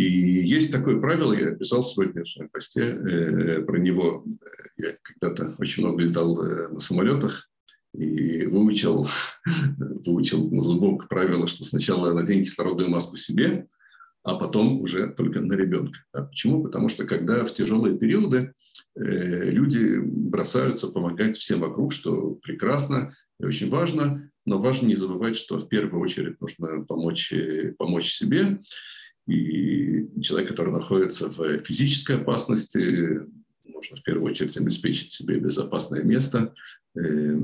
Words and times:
И 0.00 0.46
есть 0.46 0.72
такое 0.72 0.98
правило, 0.98 1.34
я 1.34 1.50
писал 1.50 1.82
в 1.82 1.88
своем 1.88 2.14
посте 2.50 2.84
э, 2.84 3.60
про 3.60 3.78
него. 3.78 4.24
Я 4.78 4.96
когда-то 5.02 5.54
очень 5.58 5.84
много 5.84 6.02
летал 6.02 6.42
э, 6.42 6.68
на 6.68 6.80
самолетах 6.80 7.50
и 7.92 8.46
выучил, 8.46 9.08
выучил 10.06 10.50
на 10.50 10.62
зубок 10.62 11.06
правило, 11.06 11.46
что 11.46 11.64
сначала 11.64 12.14
надень 12.14 12.44
кислородную 12.44 12.88
маску 12.88 13.18
себе, 13.18 13.66
а 14.22 14.36
потом 14.36 14.80
уже 14.80 15.08
только 15.08 15.42
на 15.42 15.52
ребенка. 15.52 15.98
А 16.14 16.22
почему? 16.22 16.62
Потому 16.62 16.88
что 16.88 17.04
когда 17.04 17.44
в 17.44 17.52
тяжелые 17.52 17.98
периоды 17.98 18.54
э, 18.96 19.50
люди 19.50 19.98
бросаются 19.98 20.88
помогать 20.88 21.36
всем 21.36 21.60
вокруг, 21.60 21.92
что 21.92 22.36
прекрасно 22.36 23.14
и 23.38 23.44
очень 23.44 23.68
важно, 23.68 24.30
но 24.46 24.58
важно 24.58 24.86
не 24.86 24.96
забывать, 24.96 25.36
что 25.36 25.58
в 25.58 25.68
первую 25.68 26.02
очередь 26.02 26.40
нужно 26.40 26.86
помочь, 26.86 27.32
э, 27.34 27.74
помочь 27.76 28.14
себе. 28.14 28.62
И 29.30 30.08
человек, 30.20 30.48
который 30.48 30.72
находится 30.72 31.28
в 31.28 31.58
физической 31.62 32.16
опасности, 32.16 33.20
нужно 33.64 33.96
в 33.96 34.02
первую 34.02 34.30
очередь 34.30 34.56
обеспечить 34.56 35.12
себе 35.12 35.38
безопасное 35.38 36.02
место, 36.02 36.52
э, 36.96 37.38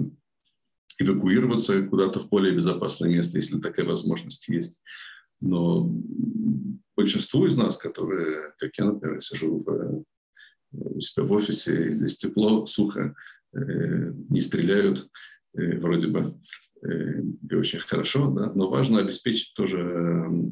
эвакуироваться 0.99 1.83
куда-то 1.83 2.21
в 2.21 2.29
более 2.29 2.55
безопасное 2.57 3.09
место, 3.09 3.39
если 3.39 3.61
такая 3.61 3.87
возможность 3.87 4.49
есть. 4.49 4.80
Но 5.41 5.93
большинству 6.97 7.47
из 7.47 7.57
нас, 7.57 7.77
которые, 7.77 8.53
как 8.59 8.71
я, 8.79 8.87
например, 8.87 9.23
сижу 9.23 9.59
в, 9.59 10.05
у 10.73 11.01
себя 11.01 11.25
в 11.25 11.33
офисе, 11.33 11.93
здесь 11.93 12.16
тепло, 12.16 12.66
сухо, 12.66 13.15
э, 13.55 14.13
не 14.29 14.41
стреляют, 14.41 15.09
э, 15.55 15.79
вроде 15.79 16.09
бы, 16.09 16.41
э, 16.83 17.21
и 17.49 17.55
очень 17.55 17.79
хорошо, 17.79 18.30
да, 18.30 18.53
но 18.55 18.71
важно 18.71 18.99
обеспечить 18.99 19.55
тоже 19.55 20.51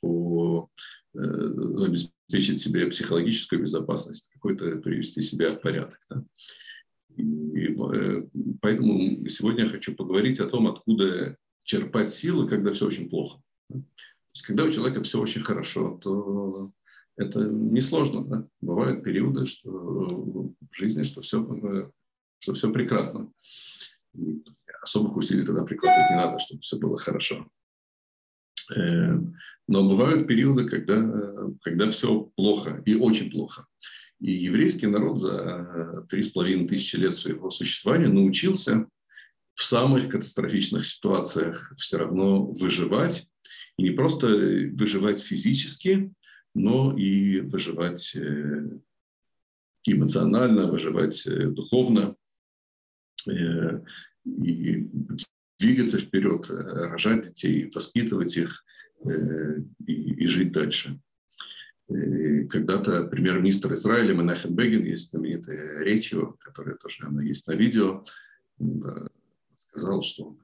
по, 0.00 0.68
обеспечить 1.14 2.60
себе 2.60 2.86
психологическую 2.86 3.62
безопасность, 3.62 4.30
какой-то 4.32 4.78
привести 4.78 5.22
себя 5.22 5.52
в 5.52 5.60
порядок. 5.60 5.98
Да. 6.10 6.24
И 7.16 7.76
поэтому 8.60 9.28
сегодня 9.28 9.64
я 9.64 9.70
хочу 9.70 9.94
поговорить 9.94 10.40
о 10.40 10.48
том, 10.48 10.66
откуда 10.66 11.36
черпать 11.64 12.12
силы, 12.12 12.48
когда 12.48 12.72
все 12.72 12.86
очень 12.86 13.10
плохо 13.10 13.40
есть, 14.34 14.46
когда 14.46 14.64
у 14.64 14.70
человека 14.70 15.02
все 15.02 15.20
очень 15.20 15.42
хорошо, 15.42 15.98
то 15.98 16.72
это 17.16 17.40
несложно. 17.40 18.24
Да? 18.24 18.48
Бывают 18.60 19.04
периоды 19.04 19.46
что 19.46 19.70
в 19.70 20.54
жизни, 20.72 21.02
что 21.02 21.20
все, 21.20 21.92
что 22.38 22.54
все 22.54 22.72
прекрасно. 22.72 23.32
Особых 24.82 25.16
усилий 25.16 25.44
тогда 25.44 25.64
прикладывать 25.64 26.10
не 26.10 26.16
надо, 26.16 26.38
чтобы 26.38 26.60
все 26.62 26.78
было 26.78 26.98
хорошо. 26.98 27.46
Э, 29.72 29.74
но 29.74 29.88
бывают 29.88 30.28
периоды, 30.28 30.68
когда, 30.68 30.96
когда 31.62 31.90
все 31.90 32.30
плохо 32.36 32.82
и 32.84 32.94
очень 32.94 33.30
плохо. 33.30 33.66
И 34.20 34.32
еврейский 34.32 34.86
народ 34.86 35.20
за 35.20 36.06
три 36.08 36.22
с 36.22 36.28
половиной 36.28 36.68
тысячи 36.68 36.96
лет 36.96 37.16
своего 37.16 37.50
существования 37.50 38.08
научился 38.08 38.86
в 39.54 39.64
самых 39.64 40.08
катастрофичных 40.08 40.86
ситуациях 40.86 41.74
все 41.76 41.98
равно 41.98 42.46
выживать 42.46 43.28
и 43.76 43.82
не 43.82 43.90
просто 43.90 44.28
выживать 44.28 45.20
физически, 45.20 46.12
но 46.54 46.96
и 46.96 47.40
выживать 47.40 48.14
э, 48.14 48.78
эмоционально, 49.86 50.70
выживать 50.70 51.26
э, 51.26 51.46
духовно, 51.46 52.14
э, 53.28 53.80
и 54.24 54.88
двигаться 55.58 55.98
вперед, 55.98 56.46
рожать 56.48 57.28
детей, 57.28 57.70
воспитывать 57.74 58.36
их 58.36 58.64
и, 59.04 59.92
и 59.92 60.26
жить 60.26 60.52
дальше. 60.52 60.98
Когда-то 61.88 63.04
премьер-министр 63.04 63.74
Израиля 63.74 64.14
Менахем 64.14 64.54
Бегин, 64.54 64.84
есть 64.84 65.10
знаменитая 65.10 65.82
речь 65.82 66.12
его, 66.12 66.36
которая 66.40 66.76
тоже 66.76 67.04
она 67.06 67.22
есть 67.22 67.46
на 67.46 67.52
видео, 67.52 68.04
сказал, 69.56 70.02
что 70.02 70.36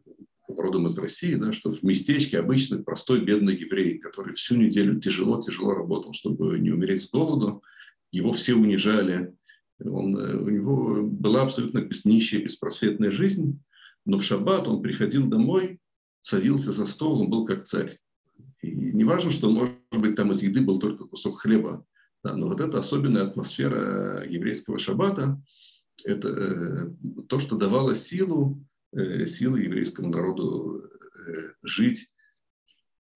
родом 0.48 0.86
из 0.86 0.98
России, 0.98 1.34
да, 1.34 1.52
что 1.52 1.70
в 1.70 1.82
местечке 1.82 2.38
обычный 2.38 2.82
простой 2.82 3.20
бедный 3.20 3.56
еврей, 3.56 3.98
который 3.98 4.34
всю 4.34 4.56
неделю 4.56 4.98
тяжело-тяжело 5.00 5.74
работал, 5.74 6.14
чтобы 6.14 6.58
не 6.58 6.70
умереть 6.70 7.02
с 7.02 7.10
голоду, 7.10 7.62
его 8.10 8.32
все 8.32 8.54
унижали, 8.54 9.34
он, 9.84 10.16
э, 10.16 10.36
у 10.36 10.48
него 10.48 11.02
была 11.02 11.42
абсолютно 11.42 11.88
нищая, 12.04 12.42
беспросветная 12.42 13.10
жизнь, 13.10 13.60
но 14.04 14.16
в 14.16 14.24
шаббат 14.24 14.66
он 14.68 14.82
приходил 14.82 15.26
домой, 15.26 15.78
садился 16.20 16.72
за 16.72 16.86
стол, 16.86 17.20
он 17.20 17.30
был 17.30 17.44
как 17.44 17.64
царь. 17.64 17.98
И 18.62 18.92
не 18.92 19.04
важно, 19.04 19.30
что, 19.30 19.50
может 19.50 19.74
быть, 19.92 20.16
там 20.16 20.32
из 20.32 20.42
еды 20.42 20.60
был 20.60 20.78
только 20.78 21.04
кусок 21.04 21.40
хлеба, 21.40 21.84
да, 22.24 22.34
но 22.34 22.48
вот 22.48 22.60
эта 22.60 22.78
особенная 22.78 23.24
атмосфера 23.24 24.28
еврейского 24.28 24.78
шаббата, 24.78 25.40
это 26.04 26.28
э, 26.28 26.90
то, 27.28 27.38
что 27.38 27.56
давало 27.56 27.94
силу 27.94 28.60
Э, 28.92 29.26
силы 29.26 29.60
еврейскому 29.60 30.08
народу 30.08 30.82
э, 30.82 31.50
жить, 31.62 32.10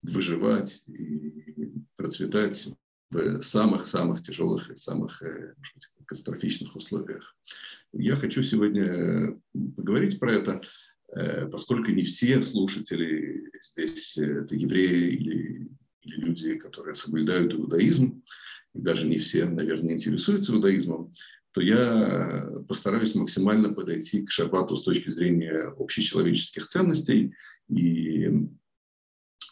выживать 0.02 0.84
и 0.86 1.72
процветать 1.96 2.68
в 3.10 3.40
самых-самых 3.40 4.22
тяжелых 4.22 4.70
и 4.70 4.76
самых 4.76 5.22
э, 5.22 5.54
быть, 5.56 5.88
катастрофичных 5.96 6.76
условиях. 6.76 7.34
Я 7.92 8.16
хочу 8.16 8.42
сегодня 8.42 9.40
поговорить 9.52 10.20
про 10.20 10.32
это, 10.32 10.60
поскольку 11.50 11.90
не 11.90 12.04
все 12.04 12.40
слушатели 12.42 13.50
здесь 13.60 14.16
это 14.16 14.54
евреи 14.54 15.12
или, 15.12 15.70
или 16.02 16.16
люди, 16.16 16.54
которые 16.54 16.94
соблюдают 16.94 17.52
иудаизм, 17.52 18.22
и 18.74 18.78
даже 18.78 19.06
не 19.06 19.18
все, 19.18 19.44
наверное, 19.44 19.94
интересуются 19.94 20.52
иудаизмом 20.52 21.12
то 21.52 21.60
я 21.60 22.50
постараюсь 22.66 23.14
максимально 23.14 23.72
подойти 23.72 24.22
к 24.22 24.30
шаббату 24.30 24.74
с 24.74 24.82
точки 24.82 25.10
зрения 25.10 25.72
общечеловеческих 25.78 26.66
ценностей 26.66 27.34
и 27.68 28.30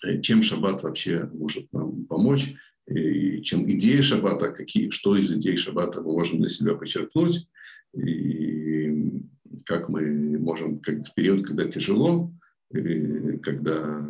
э, 0.03 0.21
чем 0.23 0.43
шаббат 0.43 0.83
вообще 0.83 1.29
может 1.33 1.71
нам 1.73 2.07
помочь, 2.07 2.55
и 2.89 3.43
чем 3.43 3.71
идея 3.71 4.03
шаббата, 4.03 4.51
какие, 4.51 4.91
что 4.91 5.15
из 5.15 5.33
идей 5.33 5.57
шаббата 5.57 6.01
мы 6.01 6.13
можем 6.13 6.41
для 6.41 6.49
себя 6.49 6.75
подчеркнуть, 6.75 7.47
и 7.95 8.60
как 9.71 9.89
мы 9.89 10.37
можем 10.37 10.81
как 10.81 11.07
в 11.07 11.15
период, 11.15 11.47
когда 11.47 11.65
тяжело, 11.65 12.33
когда 13.41 14.05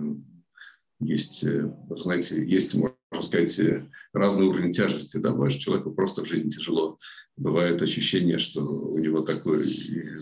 есть, 1.00 1.44
э, 1.44 1.70
знаете, 1.90 2.42
есть, 2.42 2.74
можно 2.74 2.96
сказать, 3.20 3.58
э, 3.58 3.86
разный 4.14 4.46
уровень 4.46 4.72
тяжести, 4.72 5.18
да, 5.18 5.32
бывает, 5.32 5.58
человеку 5.58 5.90
просто 5.90 6.24
в 6.24 6.28
жизни 6.28 6.48
тяжело. 6.48 6.96
Бывает 7.36 7.82
ощущение, 7.82 8.38
что 8.38 8.62
у 8.62 8.98
него 8.98 9.20
такой 9.20 9.66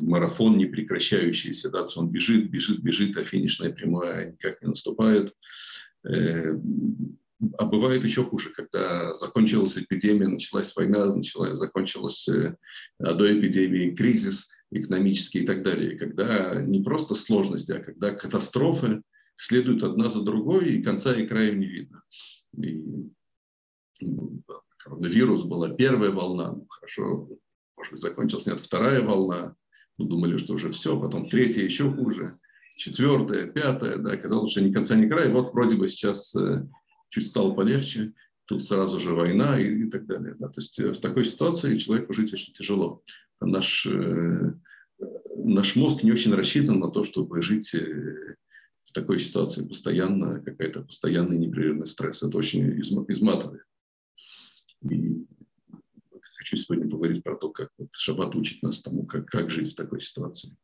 марафон 0.00 0.58
непрекращающийся, 0.58 1.70
да, 1.70 1.86
он 1.94 2.10
бежит, 2.10 2.50
бежит, 2.50 2.80
бежит, 2.82 3.16
а 3.16 3.22
финишная 3.22 3.72
прямая 3.72 4.32
никак 4.32 4.60
не 4.60 4.68
наступает. 4.68 5.32
Э, 6.04 6.58
а 7.58 7.64
бывает 7.64 8.02
еще 8.02 8.24
хуже, 8.24 8.50
когда 8.50 9.14
закончилась 9.14 9.78
эпидемия, 9.78 10.26
началась 10.26 10.74
война, 10.74 11.14
началась, 11.14 11.56
закончилась 11.56 12.28
а 12.98 13.14
до 13.14 13.38
эпидемии 13.38 13.94
кризис 13.94 14.48
экономический 14.70 15.40
и 15.40 15.46
так 15.46 15.62
далее, 15.62 15.98
когда 15.98 16.60
не 16.62 16.82
просто 16.82 17.14
сложности, 17.14 17.72
а 17.72 17.80
когда 17.80 18.12
катастрофы, 18.12 19.02
следуют 19.36 19.82
одна 19.84 20.08
за 20.08 20.22
другой, 20.22 20.74
и 20.74 20.82
конца 20.82 21.14
и 21.14 21.26
края 21.26 21.52
не 21.52 21.66
видно. 21.66 22.02
И 22.56 22.82
ну, 24.00 24.42
коронавирус 24.78 25.44
была 25.44 25.70
первая 25.74 26.10
волна, 26.10 26.52
ну, 26.52 26.66
хорошо, 26.68 27.28
может 27.76 27.92
быть, 27.92 28.02
закончилась, 28.02 28.46
нет, 28.46 28.60
вторая 28.60 29.02
волна, 29.02 29.54
мы 29.96 30.06
думали, 30.06 30.36
что 30.36 30.54
уже 30.54 30.70
все, 30.70 31.00
потом 31.00 31.28
третья 31.28 31.62
еще 31.62 31.90
хуже, 31.90 32.34
четвертая, 32.76 33.46
пятая, 33.48 33.98
да, 33.98 34.12
оказалось, 34.12 34.50
что 34.50 34.60
ни 34.60 34.72
конца, 34.72 34.96
ни 34.96 35.08
края, 35.08 35.30
вот 35.30 35.52
вроде 35.52 35.76
бы 35.76 35.88
сейчас 35.88 36.34
э, 36.36 36.66
чуть 37.10 37.28
стало 37.28 37.54
полегче, 37.54 38.12
тут 38.46 38.64
сразу 38.64 38.98
же 38.98 39.14
война 39.14 39.60
и, 39.60 39.82
и 39.82 39.90
так 39.90 40.06
далее. 40.06 40.34
Да. 40.38 40.48
То 40.48 40.60
есть 40.60 40.78
э, 40.78 40.90
в 40.90 40.98
такой 40.98 41.24
ситуации 41.24 41.76
человеку 41.76 42.14
жить 42.14 42.32
очень 42.32 42.54
тяжело. 42.54 43.02
Наш, 43.40 43.86
э, 43.86 44.54
наш 45.36 45.76
мозг 45.76 46.02
не 46.02 46.12
очень 46.12 46.34
рассчитан 46.34 46.78
на 46.80 46.90
то, 46.90 47.04
чтобы 47.04 47.42
жить 47.42 47.74
э, 47.74 48.36
в 48.84 48.92
такой 48.92 49.18
ситуации 49.18 49.66
постоянно 49.66 50.40
какая-то 50.40 50.82
постоянный 50.82 51.38
непрерывный 51.38 51.86
стресс. 51.86 52.22
Это 52.22 52.36
очень 52.36 52.80
изматывает. 52.80 53.64
И 54.82 55.26
хочу 56.36 56.56
сегодня 56.56 56.88
поговорить 56.88 57.22
про 57.22 57.36
то, 57.36 57.50
как 57.50 57.70
вот 57.78 57.88
Шаббат 57.92 58.34
учит 58.34 58.62
нас 58.62 58.80
тому, 58.80 59.06
как, 59.06 59.26
как 59.26 59.50
жить 59.50 59.72
в 59.72 59.76
такой 59.76 60.00
ситуации. 60.00 60.56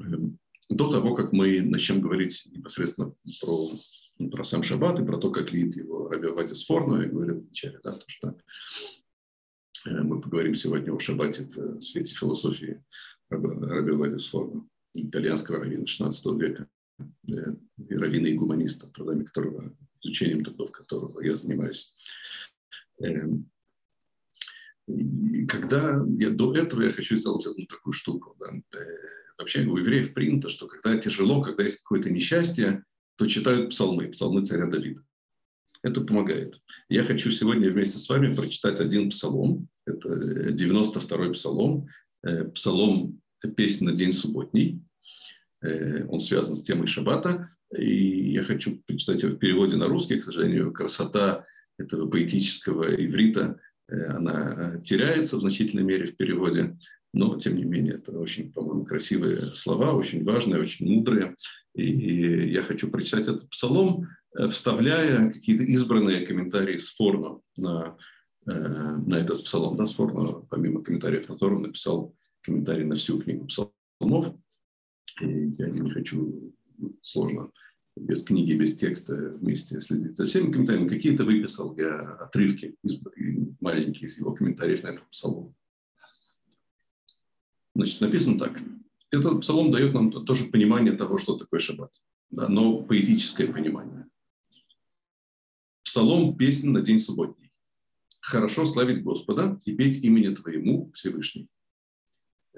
Эм, 0.00 0.38
до 0.68 0.90
того, 0.90 1.14
как 1.14 1.32
мы 1.32 1.60
начнем 1.62 2.00
говорить 2.00 2.46
непосредственно 2.50 3.14
про, 3.40 3.70
про 4.30 4.44
сам 4.44 4.62
Шаббат 4.62 5.00
и 5.00 5.04
про 5.04 5.18
то, 5.18 5.30
как 5.30 5.52
видит 5.52 5.76
его 5.76 6.08
Раби 6.08 6.28
Авадис 6.28 6.60
Сфорно, 6.60 7.02
я 7.02 7.08
говорил 7.08 7.40
вначале, 7.40 7.80
да, 7.82 7.92
то, 7.92 8.04
что 8.06 8.36
мы 9.84 10.20
поговорим 10.20 10.54
сегодня 10.54 10.92
о 10.92 10.98
Шаббате 10.98 11.44
в 11.44 11.80
свете 11.82 12.14
философии 12.14 12.82
Раби 13.30 13.92
Авадис 13.92 14.26
Сфорно 14.26 14.68
итальянского 14.94 15.58
раввина 15.58 15.84
XVI 15.84 16.38
века. 16.38 16.68
раввина 17.88 18.26
и 18.26 18.34
гуманиста, 18.34 18.90
трудами 18.90 19.24
которого, 19.24 19.74
изучением 20.02 20.44
трудов 20.44 20.70
которого 20.70 21.20
я 21.20 21.34
занимаюсь. 21.34 21.94
Эм, 23.00 23.50
и 24.86 25.46
когда 25.46 26.04
я 26.18 26.30
до 26.30 26.54
этого 26.54 26.82
я 26.82 26.90
хочу 26.90 27.18
сделать 27.18 27.46
одну 27.46 27.66
такую 27.66 27.92
штуку. 27.92 28.36
Да. 28.38 28.50
Вообще 29.38 29.64
у 29.64 29.76
евреев 29.76 30.12
принято, 30.12 30.48
что 30.48 30.66
когда 30.66 30.96
тяжело, 30.98 31.42
когда 31.42 31.64
есть 31.64 31.78
какое-то 31.78 32.10
несчастье, 32.10 32.84
то 33.16 33.26
читают 33.26 33.70
псалмы, 33.70 34.08
псалмы 34.08 34.44
царя 34.44 34.66
Давида. 34.66 35.02
Это 35.82 36.00
помогает. 36.00 36.60
Я 36.88 37.02
хочу 37.02 37.30
сегодня 37.30 37.70
вместе 37.70 37.98
с 37.98 38.08
вами 38.08 38.34
прочитать 38.34 38.80
один 38.80 39.10
псалом. 39.10 39.68
Это 39.84 40.08
92-й 40.08 41.32
псалом. 41.32 41.88
Э, 42.24 42.44
псалом 42.44 43.20
«Песня 43.56 43.90
на 43.90 43.96
день 43.96 44.12
субботний». 44.12 44.80
Э, 45.60 46.04
он 46.06 46.20
связан 46.20 46.54
с 46.54 46.62
темой 46.62 46.86
шаббата. 46.86 47.48
И 47.76 48.32
я 48.32 48.44
хочу 48.44 48.80
прочитать 48.86 49.22
его 49.22 49.32
в 49.32 49.38
переводе 49.38 49.76
на 49.76 49.86
русский. 49.86 50.18
К 50.18 50.24
сожалению, 50.24 50.72
красота 50.72 51.46
этого 51.78 52.08
поэтического 52.08 52.94
иврита, 52.94 53.58
э, 53.88 54.04
она 54.06 54.80
теряется 54.84 55.36
в 55.36 55.40
значительной 55.40 55.82
мере 55.82 56.06
в 56.06 56.16
переводе. 56.16 56.76
Но, 57.14 57.38
тем 57.38 57.56
не 57.56 57.64
менее, 57.64 57.94
это 57.94 58.12
очень, 58.12 58.52
по-моему, 58.52 58.84
красивые 58.84 59.54
слова, 59.54 59.92
очень 59.92 60.24
важные, 60.24 60.60
очень 60.60 60.86
мудрые. 60.86 61.36
И 61.74 62.50
я 62.50 62.62
хочу 62.62 62.90
прочитать 62.90 63.28
этот 63.28 63.50
псалом, 63.50 64.04
э, 64.04 64.06
вставляя 64.48 65.30
какие-то 65.30 65.64
избранные 65.64 66.26
комментарии 66.26 66.78
с 66.78 66.90
форна 66.90 67.40
на, 67.56 67.96
э, 68.46 68.52
на 68.52 69.14
этот 69.16 69.44
псалом. 69.44 69.76
Да, 69.76 69.86
с 69.86 69.94
форна, 69.94 70.40
помимо 70.50 70.82
комментариев 70.82 71.28
на 71.28 71.36
Тору, 71.36 71.58
написал 71.58 72.14
комментарий 72.42 72.84
на 72.84 72.96
всю 72.96 73.20
книгу 73.20 73.46
псалмов. 73.46 74.34
И 75.20 75.54
я 75.58 75.68
не 75.68 75.90
хочу 75.90 76.54
сложно 77.02 77.50
без 77.96 78.24
книги, 78.24 78.54
без 78.54 78.74
текста 78.74 79.14
вместе 79.14 79.80
следить 79.80 80.16
за 80.16 80.26
всеми 80.26 80.50
комментариями. 80.50 80.88
Какие-то 80.88 81.24
выписал 81.24 81.76
я 81.76 82.14
отрывки 82.14 82.74
из, 82.82 83.00
маленькие 83.60 84.06
из 84.06 84.18
его 84.18 84.32
комментариев 84.32 84.82
на 84.82 84.88
этот 84.88 85.08
псалом. 85.10 85.54
Значит, 87.74 88.00
написано 88.00 88.38
так. 88.38 88.60
Этот 89.10 89.42
псалом 89.42 89.70
дает 89.70 89.92
нам 89.92 90.10
тоже 90.10 90.46
понимание 90.46 90.94
того, 90.94 91.18
что 91.18 91.36
такое 91.36 91.60
шаббат, 91.60 91.92
да, 92.30 92.48
но 92.48 92.82
поэтическое 92.82 93.46
понимание. 93.52 94.06
Псалом– 95.92 96.34
песня 96.38 96.70
на 96.70 96.80
день 96.80 96.98
субботний. 96.98 97.52
Хорошо 98.22 98.64
славить 98.64 99.02
Господа 99.02 99.58
и 99.66 99.76
петь 99.76 100.02
имени 100.02 100.34
Твоему 100.34 100.90
Всевышний. 100.94 101.48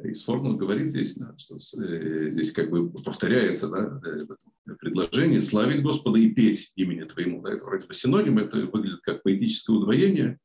И 0.04 0.14
Сфорнул 0.14 0.56
говорит 0.56 0.86
здесь, 0.86 1.16
да, 1.16 1.34
что 1.36 1.56
э, 1.56 2.30
здесь 2.30 2.52
как 2.52 2.70
бы 2.70 2.88
повторяется 2.90 3.68
да, 3.68 4.00
э, 4.06 4.74
предложение 4.76 5.40
славить 5.40 5.82
Господа 5.82 6.20
и 6.20 6.30
петь 6.30 6.70
имени 6.76 7.02
Твоему. 7.02 7.42
Да, 7.42 7.52
это 7.52 7.64
вроде 7.64 7.86
бы 7.86 7.94
синоним, 7.94 8.38
это 8.38 8.66
выглядит 8.66 9.00
как 9.00 9.24
поэтическое 9.24 9.74
удвоение, 9.74 10.38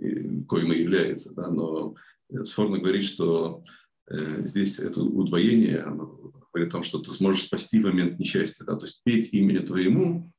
коим 0.00 0.72
и 0.72 0.80
является, 0.80 1.32
да, 1.34 1.48
но 1.48 1.94
Сфорнул 2.42 2.80
говорит, 2.80 3.04
что 3.04 3.62
Э, 4.12 4.46
здесь 4.46 4.78
это 4.78 5.00
удвоение 5.00 5.84
говорит 6.52 6.68
о 6.68 6.72
том, 6.72 6.82
что 6.82 6.98
ты 6.98 7.12
сможешь 7.12 7.44
спасти 7.44 7.80
в 7.80 7.84
момент 7.84 8.18
несчастья. 8.18 8.64
Да? 8.64 8.76
То 8.76 8.84
есть 8.84 9.02
петь 9.04 9.32
имени 9.32 9.58
твоему, 9.58 10.30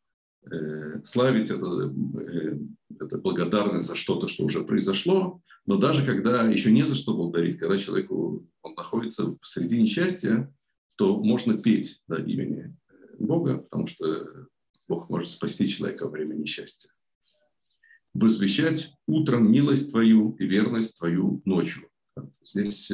э, 0.51 1.04
славить 1.04 1.50
это, 1.50 1.94
э, 2.19 2.57
это 3.00 3.18
благодарность 3.18 3.88
за 3.88 3.95
что-то, 3.95 4.28
что 4.28 4.45
уже 4.45 4.63
произошло, 4.63 5.42
но 5.66 5.78
даже 5.78 6.06
когда 6.06 6.44
еще 6.50 6.72
не 6.72 6.84
за 6.86 6.95
что 6.95 7.16
благодарить, 7.16 7.57
когда 7.57 7.78
человеку 7.78 8.45
он 8.62 8.74
находится 8.75 9.28
посреди 9.28 9.81
несчастья, 9.81 10.54
то 10.95 11.18
можно 11.18 11.57
петь 11.57 12.01
да, 12.07 12.18
имени 12.18 12.75
Бога, 13.19 13.60
потому 13.60 13.88
что 13.88 14.48
Бог 14.88 15.10
может 15.10 15.30
спасти 15.30 15.68
человека 15.68 16.04
во 16.04 16.12
время 16.12 16.36
несчастья. 16.36 16.92
Возвещать 18.13 18.94
утром 19.07 19.51
милость 19.51 19.92
твою 19.92 20.36
и 20.40 20.45
верность 20.45 20.98
твою 21.00 21.42
ночью. 21.45 21.90
Здесь 22.44 22.92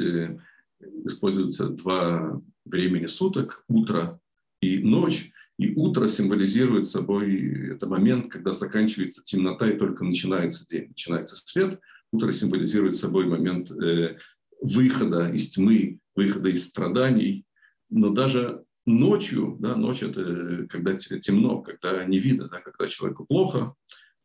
используются 1.04 1.68
два 1.68 2.40
времени 2.64 3.06
суток, 3.06 3.64
утро 3.68 4.20
и 4.60 4.78
ночь. 4.78 5.32
И 5.60 5.74
утро 5.74 6.08
символизирует 6.08 6.86
собой 6.86 7.72
это 7.74 7.86
момент, 7.86 8.32
когда 8.32 8.52
заканчивается 8.52 9.22
темнота 9.22 9.70
и 9.70 9.76
только 9.76 10.06
начинается 10.06 10.66
день, 10.66 10.88
начинается 10.88 11.36
свет. 11.36 11.78
Утро 12.12 12.32
символизирует 12.32 12.96
собой 12.96 13.26
момент 13.26 13.70
э, 13.70 14.16
выхода 14.62 15.28
из 15.28 15.50
тьмы, 15.50 15.98
выхода 16.16 16.48
из 16.48 16.66
страданий. 16.66 17.44
Но 17.90 18.08
даже 18.08 18.64
ночью, 18.86 19.58
да, 19.60 19.76
ночь 19.76 20.02
это 20.02 20.66
когда 20.70 20.96
темно, 20.96 21.60
когда 21.60 22.06
не 22.06 22.18
видно, 22.18 22.48
да, 22.48 22.60
когда 22.60 22.88
человеку 22.88 23.26
плохо, 23.26 23.74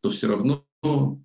то 0.01 0.07
все 0.07 0.29
равно 0.29 0.65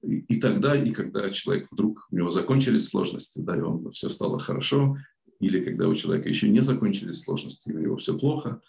и 0.03 0.41
тогда, 0.41 0.75
и 0.75 0.91
когда 0.91 1.31
человек 1.31 1.69
вдруг, 1.71 2.09
у 2.11 2.17
него 2.17 2.33
закончились 2.33 2.89
сложности, 2.89 3.39
да, 3.39 3.57
и 3.57 3.61
он 3.61 3.93
все 3.93 4.09
стало 4.09 4.41
хорошо, 4.41 4.97
или 5.39 5.63
когда 5.63 5.87
у 5.87 5.95
человека 5.95 6.29
еще 6.29 6.49
не 6.49 6.63
закончились 6.63 7.23
сложности, 7.23 7.71
у 7.71 7.79
него 7.79 7.97
все 7.97 8.19
плохо, 8.19 8.61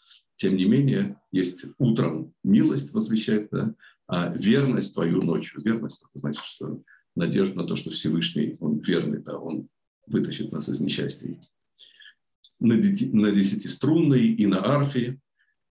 тем 0.41 0.57
не 0.57 0.65
менее, 0.65 1.21
есть 1.31 1.67
утром 1.77 2.33
милость 2.43 2.93
возвещает, 2.93 3.49
да, 3.51 3.75
а 4.07 4.33
верность 4.35 4.95
твою 4.95 5.19
ночью. 5.21 5.61
Верность– 5.61 6.03
это 6.09 6.17
значит, 6.17 6.43
что 6.43 6.81
надежда 7.15 7.57
на 7.57 7.67
то, 7.67 7.75
что 7.75 7.91
Всевышний, 7.91 8.57
Он 8.59 8.79
верный, 8.79 9.21
да, 9.21 9.37
Он 9.37 9.69
вытащит 10.07 10.51
нас 10.51 10.67
из 10.67 10.81
несчастья. 10.81 11.39
На, 12.59 12.75
дети, 12.75 13.03
на 13.13 13.29
десятиструнной 13.31 14.29
и 14.29 14.47
на 14.47 14.65
арфе, 14.65 15.19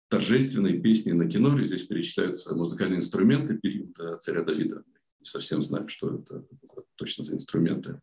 торжественные 0.09 0.81
песни 0.81 1.13
на 1.13 1.29
киноре, 1.29 1.63
здесь 1.63 1.83
перечисляются 1.83 2.53
музыкальные 2.53 2.97
инструменты 2.97 3.57
периода 3.57 4.17
царя 4.17 4.43
Давида. 4.43 4.83
Не 5.21 5.25
совсем 5.25 5.61
знаю, 5.61 5.87
что 5.87 6.15
это, 6.15 6.45
это 6.61 6.83
точно 6.97 7.23
за 7.23 7.35
инструменты 7.35 8.01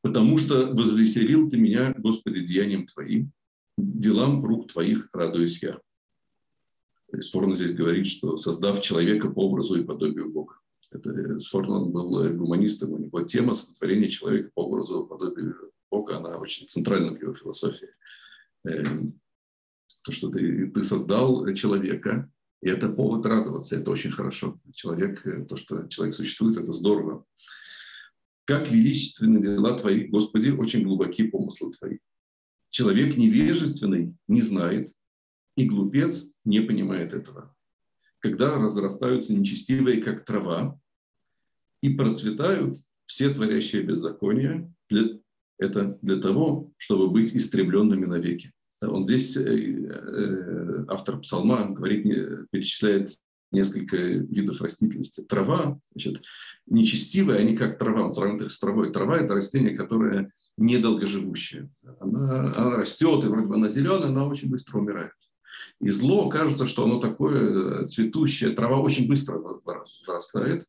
потому 0.00 0.38
что 0.38 0.72
возвеселил 0.74 1.50
ты 1.50 1.56
меня, 1.56 1.94
Господи, 1.98 2.40
деянием 2.40 2.86
Твоим, 2.86 3.32
делам 3.78 4.44
рук 4.44 4.72
Твоих 4.72 5.08
радуюсь 5.12 5.62
я. 5.62 5.78
Сфорно 7.20 7.54
здесь 7.54 7.72
говорит, 7.72 8.06
что 8.06 8.36
создав 8.36 8.82
человека 8.82 9.30
по 9.30 9.46
образу 9.46 9.80
и 9.80 9.84
подобию 9.84 10.30
Бога. 10.30 10.56
Это 10.90 11.38
Сфорно 11.38 11.84
был 11.84 12.28
гуманистом, 12.34 12.92
у 12.92 12.98
него 12.98 13.22
тема 13.22 13.54
сотворения 13.54 14.08
человека 14.08 14.50
по 14.54 14.64
образу 14.64 15.04
и 15.04 15.08
подобию 15.08 15.72
Бога, 15.90 16.18
она 16.18 16.36
очень 16.36 16.68
центральна 16.68 17.12
в 17.12 17.20
его 17.20 17.34
философии. 17.34 17.88
Эм, 18.64 19.18
то, 20.02 20.12
что 20.12 20.30
ты, 20.30 20.70
ты 20.70 20.82
создал 20.82 21.46
человека, 21.54 22.30
и 22.60 22.68
это 22.68 22.88
повод 22.88 23.24
радоваться, 23.26 23.76
это 23.76 23.90
очень 23.90 24.10
хорошо. 24.10 24.58
Человек, 24.74 25.22
то, 25.48 25.56
что 25.56 25.86
человек 25.88 26.14
существует, 26.14 26.58
это 26.58 26.72
здорово. 26.72 27.24
Как 28.44 28.70
величественны 28.70 29.40
дела 29.40 29.78
Твои, 29.78 30.08
Господи, 30.08 30.50
очень 30.50 30.82
глубоки 30.82 31.26
помыслы 31.26 31.72
Твои. 31.72 31.98
Человек 32.70 33.16
невежественный 33.16 34.14
не 34.26 34.42
знает, 34.42 34.92
и 35.56 35.64
глупец 35.64 36.30
не 36.44 36.60
понимает 36.60 37.12
этого. 37.12 37.54
Когда 38.20 38.56
разрастаются 38.56 39.32
нечестивые, 39.34 40.02
как 40.02 40.24
трава, 40.24 40.78
и 41.82 41.90
процветают 41.90 42.78
все 43.06 43.32
творящие 43.32 43.82
беззакония, 43.82 44.72
для, 44.88 45.18
это 45.58 45.98
для 46.02 46.20
того, 46.20 46.72
чтобы 46.76 47.10
быть 47.10 47.34
истребленными 47.34 48.06
навеки. 48.06 48.52
Он 48.80 49.04
здесь, 49.04 49.36
э, 49.36 49.42
э, 49.42 50.84
автор 50.88 51.18
псалма, 51.20 51.70
говорит, 51.70 52.04
перечисляет 52.50 53.10
несколько 53.50 53.96
видов 53.96 54.60
растительности. 54.60 55.22
Трава, 55.22 55.80
значит, 55.92 56.22
нечестивые, 56.70 57.40
они 57.40 57.56
как 57.56 57.78
трава, 57.78 58.04
он 58.04 58.12
сравнит 58.12 58.42
их 58.42 58.52
с 58.52 58.58
травой. 58.58 58.92
Трава– 58.92 59.16
это 59.18 59.34
растение, 59.34 59.76
которое 59.76 60.30
недолгоживущее. 60.56 61.70
Она, 62.00 62.52
она 62.54 62.76
растет, 62.76 63.24
и 63.24 63.28
вроде 63.28 63.46
бы 63.46 63.54
она 63.54 63.68
зеленая, 63.68 64.10
но 64.10 64.28
очень 64.28 64.50
быстро 64.50 64.78
умирает. 64.78 65.12
И 65.80 65.90
зло, 65.90 66.28
кажется, 66.28 66.66
что 66.66 66.84
оно 66.84 67.00
такое 67.00 67.86
цветущее, 67.86 68.50
трава 68.50 68.80
очень 68.80 69.08
быстро 69.08 69.38
вырастает, 69.38 70.66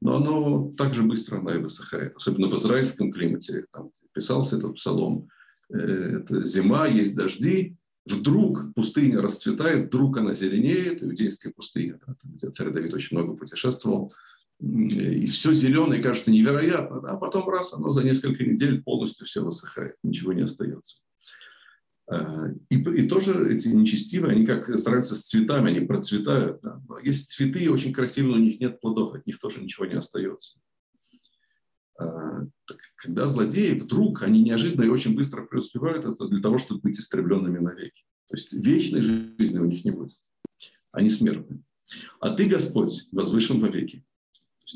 но 0.00 0.16
оно 0.16 0.72
также 0.76 1.02
быстро 1.02 1.38
она 1.38 1.56
и 1.56 1.58
высыхает. 1.58 2.14
Особенно 2.16 2.48
в 2.48 2.56
израильском 2.56 3.12
климате, 3.12 3.66
там 3.72 3.90
писался 4.12 4.56
этот 4.56 4.76
псалом, 4.76 5.28
э, 5.72 5.76
это 5.76 6.44
зима, 6.44 6.86
есть 6.86 7.14
дожди, 7.14 7.76
вдруг 8.06 8.72
пустыня 8.74 9.20
расцветает, 9.20 9.88
вдруг 9.88 10.18
она 10.18 10.34
зеленеет, 10.34 11.02
иудейская 11.02 11.52
пустыня, 11.52 11.98
где 12.22 12.50
царь 12.50 12.70
Давид 12.70 12.94
очень 12.94 13.16
много 13.16 13.36
путешествовал, 13.36 14.12
и 14.60 15.26
все 15.26 15.54
зеленое 15.54 16.02
кажется 16.02 16.30
невероятно, 16.30 16.98
а 17.10 17.16
потом 17.16 17.48
раз, 17.48 17.72
оно 17.72 17.90
за 17.90 18.02
несколько 18.02 18.44
недель 18.44 18.82
полностью 18.82 19.26
все 19.26 19.42
высыхает, 19.42 19.96
ничего 20.02 20.32
не 20.32 20.42
остается. 20.42 21.00
А, 22.10 22.48
и, 22.68 22.76
и 22.76 23.08
тоже 23.08 23.54
эти 23.54 23.68
нечестивые, 23.68 24.32
они 24.32 24.44
как 24.44 24.78
стараются 24.78 25.14
с 25.14 25.28
цветами, 25.28 25.70
они 25.70 25.86
процветают. 25.86 26.60
Да? 26.60 26.82
Но 26.88 26.98
есть 26.98 27.30
цветы 27.30 27.70
очень 27.70 27.92
красивые, 27.92 28.34
но 28.34 28.40
у 28.40 28.44
них 28.44 28.60
нет 28.60 28.80
плодов, 28.80 29.14
от 29.14 29.26
них 29.26 29.38
тоже 29.38 29.62
ничего 29.62 29.86
не 29.86 29.94
остается. 29.94 30.58
А, 31.98 32.46
когда 32.96 33.28
злодеи 33.28 33.78
вдруг, 33.78 34.22
они 34.22 34.42
неожиданно 34.42 34.84
и 34.84 34.88
очень 34.88 35.14
быстро 35.14 35.44
преуспевают, 35.44 36.04
это 36.04 36.28
для 36.28 36.42
того, 36.42 36.58
чтобы 36.58 36.80
быть 36.80 36.98
истребленными 36.98 37.58
навеки. 37.58 38.04
То 38.28 38.36
есть 38.36 38.52
вечной 38.52 39.00
жизни 39.00 39.58
у 39.58 39.64
них 39.64 39.84
не 39.84 39.90
будет. 39.90 40.16
Они 40.92 41.08
смертны. 41.08 41.62
А 42.20 42.30
ты, 42.30 42.46
Господь, 42.46 43.08
возвышен 43.10 43.58
вовеки. 43.58 44.04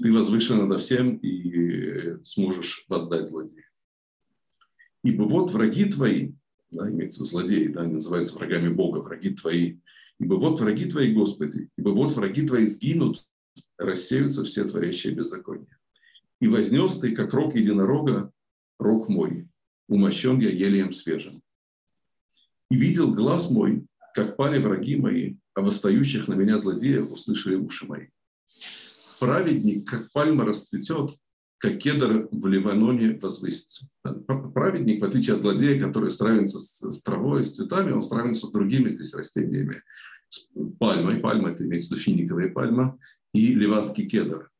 Ты 0.03 0.13
возвышен 0.13 0.69
над 0.69 0.81
всем 0.81 1.17
и 1.17 2.23
сможешь 2.25 2.85
воздать 2.89 3.29
злодея. 3.29 3.69
Ибо 5.03 5.25
вот 5.25 5.51
враги 5.51 5.85
твои, 5.85 6.33
да, 6.71 6.91
имеется 6.91 7.19
в 7.19 7.21
виду 7.21 7.31
злодеи, 7.31 7.69
да, 7.69 7.83
они 7.83 7.95
называются 7.95 8.37
врагами 8.37 8.69
Бога, 8.69 8.99
враги 8.99 9.31
твои. 9.31 9.79
Ибо 10.19 10.35
вот 10.35 10.61
враги 10.61 10.87
твои, 10.87 11.13
Господи, 11.13 11.69
ибо 11.77 11.91
вот 11.91 12.13
враги 12.15 12.47
твои 12.47 12.67
сгинут, 12.67 13.27
рассеются 13.77 14.45
все 14.45 14.65
творящие 14.65 15.15
беззакония. 15.15 15.79
И 16.41 16.49
вознес 16.49 16.99
ты, 16.99 17.15
как 17.15 17.35
рог 17.35 17.55
единорога, 17.55 18.33
рог 18.79 19.09
мой, 19.09 19.49
умощен 19.89 20.39
я 20.41 20.51
елеем 20.51 20.93
свежим. 20.93 21.43
И 22.71 22.77
видел 22.77 23.13
глаз 23.13 23.51
мой, 23.51 23.87
как 24.15 24.37
пали 24.37 24.59
враги 24.59 24.97
мои, 24.97 25.37
а 25.55 25.61
восстающих 25.61 26.29
на 26.29 26.35
меня 26.35 26.59
злодеев 26.59 27.13
услышали 27.13 27.57
уши 27.57 27.87
мои. 27.87 28.09
Праведник, 29.21 29.88
как 29.88 30.11
пальма 30.12 30.44
расцветет, 30.44 31.11
как 31.59 31.78
кедр 31.78 32.28
в 32.30 32.47
Ливаноне 32.47 33.18
возвысится. 33.21 33.88
Праведник, 34.02 35.00
в 35.00 35.04
отличие 35.04 35.37
от 35.37 35.42
злодея, 35.42 35.80
который 35.80 36.11
сравнится 36.11 36.59
с, 36.59 37.02
травой, 37.02 37.44
с 37.44 37.54
цветами, 37.54 37.92
он 37.92 38.02
сравнится 38.02 38.47
с 38.47 38.52
другими 38.52 38.90
здесь 38.90 39.14
растениями. 39.14 39.83
С 40.28 40.49
пальмой, 40.78 41.21
пальма 41.21 41.50
это 41.50 41.64
имеется 41.64 41.88
в 41.88 41.92
виду 41.92 42.02
финиковая 42.02 42.50
пальма, 42.50 42.99
и 43.33 43.54
ливанский 43.54 44.06
кедр. 44.06 44.50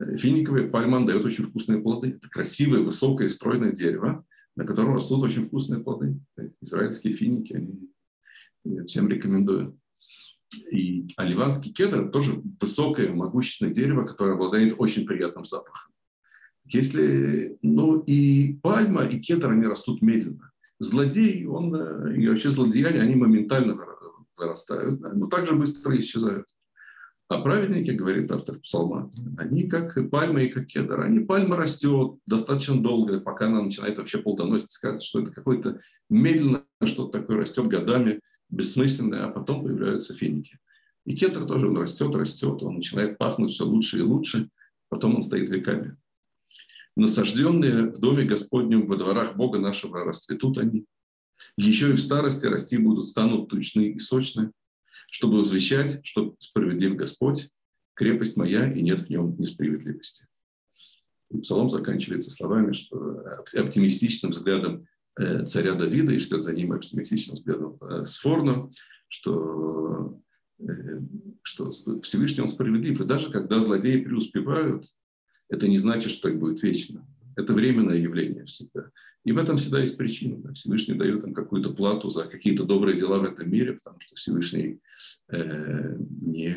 Финиковая 0.00 0.68
пальма 0.68 1.06
дает 1.06 1.24
очень 1.24 1.44
вкусные 1.44 1.80
плоды. 1.80 2.10
Это 2.10 2.28
красивое, 2.28 2.80
высокое, 2.80 3.28
стройное 3.28 3.72
дерево, 3.72 4.24
на 4.56 4.64
котором 4.64 4.94
растут 4.94 5.22
очень 5.22 5.46
вкусные 5.46 5.82
плоды. 5.82 6.18
Израильские 6.60 7.12
финики, 7.12 7.54
они 7.54 7.90
я 8.64 8.84
всем 8.84 9.08
рекомендую. 9.08 9.78
И, 10.70 11.06
а 11.16 11.50
кедр 11.74 12.10
тоже 12.10 12.40
высокое, 12.60 13.12
могущественное 13.12 13.74
дерево, 13.74 14.04
которое 14.04 14.34
обладает 14.34 14.74
очень 14.78 15.06
приятным 15.06 15.44
запахом. 15.44 15.92
Если, 16.64 17.58
ну 17.62 18.00
и 18.00 18.54
пальма, 18.54 19.04
и 19.04 19.20
кедр, 19.20 19.52
они 19.52 19.66
растут 19.66 20.02
медленно. 20.02 20.50
Злодей, 20.78 21.46
он, 21.46 21.74
э, 21.74 22.16
и 22.16 22.28
вообще 22.28 22.50
злодеяния, 22.50 23.02
они 23.02 23.14
моментально 23.14 23.78
вырастают, 24.36 25.00
но 25.00 25.26
также 25.28 25.54
быстро 25.54 25.96
исчезают. 25.96 26.46
А 27.28 27.40
праведники, 27.40 27.90
говорит 27.90 28.30
автор 28.30 28.60
псалма, 28.60 29.12
они 29.36 29.68
как 29.68 29.98
пальма 30.10 30.42
и 30.42 30.48
как 30.48 30.66
кедр. 30.66 31.00
Они 31.00 31.20
пальма 31.20 31.56
растет 31.56 32.18
достаточно 32.24 32.80
долго, 32.80 33.20
пока 33.20 33.46
она 33.46 33.62
начинает 33.62 33.98
вообще 33.98 34.18
плодоносить, 34.18 34.70
скажет, 34.70 35.02
что 35.02 35.20
это 35.20 35.32
какое-то 35.32 35.80
медленно 36.08 36.64
что-то 36.84 37.18
такое 37.18 37.38
растет 37.38 37.66
годами, 37.66 38.20
бессмысленное, 38.48 39.24
а 39.24 39.30
потом 39.30 39.64
появляются 39.64 40.14
финики. 40.14 40.58
И 41.04 41.14
кедр 41.14 41.46
тоже, 41.46 41.68
он 41.68 41.76
растет, 41.76 42.14
растет, 42.14 42.62
он 42.62 42.76
начинает 42.76 43.18
пахнуть 43.18 43.52
все 43.52 43.64
лучше 43.64 43.98
и 43.98 44.02
лучше, 44.02 44.48
потом 44.88 45.16
он 45.16 45.22
стоит 45.22 45.48
веками. 45.48 45.96
Насажденные 46.96 47.92
в 47.92 48.00
доме 48.00 48.24
Господнем, 48.24 48.86
во 48.86 48.96
дворах 48.96 49.36
Бога 49.36 49.58
нашего 49.58 50.04
расцветут 50.04 50.58
они. 50.58 50.86
Еще 51.56 51.90
и 51.90 51.92
в 51.92 52.00
старости 52.00 52.46
расти 52.46 52.78
будут, 52.78 53.06
станут 53.06 53.48
тучны 53.48 53.90
и 53.90 53.98
сочны 53.98 54.52
чтобы 55.10 55.38
возвещать, 55.38 56.04
что 56.04 56.34
справедлив 56.38 56.96
Господь, 56.96 57.48
крепость 57.94 58.36
моя, 58.36 58.72
и 58.72 58.82
нет 58.82 59.00
в 59.00 59.08
нем 59.08 59.36
несправедливости. 59.38 60.26
И 61.30 61.38
псалом 61.38 61.70
заканчивается 61.70 62.30
словами, 62.30 62.72
что 62.72 63.40
оптимистичным 63.54 64.30
взглядом 64.30 64.86
царя 65.46 65.74
Давида 65.74 66.12
и 66.12 66.18
вслед 66.18 66.42
за 66.42 66.52
ним 66.52 66.72
оптимистичным 66.72 67.36
взглядом 67.36 67.78
э, 67.80 68.04
Сфорна, 68.04 68.70
что, 69.08 70.20
э, 70.58 71.00
что 71.42 71.70
Всевышний 72.02 72.42
он 72.42 72.48
справедлив. 72.48 73.00
И 73.00 73.04
даже 73.04 73.30
когда 73.30 73.60
злодеи 73.60 74.02
преуспевают, 74.02 74.86
это 75.48 75.68
не 75.68 75.78
значит, 75.78 76.10
что 76.10 76.28
так 76.28 76.38
будет 76.38 76.62
вечно. 76.62 77.06
Это 77.36 77.54
временное 77.54 77.96
явление 77.96 78.44
всегда. 78.44 78.90
И 79.24 79.32
в 79.32 79.38
этом 79.38 79.56
всегда 79.56 79.80
есть 79.80 79.96
причина. 79.96 80.38
Да. 80.38 80.52
Всевышний 80.52 80.94
дает 80.94 81.24
им 81.24 81.34
какую-то 81.34 81.72
плату 81.74 82.10
за 82.10 82.26
какие-то 82.26 82.64
добрые 82.64 82.96
дела 82.96 83.18
в 83.18 83.24
этом 83.24 83.50
мире, 83.50 83.72
потому 83.74 83.98
что 84.00 84.14
Всевышний 84.14 84.80
э, 85.30 85.96
не, 85.98 86.56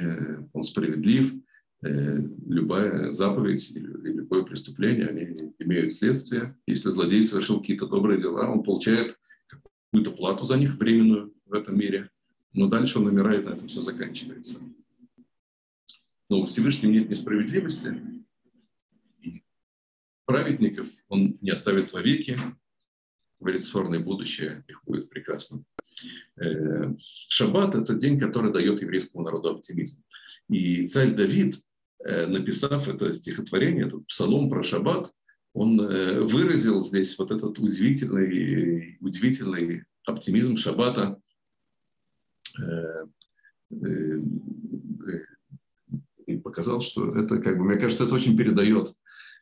он 0.54 0.64
справедлив. 0.64 1.34
Э, 1.82 2.20
любая 2.48 3.12
заповедь 3.12 3.72
или, 3.72 3.88
любое 3.88 4.44
преступление, 4.44 5.08
они 5.08 5.54
имеют 5.60 5.94
следствие. 5.94 6.58
Если 6.68 6.90
злодей 6.90 7.24
совершил 7.24 7.62
какие-то 7.62 7.88
добрые 7.88 8.20
дела, 8.20 8.50
он 8.52 8.64
получает 8.64 9.18
какую-то 9.48 10.12
плату 10.12 10.46
за 10.46 10.58
них 10.58 10.76
временную 10.76 11.34
в 11.46 11.54
этом 11.54 11.78
мире. 11.78 12.10
Но 12.54 12.68
дальше 12.68 13.00
он 13.00 13.08
умирает, 13.08 13.46
на 13.46 13.52
этом 13.52 13.68
все 13.68 13.82
заканчивается. 13.82 14.60
Но 16.30 16.42
у 16.42 16.46
Всевышнего 16.46 16.92
нет 16.92 17.10
несправедливости, 17.10 17.96
праведников 20.30 20.88
он 21.08 21.40
не 21.42 21.50
оставит 21.50 21.92
вовеки, 21.92 22.38
говорит, 23.40 23.64
будущее 24.04 24.64
их 24.68 24.84
будет 24.86 25.10
прекрасным. 25.10 25.66
Э, 26.40 26.94
шаббат– 27.30 27.74
это 27.76 27.96
день, 27.96 28.20
который 28.20 28.54
дает 28.54 28.80
еврейскому 28.82 29.24
народу 29.24 29.50
оптимизм. 29.50 30.04
И 30.48 30.88
царь 30.88 31.16
Давид, 31.16 31.56
написав 32.04 32.88
это 32.88 33.14
стихотворение, 33.14 33.88
этот 33.88 34.08
псалом 34.08 34.50
про 34.50 34.64
шаббат, 34.64 35.12
он 35.54 35.80
э, 35.82 36.22
выразил 36.22 36.82
здесь 36.82 37.18
вот 37.18 37.32
этот 37.32 37.60
удивительный, 37.60 38.98
удивительный 39.00 39.84
оптимизм 40.06 40.56
шаббата, 40.58 41.20
и 46.26 46.38
показал, 46.38 46.82
что 46.82 47.16
это, 47.16 47.40
как 47.40 47.58
бы, 47.58 47.66
мне 47.66 47.78
кажется, 47.78 48.06
это 48.06 48.16
очень 48.16 48.38
передает 48.38 48.94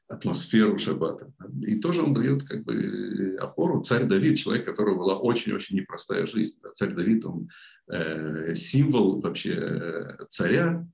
атмосферу 0.07 0.79
шаббата. 0.79 1.31
И 1.61 1.75
тоже 1.75 2.01
он 2.01 2.13
дает 2.13 2.47
как 2.47 2.63
бы 2.63 3.35
опору. 3.39 3.81
Царь 3.81 4.05
Давид, 4.05 4.37
человек, 4.37 4.65
которого 4.65 4.97
была 4.97 5.19
очень-очень 5.19 5.77
непростая 5.77 6.25
жизнь. 6.27 6.55
Царь 6.73 6.93
Давид, 6.93 7.25
он 7.25 7.49
э, 7.91 8.53
символ 8.55 9.19
вообще 9.19 9.53
э, 9.53 10.25
царя, 10.29 10.87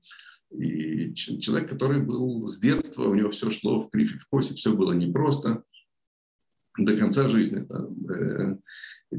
и 0.56 1.14
человек, 1.14 1.68
который 1.68 2.00
был 2.00 2.46
с 2.46 2.58
детства, 2.58 3.08
у 3.08 3.14
него 3.14 3.30
все 3.30 3.50
шло 3.50 3.80
в 3.80 3.90
крифе, 3.90 4.18
в 4.18 4.26
косе, 4.28 4.54
все 4.54 4.72
было 4.72 4.92
непросто 4.92 5.64
до 6.78 6.96
конца 6.96 7.28
жизни. 7.28 7.66
Э, 8.10 8.56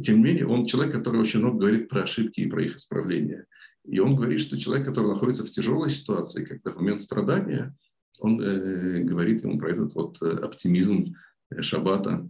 тем 0.01 0.17
не 0.17 0.23
менее, 0.23 0.47
он 0.47 0.65
человек, 0.65 0.93
который 0.93 1.21
очень 1.21 1.39
много 1.39 1.59
говорит 1.59 1.89
про 1.89 2.03
ошибки 2.03 2.41
и 2.41 2.49
про 2.49 2.63
их 2.63 2.77
исправление. 2.77 3.45
И 3.83 3.99
он 3.99 4.15
говорит, 4.15 4.41
что 4.41 4.57
человек, 4.57 4.85
который 4.85 5.07
находится 5.07 5.45
в 5.45 5.51
тяжелой 5.51 5.89
ситуации, 5.89 6.43
когда 6.43 6.71
в 6.71 6.77
момент 6.77 7.01
страдания, 7.01 7.75
он 8.19 8.41
э, 8.41 9.03
говорит 9.03 9.43
ему 9.43 9.59
про 9.59 9.71
этот 9.71 9.93
вот 9.93 10.21
э, 10.21 10.29
оптимизм 10.29 11.15
шаббата 11.59 12.29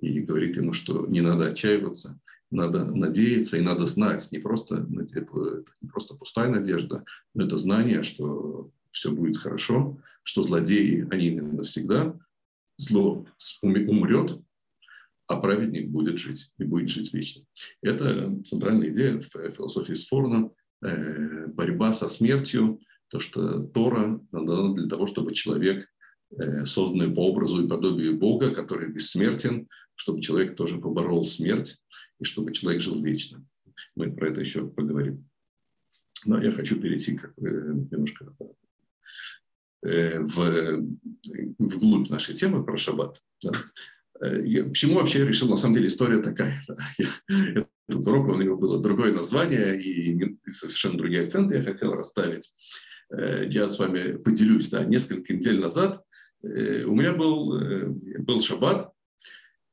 и 0.00 0.20
говорит 0.20 0.56
ему, 0.56 0.72
что 0.72 1.06
не 1.06 1.20
надо 1.20 1.46
отчаиваться, 1.46 2.20
надо 2.52 2.84
надеяться 2.84 3.56
и 3.56 3.62
надо 3.62 3.86
знать, 3.86 4.28
не 4.30 4.38
просто, 4.38 4.86
не 4.88 5.88
просто 5.88 6.14
пустая 6.14 6.50
надежда, 6.50 7.04
но 7.34 7.44
это 7.44 7.56
знание, 7.56 8.02
что 8.02 8.70
все 8.90 9.10
будет 9.10 9.38
хорошо, 9.38 9.98
что 10.22 10.42
злодеи, 10.42 11.06
они 11.10 11.30
навсегда, 11.40 12.18
зло 12.76 13.26
умрет, 13.62 14.40
а 15.26 15.36
праведник 15.36 15.88
будет 15.88 16.18
жить 16.18 16.50
и 16.58 16.64
будет 16.64 16.90
жить 16.90 17.12
вечно. 17.12 17.44
Это 17.80 18.38
центральная 18.44 18.90
идея 18.90 19.20
философии 19.20 19.94
Сфорна, 19.94 20.50
борьба 20.80 21.92
со 21.92 22.08
смертью, 22.08 22.80
то, 23.08 23.20
что 23.20 23.60
Тора 23.60 24.20
дана 24.32 24.74
для 24.74 24.86
того, 24.86 25.06
чтобы 25.06 25.34
человек, 25.34 25.86
э, 26.30 26.64
созданный 26.64 27.14
по 27.14 27.28
образу 27.28 27.62
и 27.62 27.68
подобию 27.68 28.18
Бога, 28.18 28.54
который 28.54 28.90
бессмертен, 28.90 29.68
чтобы 29.94 30.22
человек 30.22 30.56
тоже 30.56 30.78
поборол 30.78 31.26
смерть 31.26 31.78
и 32.22 32.24
чтобы 32.24 32.52
человек 32.52 32.82
жил 32.82 33.02
вечно. 33.02 33.44
Мы 33.96 34.12
про 34.12 34.30
это 34.30 34.40
еще 34.40 34.66
поговорим. 34.66 35.28
Но 36.24 36.42
я 36.42 36.52
хочу 36.52 36.80
перейти 36.80 37.16
как 37.16 37.36
немножко 37.36 38.34
э, 39.84 40.20
в, 40.20 40.86
вглубь 41.58 42.08
нашей 42.08 42.34
темы 42.34 42.64
про 42.64 42.76
шаббат. 42.76 43.20
Да. 43.42 43.50
Э, 44.20 44.46
я, 44.46 44.64
почему 44.64 44.94
вообще 44.94 45.20
я 45.20 45.26
решил, 45.26 45.48
на 45.48 45.56
самом 45.56 45.74
деле 45.74 45.88
история 45.88 46.22
такая. 46.22 46.62
Я, 46.98 47.66
этот 47.88 48.06
урок, 48.06 48.28
у 48.28 48.40
него 48.40 48.56
было 48.56 48.80
другое 48.80 49.12
название 49.12 49.78
и 49.78 50.38
совершенно 50.50 50.96
другие 50.96 51.24
акценты 51.24 51.56
я 51.56 51.62
хотел 51.62 51.92
расставить. 51.92 52.54
Э, 53.10 53.46
я 53.48 53.68
с 53.68 53.78
вами 53.78 54.16
поделюсь. 54.16 54.70
Да, 54.70 54.84
несколько 54.84 55.34
недель 55.34 55.60
назад 55.60 56.02
э, 56.42 56.84
у 56.84 56.94
меня 56.94 57.12
был, 57.12 57.58
э, 57.60 57.86
был 58.18 58.40
шаббат, 58.40 58.92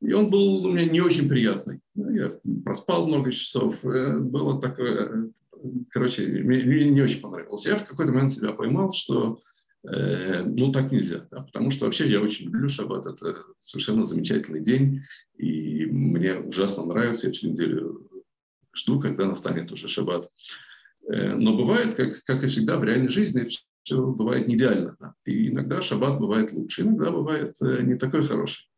и 0.01 0.13
он 0.13 0.29
был 0.29 0.65
у 0.65 0.71
меня 0.71 0.89
не 0.89 1.01
очень 1.01 1.29
приятный. 1.29 1.79
Ну, 1.99 2.11
я 2.11 2.39
проспал 2.63 3.07
много 3.07 3.31
часов, 3.33 3.83
было 3.83 4.61
такое, 4.61 5.31
короче, 5.89 6.25
мне 6.25 6.89
не 6.89 7.01
очень 7.01 7.19
понравилось. 7.19 7.65
Я 7.65 7.75
в 7.75 7.85
какой-то 7.85 8.13
момент 8.13 8.31
себя 8.31 8.53
поймал, 8.53 8.93
что 8.93 9.39
ну, 9.83 10.71
так 10.71 10.91
нельзя, 10.93 11.27
да, 11.29 11.41
потому 11.41 11.71
что 11.71 11.85
вообще 11.85 12.09
я 12.09 12.21
очень 12.21 12.45
люблю 12.45 12.69
шаббат, 12.69 13.05
это 13.05 13.35
совершенно 13.59 14.05
замечательный 14.05 14.61
день, 14.61 15.01
и 15.37 15.85
мне 15.85 16.35
ужасно 16.35 16.85
нравится, 16.85 17.27
я 17.27 17.33
всю 17.33 17.49
неделю 17.49 18.09
жду, 18.73 18.99
когда 19.01 19.25
настанет 19.25 19.71
уже 19.71 19.89
шаббат. 19.89 20.29
Но 21.05 21.57
бывает, 21.57 21.95
как, 21.95 22.23
как 22.23 22.43
и 22.43 22.47
всегда 22.47 22.77
в 22.77 22.83
реальной 22.85 23.09
жизни, 23.09 23.45
все 23.83 24.05
бывает 24.05 24.47
не 24.47 24.55
идеально. 24.55 24.95
Да? 24.99 25.15
И 25.25 25.49
иногда 25.49 25.81
шаббат 25.81 26.19
бывает 26.19 26.53
лучше, 26.53 26.83
иногда 26.83 27.11
бывает 27.11 27.55
не 27.61 27.95
такой 27.95 28.23
хороший. 28.23 28.68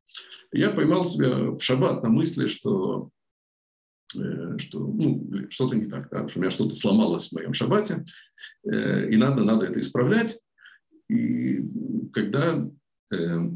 Я 0.51 0.72
поймал 0.72 1.06
себя 1.06 1.51
в 1.51 1.60
шаббат 1.62 2.03
на 2.03 2.10
мысли, 2.10 2.48
что 2.48 3.12
Э, 4.15 4.58
что 4.58 4.80
ну, 4.80 5.48
что-то 5.50 5.75
не 5.75 5.86
так, 5.86 6.10
да, 6.10 6.27
что 6.27 6.39
у 6.39 6.41
меня 6.41 6.51
что-то 6.51 6.75
сломалось 6.75 7.30
в 7.30 7.34
моем 7.34 7.53
шаббате, 7.53 8.06
э, 8.63 9.10
и 9.10 9.18
надо, 9.18 9.44
надо 9.44 9.65
это 9.65 9.80
исправлять. 9.80 10.39
И 11.10 11.62
когда, 12.13 12.68
э, 13.12 13.50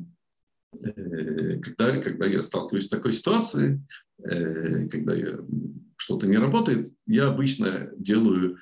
когда, 1.62 2.01
когда 2.01 2.25
я 2.25 2.43
сталкиваюсь 2.43 2.85
с 2.85 2.89
такой 2.89 3.13
ситуацией, 3.13 3.81
когда 4.17 5.13
я, 5.13 5.39
что-то 5.95 6.27
не 6.27 6.38
работает, 6.38 6.93
я 7.07 7.27
обычно 7.27 7.91
делаю, 7.97 8.57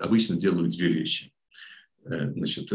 обычно 0.00 0.36
делаю 0.36 0.68
две 0.70 0.88
вещи. 0.88 1.32
Значит, 2.04 2.70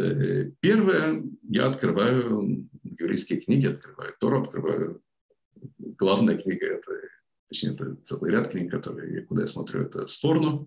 первое, 0.59 1.23
я 1.43 1.67
открываю 1.67 2.67
еврейские 2.83 3.39
книги, 3.39 3.67
открываю 3.67 4.13
Тору, 4.19 4.41
открываю 4.41 5.01
главная 5.77 6.37
книга– 6.37 6.65
это 6.67 6.91
точнее, 7.49 7.73
это 7.73 7.95
целый 8.03 8.31
ряд 8.31 8.51
книг, 8.51 8.71
которые, 8.71 9.21
куда 9.23 9.41
я 9.41 9.47
смотрю, 9.47 9.81
это 9.81 10.07
Сфорно, 10.07 10.65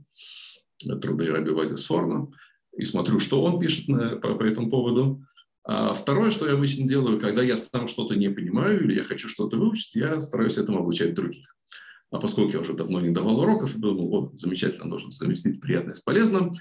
труды 1.00 1.26
Раби 1.26 1.50
Вади 1.50 1.76
Сфорно, 1.76 2.33
и 2.76 2.85
смотрю, 2.85 3.21
что 3.21 3.42
он 3.42 3.61
пишет 3.61 3.88
на, 3.88 4.16
по, 4.16 4.35
по 4.35 4.42
этому 4.42 4.69
поводу. 4.69 5.25
А 5.64 5.95
второе, 5.95 6.33
что 6.33 6.47
я 6.47 6.54
обычно 6.54 6.88
делаю, 6.88 7.21
когда 7.21 7.42
я 7.42 7.57
сам 7.57 7.87
что-то 7.87 8.16
не 8.16 8.28
понимаю 8.31 8.83
или 8.83 8.95
я 8.95 9.04
хочу 9.04 9.28
что-то 9.28 9.57
выучить, 9.57 9.95
я 9.95 10.21
стараюсь 10.21 10.59
этому 10.59 10.78
обучать 10.78 11.14
других. 11.14 11.57
А 12.11 12.19
поскольку 12.19 12.52
я 12.52 12.61
уже 12.61 12.75
давно 12.75 13.00
не 13.00 13.11
давал 13.11 13.40
уроков, 13.40 13.76
думаю, 13.76 14.09
вот, 14.09 14.40
замечательно, 14.40 14.87
нужно 14.87 15.12
совместить 15.12 15.61
приятное 15.61 15.95
с 15.95 16.00
полезным, 16.00 16.52
э, 16.52 16.57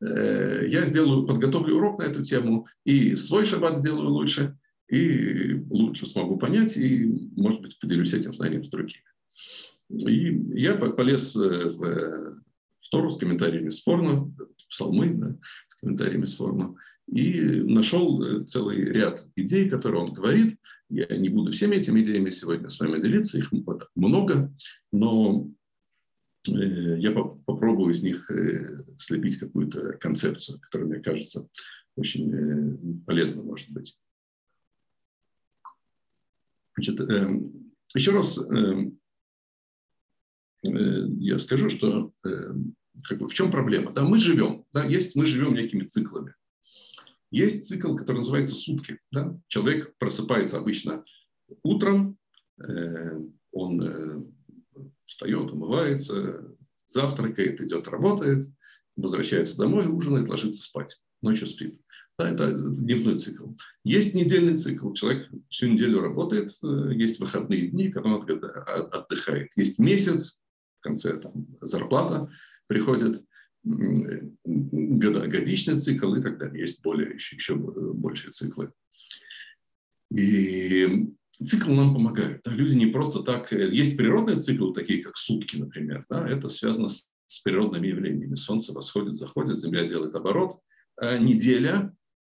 я 0.00 0.84
сделаю, 0.84 1.26
подготовлю 1.26 1.76
урок 1.76 1.98
на 2.00 2.04
эту 2.04 2.22
тему, 2.22 2.66
и 2.84 3.16
свой 3.16 3.46
шаббат 3.46 3.76
сделаю 3.76 4.10
лучше, 4.10 4.56
и 4.88 5.54
лучше 5.70 6.06
смогу 6.06 6.36
понять, 6.36 6.76
и, 6.76 7.30
может 7.36 7.60
быть, 7.60 7.78
поделюсь 7.78 8.14
этим 8.14 8.34
знанием 8.34 8.64
с 8.64 8.68
другими. 8.68 9.02
И 9.88 10.60
я 10.60 10.74
полез 10.74 11.36
э, 11.36 11.70
в, 11.70 12.40
в 12.78 12.88
Тору 12.90 13.10
с 13.10 13.18
комментариями 13.18 13.68
с 13.68 13.82
Форна, 13.82 14.32
псалмы 14.68 15.14
да, 15.14 15.36
с 15.68 15.76
комментариями 15.76 16.24
с 16.24 16.36
Форна, 16.36 16.74
и 17.08 17.40
нашел 17.40 18.22
э, 18.22 18.44
целый 18.44 18.84
ряд 18.84 19.26
идей, 19.36 19.68
которые 19.68 20.02
он 20.02 20.12
говорит. 20.12 20.58
Я 20.88 21.06
не 21.16 21.28
буду 21.28 21.50
всеми 21.50 21.76
этими 21.76 22.00
идеями 22.00 22.30
сегодня 22.30 22.68
с 22.68 22.78
вами 22.80 23.00
делиться, 23.00 23.38
их 23.38 23.52
много, 23.94 24.52
но 24.92 25.48
э, 25.48 25.65
я 26.46 27.10
попробую 27.12 27.92
из 27.92 28.02
них 28.02 28.30
слепить 28.98 29.38
какую-то 29.38 29.94
концепцию, 29.94 30.60
которая, 30.60 30.88
мне 30.88 31.00
кажется, 31.00 31.48
очень 31.96 33.02
полезна, 33.06 33.42
может 33.42 33.70
быть. 33.70 33.98
Значит, 36.74 37.00
эм, 37.00 37.72
еще 37.94 38.10
раз 38.10 38.38
эм, 38.38 38.98
Э, 40.74 41.06
я 41.18 41.38
скажу, 41.38 41.70
что 41.70 42.12
э, 42.24 42.28
как 43.04 43.18
бы, 43.18 43.28
в 43.28 43.34
чем 43.34 43.50
проблема? 43.50 43.92
Да, 43.92 44.02
мы 44.02 44.18
живем, 44.18 44.64
да, 44.72 44.84
есть, 44.84 45.16
мы 45.16 45.26
живем 45.26 45.54
некими 45.54 45.84
циклами. 45.84 46.34
Есть 47.30 47.68
цикл, 47.68 47.94
который 47.96 48.18
называется 48.18 48.54
сутки. 48.54 49.00
Да? 49.10 49.38
Человек 49.48 49.96
просыпается 49.98 50.58
обычно 50.58 51.04
утром, 51.62 52.18
э, 52.58 53.20
он 53.52 53.82
э, 53.82 54.24
встает, 55.06 55.50
умывается, 55.50 56.54
завтракает, 56.86 57.60
идет, 57.60 57.88
работает, 57.88 58.44
возвращается 58.96 59.56
домой, 59.56 59.86
ужинает, 59.86 60.28
ложится 60.28 60.62
спать, 60.62 61.00
ночью 61.22 61.48
спит. 61.48 61.80
Да, 62.18 62.30
это 62.30 62.50
дневной 62.50 63.18
цикл. 63.18 63.50
Есть 63.84 64.14
недельный 64.14 64.56
цикл. 64.56 64.92
Человек 64.94 65.28
всю 65.48 65.68
неделю 65.68 66.00
работает, 66.00 66.50
э, 66.62 66.94
есть 66.94 67.20
выходные 67.20 67.68
дни, 67.68 67.90
когда 67.90 68.14
он 68.14 68.24
отдыхает. 68.24 69.52
Есть 69.54 69.78
месяц, 69.78 70.40
конце 70.86 71.18
там, 71.18 71.46
зарплата 71.60 72.30
приходит, 72.66 73.24
годичный 73.64 75.80
цикл 75.80 76.14
и 76.14 76.22
так 76.22 76.38
далее. 76.38 76.60
Есть 76.60 76.82
более, 76.82 77.14
еще, 77.14 77.36
еще 77.36 77.56
большие 77.56 78.30
циклы. 78.30 78.72
И 80.10 81.08
цикл 81.44 81.72
нам 81.72 81.94
помогает. 81.94 82.40
Да? 82.44 82.52
Люди 82.52 82.76
не 82.76 82.86
просто 82.86 83.22
так... 83.22 83.52
Есть 83.52 83.96
природные 83.96 84.38
циклы, 84.38 84.72
такие 84.72 85.02
как 85.02 85.16
сутки, 85.16 85.56
например. 85.56 86.06
Да? 86.08 86.28
Это 86.28 86.48
связано 86.48 86.88
с, 86.88 87.08
с 87.26 87.40
природными 87.42 87.88
явлениями. 87.88 88.34
Солнце 88.34 88.72
восходит, 88.72 89.16
заходит, 89.16 89.60
Земля 89.60 89.84
делает 89.84 90.14
оборот. 90.14 90.52
А 90.96 91.18
неделя 91.18 91.94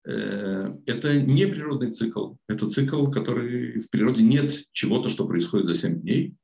э, 0.07 0.75
это 0.87 1.21
не 1.21 1.47
природный 1.47 1.91
цикл. 1.91 2.35
Это 2.49 2.69
цикл, 2.69 3.11
который 3.11 3.81
в 3.81 3.91
природе 3.91 4.25
нет 4.25 4.65
чего-то, 4.73 5.09
что 5.09 5.27
происходит 5.27 5.67
за 5.67 5.75
7 5.75 6.01
дней. 6.01 6.35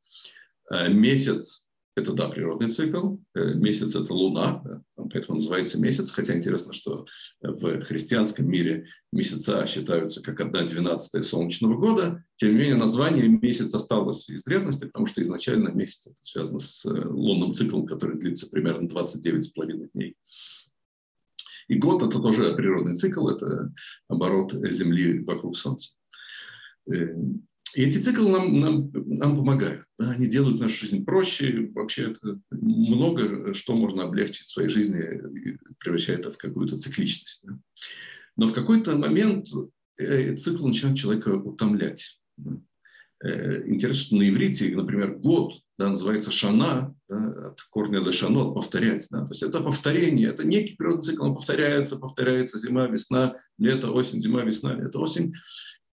А 0.68 0.88
месяц 0.88 1.68
это, 1.94 2.14
да, 2.14 2.28
природный 2.28 2.70
цикл. 2.70 3.16
Э, 3.35 3.55
месяц– 3.55 3.94
это 3.96 4.14
луна, 4.14 4.83
поэтому 4.96 5.37
называется 5.37 5.78
месяц. 5.78 6.11
Хотя 6.11 6.35
интересно, 6.35 6.72
что 6.72 7.07
в 7.40 7.81
христианском 7.83 8.48
мире 8.48 8.87
месяца 9.12 9.66
считаются 9.66 10.22
как 10.22 10.40
одна 10.40 10.64
двенадцатая 10.66 11.22
солнечного 11.22 11.76
года. 11.76 12.24
Тем 12.37 12.52
не 12.52 12.59
менее, 12.59 12.76
название 12.76 13.28
месяц 13.28 13.74
осталось 13.74 14.31
из 14.31 14.42
древности, 14.44 14.87
потому 14.87 15.07
что 15.07 15.20
изначально 15.20 15.68
месяц 15.68 16.07
это 16.07 16.18
связано 16.22 16.61
с 16.61 16.85
э, 16.87 16.88
лунным 16.88 17.52
циклом, 17.52 17.87
который 17.87 18.18
длится 18.18 18.48
примерно 18.48 18.88
29,5 18.88 19.90
дней. 19.92 20.16
И 21.68 21.78
год– 21.78 22.02
это 22.05 22.20
тоже 22.20 22.55
природный 22.55 22.96
цикл, 22.96 23.28
это 23.28 23.72
оборот 24.09 24.52
Земли 24.52 25.20
вокруг 25.20 25.57
Солнца. 25.57 25.94
И 27.74 27.82
эти 27.82 27.98
циклы 27.98 28.28
нам, 28.28 28.61
нам, 28.61 28.90
нам 28.92 29.37
помогают. 29.37 29.85
Да? 29.98 30.11
Они 30.11 30.26
делают 30.26 30.61
нашу 30.61 30.87
жизнь 30.87 31.04
проще. 31.04 31.70
Вообще 31.74 32.14
много 32.50 33.54
что 33.54 33.74
можно 33.74 34.04
облегчить 34.04 34.46
в 34.46 34.52
своей 34.52 34.68
жизни, 34.68 35.00
превращая 35.78 36.18
это 36.18 36.30
в 36.30 36.38
какую-то 36.38 36.76
цикличность. 36.76 37.40
Да? 37.44 37.58
Но 38.37 38.46
в 38.46 38.52
какой-то 38.52 38.96
момент 38.96 39.48
э, 39.98 40.37
цикл 40.37 40.66
начинает 40.66 40.98
человека 40.98 41.28
утомлять. 41.30 42.20
Э, 43.22 43.62
интересно, 43.66 44.18
на 44.18 44.28
иврите, 44.28 44.74
например, 44.74 45.16
год 45.18 45.54
да, 45.78 45.90
называется 45.90 46.30
шана, 46.30 46.94
да, 47.08 47.50
от 47.50 47.62
корня 47.70 48.00
лешано, 48.00 48.50
повторять. 48.52 49.06
Да, 49.11 49.24
то 49.24 49.32
есть 49.32 49.42
это 49.42 49.61
повторение, 49.61 50.28
это 50.28 50.46
некий 50.46 50.74
природный 50.74 51.04
цикл, 51.04 51.24
он 51.24 51.35
повторяется, 51.35 51.96
повторяется, 51.96 52.58
зима, 52.58 52.87
весна, 52.88 53.37
лето, 53.58 53.92
осень, 53.92 54.20
зима, 54.20 54.42
весна, 54.42 54.74
лето, 54.74 54.98
осень. 55.00 55.35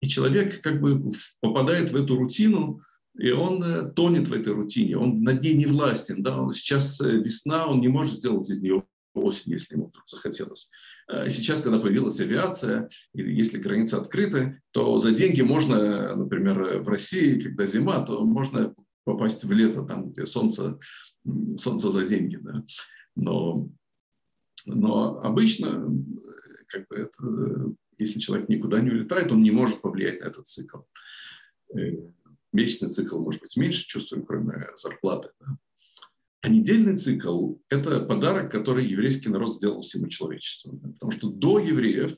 И 0.00 0.08
человек 0.08 0.60
как 0.60 0.80
бы 0.80 1.10
попадает 1.40 1.90
в 1.90 1.96
эту 1.96 2.16
рутину, 2.16 2.80
и 3.18 3.32
он 3.32 3.62
э, 3.62 3.90
тонет 3.90 4.28
в 4.28 4.32
этой 4.32 4.52
рутине, 4.52 4.96
он 4.96 5.22
над 5.22 5.42
ней 5.42 5.54
не 5.54 5.66
властен. 5.66 6.22
Да? 6.22 6.40
Он, 6.40 6.52
сейчас 6.52 7.00
э, 7.00 7.16
весна, 7.16 7.66
он 7.66 7.80
не 7.80 7.88
может 7.88 8.14
сделать 8.14 8.48
из 8.48 8.62
нее 8.62 8.84
осень, 9.14 9.52
если 9.52 9.74
ему 9.74 9.88
вдруг 9.88 10.04
захотелось. 10.08 10.70
А 11.08 11.28
сейчас, 11.28 11.60
когда 11.60 11.80
появилась 11.80 12.20
авиация, 12.20 12.88
и 13.14 13.22
если 13.22 13.58
границы 13.58 13.94
открыты, 13.94 14.60
то 14.70 14.98
за 14.98 15.10
деньги 15.10 15.40
можно, 15.40 16.14
например, 16.14 16.82
в 16.82 16.88
России, 16.88 17.40
когда 17.40 17.66
зима, 17.66 18.04
то 18.04 18.24
можно 18.24 18.74
попасть 19.04 19.42
в 19.44 19.50
лето, 19.50 19.82
там, 19.82 20.10
где 20.10 20.26
солнце, 20.26 20.78
солнце 21.56 21.90
за 21.90 22.06
деньги. 22.06 22.36
Да? 22.36 22.64
Но, 23.16 23.68
но 24.66 25.20
обычно 25.20 25.90
как 26.68 26.86
бы 26.88 26.96
это 26.96 27.74
если 27.98 28.20
человек 28.20 28.48
никуда 28.48 28.80
не 28.80 28.90
улетает, 28.90 29.32
он 29.32 29.42
не 29.42 29.50
может 29.50 29.82
повлиять 29.82 30.20
на 30.20 30.26
этот 30.26 30.46
цикл. 30.46 30.78
Э, 31.74 31.92
месячный 32.52 32.88
цикл 32.88 33.20
может 33.20 33.40
быть 33.40 33.56
меньше 33.56 33.86
чувствуем, 33.86 34.24
кроме 34.24 34.68
зарплаты. 34.76 35.30
Да? 35.40 35.56
А 36.40 36.48
недельный 36.48 36.96
цикл– 36.96 37.54
это 37.68 38.00
подарок, 38.00 38.52
который 38.52 38.86
еврейский 38.86 39.28
народ 39.28 39.52
сделал 39.54 39.82
всему 39.82 40.06
человечеству. 40.06 40.78
Потому 40.94 41.10
что 41.10 41.30
до 41.30 41.58
евреев 41.58 42.16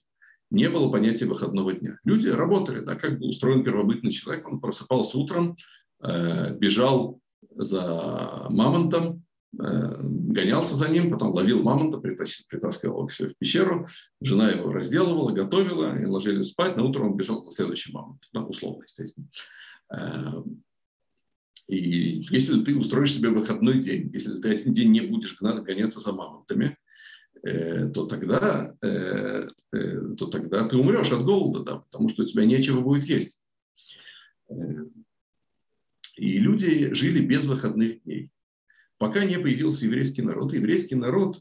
не 0.51 0.69
было 0.69 0.91
понятия 0.91 1.27
выходного 1.27 1.73
дня. 1.73 1.99
Люди 2.05 2.29
работали, 2.29 2.81
да, 2.81 2.97
как 2.97 3.19
был 3.19 3.29
устроен 3.29 3.65
первобытный 3.65 4.11
человек. 4.11 4.47
Он 4.47 4.61
просыпался 4.61 5.17
утром, 5.17 5.57
э, 6.03 6.55
бежал 6.57 7.21
за 7.51 8.47
мамонтом, 8.51 9.25
гонялся 9.53 10.77
за 10.77 10.89
ним, 10.89 11.11
потом 11.11 11.33
ловил 11.35 11.63
мамонта, 11.63 11.99
притащил, 11.99 12.47
притаскивал 12.49 13.07
к 13.07 13.13
себе 13.13 13.31
в 13.31 13.37
пещеру, 13.37 13.89
жена 14.21 14.51
его 14.51 14.73
разделывала, 14.73 15.33
готовила, 15.33 15.99
и 16.01 16.07
ложили 16.07 16.43
спать, 16.43 16.77
на 16.77 16.85
утро 16.85 17.03
он 17.03 17.17
бежал 17.17 17.41
за 17.41 17.51
следующим 17.51 17.95
мамонтом, 17.95 18.29
ну, 18.33 18.47
условно, 18.47 18.85
естественно. 18.85 19.29
Э, 19.93 20.43
и 21.67 22.23
если 22.31 22.63
ты 22.63 22.77
устроишь 22.77 23.15
себе 23.15 23.31
выходной 23.31 23.81
день, 23.81 24.11
если 24.13 24.41
ты 24.41 24.51
один 24.51 24.73
день 24.73 24.93
не 24.93 25.01
будешь 25.01 25.37
гоняться 25.41 26.01
за 26.01 26.13
мамонтами, 26.13 26.79
э, 27.43 27.89
то 27.89 28.07
тогда, 28.07 28.75
то 28.81 30.27
тогда 30.27 30.69
ты 30.69 30.77
умрешь 30.77 31.13
от 31.13 31.25
голода, 31.25 31.65
да, 31.65 31.79
потому 31.79 32.09
что 32.09 32.23
у 32.23 32.27
тебя 32.27 32.45
нечего 32.45 32.81
будет 32.81 33.05
есть. 33.05 33.41
И 36.17 36.39
люди 36.39 36.93
жили 36.93 37.25
без 37.25 37.47
выходных 37.47 38.03
дней. 38.03 38.31
Пока 39.01 39.25
не 39.25 39.37
появился 39.41 39.87
еврейский 39.87 40.23
народ. 40.23 40.53
Еврейский 40.53 40.95
народ 40.95 41.41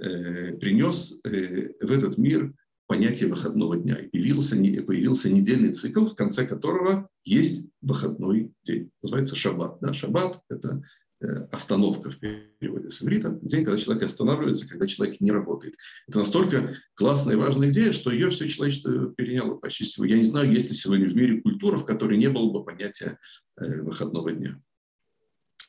э, 0.00 0.56
принес 0.56 1.20
э, 1.24 1.74
в 1.80 1.92
этот 1.92 2.18
мир 2.18 2.52
понятие 2.88 3.28
выходного 3.28 3.76
дня. 3.76 3.96
И 3.98 4.08
появился, 4.08 4.56
появился 4.56 5.30
недельный 5.30 5.72
цикл, 5.72 6.06
в 6.06 6.16
конце 6.16 6.44
которого 6.44 7.08
есть 7.24 7.68
выходной 7.82 8.52
день. 8.64 8.90
Называется 9.02 9.36
шаббат. 9.36 9.78
Да, 9.80 9.92
шаббат– 9.92 10.40
это 10.48 10.82
Э, 11.20 11.46
остановка 11.50 12.10
в 12.10 12.18
переводе 12.20 12.92
с 12.92 13.02
иврита, 13.02 13.36
день, 13.42 13.64
когда 13.64 13.76
человек 13.76 14.04
останавливается, 14.04 14.68
когда 14.68 14.86
человек 14.86 15.20
не 15.20 15.32
работает. 15.32 15.74
Это 16.06 16.20
настолько 16.20 16.76
классная 16.94 17.34
и 17.34 17.38
важная 17.38 17.70
идея, 17.70 17.90
что 17.92 18.12
ее 18.12 18.28
все 18.28 18.48
человечество 18.48 19.12
переняло 19.16 19.56
почти 19.56 19.82
всего. 19.82 20.04
Я 20.04 20.16
не 20.16 20.22
знаю, 20.22 20.52
есть 20.52 20.68
ли 20.70 20.76
сегодня 20.76 21.08
в 21.08 21.16
мире 21.16 21.40
культура, 21.40 21.76
в 21.76 21.84
которой 21.84 22.18
не 22.18 22.28
было 22.28 22.52
бы 22.52 22.64
понятия 22.64 23.18
э, 23.56 23.82
выходного 23.82 24.30
дня. 24.30 24.62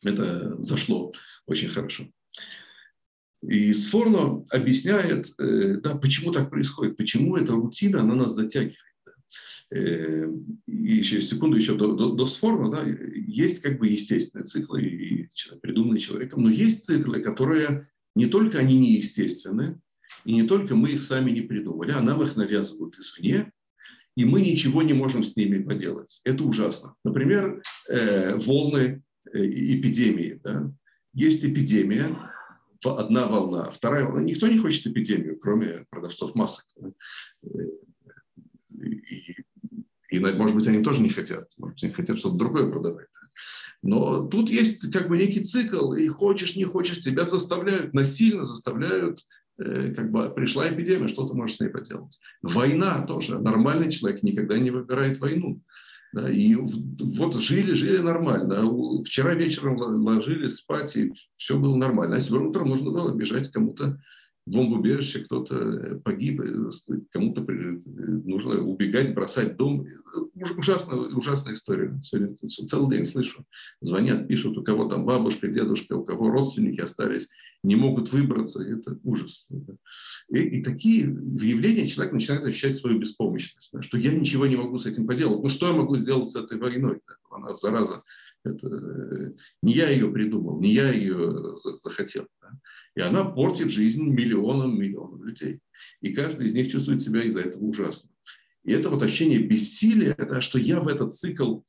Это 0.03 0.62
зашло 0.63 1.13
очень 1.45 1.69
хорошо. 1.69 2.07
И 3.41 3.73
Сфорно 3.73 4.45
объясняет, 4.51 5.33
э, 5.39 5.75
да, 5.81 5.95
почему 5.95 6.31
так 6.31 6.49
происходит, 6.49 6.97
почему 6.97 7.38
эта 7.38 7.53
рутина, 7.53 8.01
она 8.01 8.15
нас 8.15 8.35
затягивает. 8.35 8.77
Э, 9.71 10.27
и 10.67 10.95
еще 10.95 11.21
секунду 11.21 11.55
еще 11.55 11.75
до, 11.75 11.93
до, 11.93 12.12
до 12.12 12.25
сформа, 12.25 12.71
да, 12.71 12.83
есть 12.83 13.62
как 13.62 13.79
бы 13.79 13.88
естественные 13.88 14.45
циклы, 14.45 14.83
и, 14.83 15.29
придуманные 15.62 15.99
человеком, 15.99 16.43
но 16.43 16.49
есть 16.49 16.85
циклы, 16.85 17.21
которые 17.21 17.88
не 18.15 18.25
только 18.25 18.57
они 18.57 18.77
неестественны, 18.77 19.79
и 20.25 20.33
не 20.33 20.43
только 20.43 20.75
мы 20.75 20.89
их 20.91 21.03
сами 21.03 21.31
не 21.31 21.41
придумали, 21.41 21.91
а 21.91 22.01
нам 22.01 22.21
их 22.21 22.35
навязывают 22.35 22.97
извне, 22.97 23.51
и 24.15 24.25
мы 24.25 24.41
ничего 24.41 24.81
не 24.81 24.93
можем 24.93 25.23
с 25.23 25.35
ними 25.35 25.63
поделать. 25.63 26.19
Это 26.23 26.43
ужасно. 26.43 26.95
Например, 27.03 27.62
э, 27.88 28.35
волны 28.38 28.77
э, 28.77 29.01
эпидемии. 29.34 30.39
Да? 30.43 30.71
Есть 31.13 31.43
эпидемия, 31.43 32.15
одна 32.84 33.27
волна, 33.27 33.69
вторая 33.69 34.05
волна. 34.05 34.21
Никто 34.21 34.47
не 34.47 34.58
хочет 34.58 34.88
эпидемию, 34.88 35.39
кроме 35.39 35.86
продавцов 35.89 36.36
масок. 36.36 36.65
Э, 37.43 37.47
и 38.82 39.36
и, 40.10 40.19
может 40.19 40.55
быть, 40.55 40.67
они 40.67 40.84
тоже 40.84 41.01
не 41.01 41.10
хотят. 41.10 41.51
Может 41.58 41.75
быть, 41.75 41.84
они 41.84 41.93
хотят 41.93 42.17
что-то 42.17 42.36
другое 42.36 42.69
продавать. 42.69 43.08
Но 43.82 44.27
тут 44.27 44.49
есть 44.49 44.91
как 44.91 45.08
бы 45.08 45.17
некий 45.17 45.43
цикл, 45.43 45.93
и 45.93 46.08
хочешь, 46.08 46.55
не 46.55 46.65
хочешь, 46.65 46.99
тебя 46.99 47.25
заставляют, 47.25 47.93
насильно 47.93 48.43
заставляют, 48.43 49.19
э, 49.58 49.93
как 49.95 50.12
бы 50.12 50.29
пришла 50.32 50.69
эпидемия, 50.69 51.08
что 51.08 51.25
ты 51.25 51.34
можешь 51.34 51.58
с 51.58 51.60
ней 51.62 51.69
поделать. 51.69 52.19
Война 52.41 53.05
тоже. 53.05 53.39
Нормальный 53.39 53.91
человек 53.91 54.23
никогда 54.23 54.58
не 54.58 54.71
выбирает 54.71 55.19
войну. 55.19 55.62
И 56.15 56.55
вот 56.55 57.35
жили, 57.35 57.73
жили 57.73 57.99
нормально. 57.99 58.63
Вчера 59.03 59.35
вечером 59.35 59.77
ложились 59.77 60.55
спать, 60.55 60.95
и 60.95 61.11
все 61.35 61.57
было 61.57 61.75
нормально. 61.75 62.15
А 62.15 62.19
сегодня 62.19 62.49
утром 62.49 62.69
нужно 62.69 62.91
было 62.91 63.13
бежать 63.13 63.51
кому-то 63.51 63.99
бомбоубежище, 64.45 65.19
кто-то 65.19 65.56
э, 65.56 65.95
погиб, 65.99 66.41
э, 66.41 66.69
кому-то 67.12 67.41
э, 67.41 67.80
нужно 68.25 68.62
убегать, 68.62 69.13
бросать 69.13 69.58
дом. 69.58 69.86
Ужасная, 70.58 70.97
ужасная 70.97 71.54
история. 71.54 71.99
Сегодня 72.04 72.36
целый 72.36 72.89
день 72.89 73.06
слышу. 73.06 73.45
Звонят, 73.82 74.28
пишут, 74.28 74.58
у 74.58 74.63
кого 74.63 74.89
там 74.89 75.06
бабушка, 75.06 75.47
дедушка, 75.47 75.93
у 75.93 76.04
кого 76.04 76.30
родственники 76.30 76.82
остались, 76.82 77.30
не 77.63 77.75
могут 77.75 78.12
выбраться. 78.12 78.63
Это 78.63 78.97
ужас. 79.04 79.45
И, 80.30 80.39
и 80.39 80.63
такие 80.63 81.02
явления 81.02 81.88
человек 81.88 82.13
начинает 82.13 82.45
ощущать 82.45 82.78
свою 82.78 82.99
беспомощность, 82.99 83.71
что 83.82 83.97
я 83.97 84.12
ничего 84.12 84.47
не 84.47 84.56
могу 84.56 84.78
с 84.78 84.86
этим 84.86 85.06
поделать. 85.06 85.43
Ну 85.43 85.49
что 85.49 85.67
я 85.67 85.73
могу 85.73 85.95
сделать 85.97 86.30
с 86.30 86.36
этой 86.36 86.58
войной? 86.58 86.99
Она, 87.30 87.56
зараза, 87.56 88.04
это, 88.43 89.34
не 89.62 89.73
я 89.73 89.89
ее 89.89 90.12
придумал, 90.12 90.60
не 90.60 90.71
я 90.73 90.91
ее 90.91 91.56
захотел. 91.82 92.28
Да? 92.41 92.52
И 92.95 93.02
она 93.02 93.23
портит 93.25 93.71
жизнь 93.71 94.04
миллионам, 94.04 94.80
миллионам 94.80 95.23
людей. 95.23 95.60
И 96.02 96.13
каждый 96.13 96.47
из 96.47 96.54
них 96.54 96.69
чувствует 96.69 97.02
себя 97.02 97.21
из-за 97.23 97.41
этого 97.41 97.63
ужасно. 97.63 98.10
И 98.63 98.71
это 98.71 98.89
вот 98.89 99.02
ощущение 99.02 99.39
бессилия, 99.39 100.15
да, 100.15 100.41
что 100.41 100.60
я 100.60 100.80
в 100.80 100.88
этот 100.88 101.13
цикл 101.13 101.62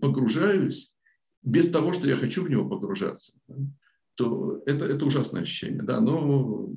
погружаюсь 0.00 0.92
без 1.42 1.70
того, 1.70 1.92
что 1.92 2.08
я 2.08 2.16
хочу 2.16 2.44
в 2.44 2.50
него 2.50 2.68
погружаться, 2.68 3.32
да, 3.46 3.56
то 4.16 4.62
это, 4.66 4.86
это 4.86 5.04
ужасное 5.04 5.42
ощущение. 5.42 5.82
Да, 5.82 5.98
оно 5.98 6.72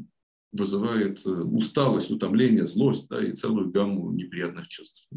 вызывает 0.52 1.26
э, 1.26 1.30
усталость, 1.30 2.12
утомление, 2.12 2.68
злость 2.68 3.08
да, 3.10 3.24
и 3.24 3.34
целую 3.34 3.72
гамму 3.72 4.12
неприятных 4.12 4.68
чувств. 4.68 5.08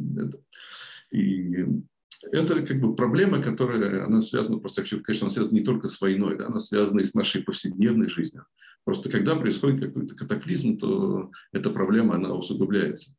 И 1.11 1.66
это 2.30 2.62
как 2.62 2.80
бы 2.80 2.94
проблема, 2.94 3.42
которая, 3.42 4.04
она 4.04 4.20
связана, 4.20 4.58
просто, 4.58 4.82
конечно, 4.85 5.26
она 5.26 5.35
связана 5.35 5.54
не 5.54 5.64
только 5.64 5.88
с 5.88 6.00
войной, 6.00 6.37
да, 6.37 6.46
она 6.46 6.58
связана 6.58 7.00
и 7.00 7.04
с 7.04 7.14
нашей 7.14 7.42
повседневной 7.42 8.08
жизнью. 8.08 8.46
Просто 8.85 9.11
когда 9.11 9.37
происходит 9.37 9.80
какой-то 9.80 10.14
катаклизм, 10.14 10.78
то 10.78 11.30
эта 11.52 11.70
проблема, 11.70 12.16
она 12.16 12.35
усугубляется. 12.35 13.16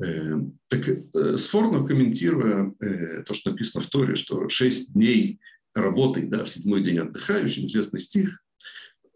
Э, 0.00 0.36
так 0.68 0.88
э, 0.88 1.36
Сфорно, 1.36 1.86
комментируя 1.86 2.72
э, 2.80 3.22
то, 3.24 3.34
что 3.34 3.50
написано 3.50 3.82
в 3.82 3.88
Торе, 3.88 4.16
что 4.16 4.48
шесть 4.48 4.92
дней 4.92 5.40
работай, 5.74 6.24
да, 6.26 6.44
в 6.44 6.48
седьмой 6.48 6.82
день 6.82 6.98
отдыхай, 6.98 7.44
очень 7.44 7.66
известный 7.66 8.00
стих, 8.00 8.42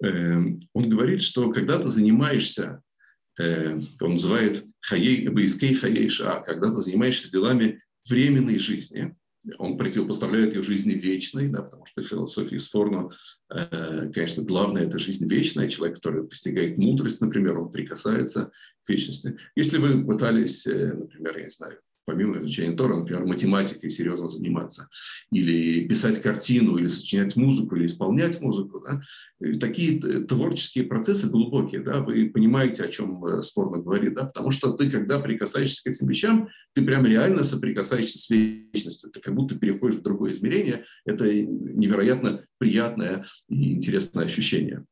он 0.00 0.60
говорит, 0.74 1.22
что 1.22 1.52
когда 1.52 1.78
ты 1.78 1.88
занимаешься 1.88 2.82
Э, 3.38 3.78
он 4.00 4.12
называет 4.12 4.64
ша, 4.82 6.40
когда 6.40 6.70
ты 6.70 6.80
занимаешься 6.80 7.30
делами 7.30 7.80
временной 8.08 8.58
жизни. 8.58 9.16
Он 9.58 9.76
противопоставляет 9.76 10.54
ее 10.54 10.62
жизни 10.62 10.92
вечной, 10.92 11.48
да, 11.48 11.62
потому 11.62 11.84
что 11.86 12.00
в 12.00 12.06
философии 12.06 12.56
Сфорно, 12.56 13.10
э, 13.50 14.10
конечно, 14.12 14.44
главное– 14.44 14.86
это 14.86 14.98
жизнь 14.98 15.26
вечная. 15.26 15.68
Человек, 15.68 15.96
который 15.96 16.28
постигает 16.28 16.78
мудрость, 16.78 17.20
например, 17.20 17.58
он 17.58 17.72
прикасается 17.72 18.52
к 18.84 18.88
вечности. 18.88 19.36
Если 19.56 19.78
вы 19.78 20.04
пытались, 20.04 20.64
э, 20.66 20.92
например, 20.92 21.38
я 21.38 21.44
не 21.44 21.50
знаю, 21.50 21.80
помимо 22.04 22.38
изучения 22.38 22.76
Тора, 22.76 22.96
например, 22.96 23.24
математикой 23.24 23.90
серьезно 23.90 24.28
заниматься, 24.28 24.88
или 25.30 25.86
писать 25.86 26.20
картину, 26.20 26.76
или 26.76 26.88
сочинять 26.88 27.36
музыку, 27.36 27.76
или 27.76 27.86
исполнять 27.86 28.40
музыку. 28.40 28.80
Да? 28.80 29.00
Такие 29.58 30.00
творческие 30.00 30.84
процессы 30.84 31.28
глубокие, 31.28 31.82
да? 31.82 32.00
вы 32.00 32.30
понимаете, 32.30 32.84
о 32.84 32.88
чем 32.88 33.24
э, 33.24 33.42
спорно 33.42 33.78
говорит, 33.78 34.14
да? 34.14 34.24
потому 34.24 34.50
что 34.50 34.72
ты, 34.72 34.90
когда 34.90 35.18
прикасаешься 35.20 35.82
к 35.82 35.86
этим 35.86 36.08
вещам, 36.08 36.48
ты 36.74 36.84
прям 36.84 37.06
реально 37.06 37.44
соприкасаешься 37.44 38.18
с 38.18 38.30
вечностью, 38.30 39.10
ты 39.10 39.20
как 39.20 39.34
будто 39.34 39.54
переходишь 39.54 39.98
в 39.98 40.02
другое 40.02 40.32
измерение, 40.32 40.84
это 41.04 41.32
невероятно 41.32 42.44
приятное 42.58 43.24
и 43.48 43.74
интересное 43.74 44.24
ощущение. 44.24 44.84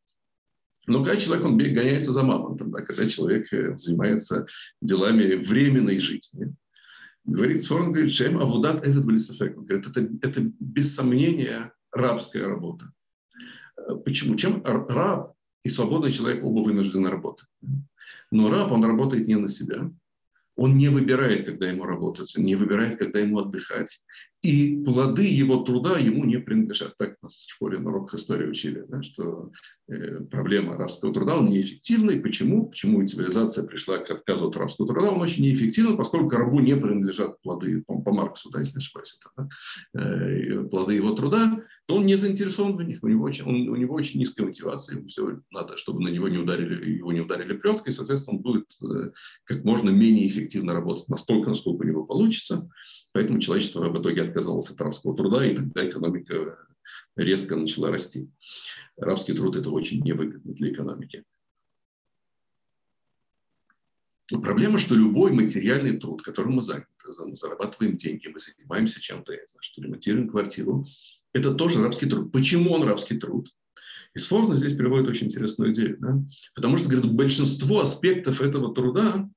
Но 0.86 1.04
когда 1.04 1.20
человек, 1.20 1.46
он 1.46 1.56
гоняется 1.56 2.12
за 2.12 2.22
мамонтом, 2.22 2.70
да, 2.70 2.82
когда 2.82 3.08
человек 3.08 3.52
э, 3.52 3.76
занимается 3.76 4.46
делами 4.80 5.34
временной 5.34 5.98
жизни, 5.98 6.54
говорит, 7.24 7.64
Сорон 7.64 7.92
говорит, 7.92 8.12
Шем 8.12 8.38
Авудат 8.38 8.86
этот 8.86 9.04
Балисафек. 9.04 9.56
Он 9.58 9.64
говорит, 9.64 9.88
это, 9.88 10.08
это 10.22 10.52
без 10.58 10.94
сомнения 10.94 11.72
рабская 11.92 12.46
работа. 12.46 12.92
Э, 13.76 13.96
почему? 14.04 14.36
Чем 14.36 14.62
раб 14.64 15.34
и 15.64 15.68
свободный 15.68 16.12
человек 16.12 16.44
оба 16.44 16.60
вынуждены 16.60 17.10
работать. 17.10 17.48
Но 18.30 18.50
раб, 18.50 18.72
он 18.72 18.84
работает 18.84 19.28
не 19.28 19.36
на 19.36 19.48
себя, 19.48 19.90
он 20.56 20.76
не 20.76 20.88
выбирает, 20.88 21.46
когда 21.46 21.68
ему 21.68 21.84
работать, 21.84 22.36
не 22.36 22.54
выбирает, 22.54 22.98
когда 22.98 23.18
ему 23.18 23.38
отдыхать. 23.38 24.02
И 24.42 24.82
плоды 24.84 25.26
его 25.26 25.62
труда 25.62 25.98
ему 25.98 26.24
не 26.24 26.38
принадлежат. 26.38 26.96
Так 26.96 27.16
нас 27.22 27.34
в 27.34 27.50
школе 27.50 27.78
на 27.78 27.90
уроках 27.90 28.14
истории 28.14 28.48
учили, 28.48 28.84
да, 28.88 29.02
что 29.02 29.52
э, 29.86 30.20
проблема 30.30 30.78
рабского 30.78 31.12
труда, 31.12 31.36
он 31.36 31.50
неэффективный. 31.50 32.20
Почему? 32.20 32.68
Почему 32.70 33.06
цивилизация 33.06 33.64
пришла 33.64 33.98
к 33.98 34.10
отказу 34.10 34.48
от 34.48 34.56
рабского 34.56 34.88
труда? 34.88 35.10
Он 35.10 35.20
очень 35.20 35.44
неэффективен, 35.44 35.98
поскольку 35.98 36.36
рабу 36.36 36.60
не 36.60 36.74
принадлежат 36.74 37.38
плоды, 37.42 37.84
по, 37.86 38.00
по 38.00 38.12
Марксу, 38.12 38.50
да, 38.50 38.60
если 38.60 38.74
не 38.74 38.78
ошибаюсь, 38.78 39.18
это, 39.20 39.48
да, 39.92 40.00
э, 40.00 40.64
плоды 40.70 40.94
его 40.94 41.10
труда, 41.14 41.62
то 41.84 41.96
он 41.96 42.06
не 42.06 42.14
заинтересован 42.14 42.76
в 42.76 42.82
них, 42.82 43.00
у 43.02 43.08
него 43.08 43.24
очень, 43.24 43.44
он, 43.44 43.68
у 43.68 43.76
него 43.76 43.94
очень 43.94 44.20
низкая 44.20 44.46
мотивация, 44.46 44.96
ему 44.96 45.08
все 45.08 45.40
надо, 45.50 45.76
чтобы 45.76 46.00
на 46.02 46.08
него 46.08 46.28
не 46.28 46.38
ударили, 46.38 46.96
его 46.96 47.12
не 47.12 47.20
ударили 47.20 47.52
плеткой, 47.52 47.92
соответственно, 47.92 48.36
он 48.38 48.42
будет 48.42 48.66
э, 48.82 49.10
как 49.44 49.64
можно 49.64 49.90
менее 49.90 50.26
эффективно 50.26 50.72
работать 50.72 51.08
настолько, 51.08 51.50
насколько 51.50 51.82
у 51.82 51.86
него 51.86 52.06
получится. 52.06 52.70
Поэтому 53.12 53.40
человечество 53.40 53.88
в 53.88 54.00
итоге 54.00 54.22
отказалось 54.30 54.70
от 54.70 54.80
рабского 54.80 55.16
труда, 55.16 55.44
и 55.44 55.54
тогда 55.54 55.88
экономика 55.88 56.58
резко 57.16 57.56
начала 57.56 57.90
расти. 57.90 58.30
Рабский 58.96 59.34
труд– 59.34 59.56
это 59.58 59.70
очень 59.70 60.02
невыгодно 60.02 60.54
для 60.54 60.72
экономики. 60.72 61.24
Но 64.30 64.40
проблема, 64.40 64.78
что 64.78 64.94
любой 64.94 65.32
материальный 65.32 65.98
труд, 65.98 66.22
которым 66.22 66.54
мы 66.54 66.62
заняты, 66.62 66.86
зарабатываем 67.34 67.96
деньги, 67.96 68.28
мы 68.28 68.38
занимаемся 68.38 69.00
чем-то, 69.00 69.32
что 69.60 69.82
ремонтируем 69.82 70.28
квартиру, 70.28 70.86
это 71.32 71.54
тоже 71.54 71.82
рабский 71.82 72.08
труд. 72.08 72.32
Почему 72.32 72.72
он 72.72 72.84
рабский 72.84 73.18
труд? 73.18 73.52
И 74.14 74.18
Сфорно 74.18 74.56
здесь 74.56 74.76
переводит 74.76 75.08
очень 75.08 75.28
интересную 75.28 75.72
идею. 75.72 75.96
Да? 76.00 76.22
Потому 76.54 76.76
что, 76.76 76.88
говорит, 76.88 77.12
большинство 77.12 77.80
аспектов 77.80 78.40
этого 78.40 78.74
труда, 78.74 79.28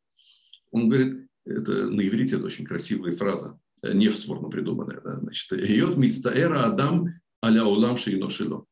он 0.72 0.90
говорит, 0.90 1.28
это 1.46 1.90
на 1.90 2.02
иврите 2.02 2.38
это 2.38 2.46
очень 2.46 2.66
красивая 2.66 3.12
фраза, 3.12 3.60
не 3.84 4.08
в 4.10 4.16
Сфорно 4.16 4.50
придуманная. 4.50 5.02
Да? 5.02 5.20
Значит, 5.20 5.52
«Йод 5.52 5.98
мицтаэра 5.98 6.66
адам 6.66 7.14
аля 7.44 7.64
улам 7.64 7.98
шейно 7.98 8.30
шило. 8.30 8.66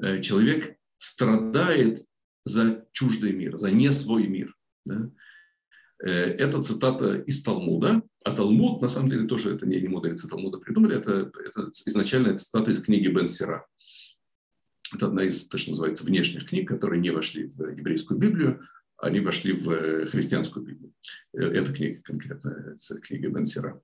Э, 0.00 0.20
человек 0.20 0.76
страдает 0.98 2.04
за 2.44 2.86
чуждый 2.92 3.32
мир, 3.32 3.58
за 3.58 3.70
не 3.70 3.90
свой 3.92 4.26
мир. 4.26 4.54
Да? 4.84 5.10
Э, 6.04 6.10
это 6.10 6.62
цитата 6.62 7.16
из 7.16 7.42
Талмуда. 7.42 8.02
А 8.24 8.32
Талмуд, 8.32 8.82
на 8.82 8.88
самом 8.88 9.08
деле, 9.08 9.26
тоже 9.26 9.54
это 9.54 9.66
не, 9.66 9.80
не 9.80 9.88
мудрецы 9.88 10.28
Талмуда 10.28 10.58
придумали. 10.58 10.96
Это, 10.96 11.30
это 11.44 11.70
изначально 11.86 12.28
это 12.28 12.38
цитата 12.38 12.70
из 12.70 12.82
книги 12.82 13.08
Бен 13.08 13.28
Сира. 13.28 13.66
Это 14.92 15.06
одна 15.06 15.24
из, 15.24 15.48
то, 15.48 15.58
что 15.58 15.70
называется, 15.70 16.04
внешних 16.04 16.48
книг, 16.48 16.68
которые 16.68 17.00
не 17.00 17.10
вошли 17.10 17.46
в 17.46 17.60
еврейскую 17.70 18.18
Библию, 18.18 18.62
они 18.96 19.20
вошли 19.20 19.52
в 19.52 19.70
э, 19.70 20.06
христианскую 20.06 20.66
Библию. 20.66 20.92
Эта 21.32 21.72
книга 21.72 22.02
конкретно, 22.02 22.76
книга 23.02 23.28
Бен 23.28 23.46
Сира. 23.46 23.80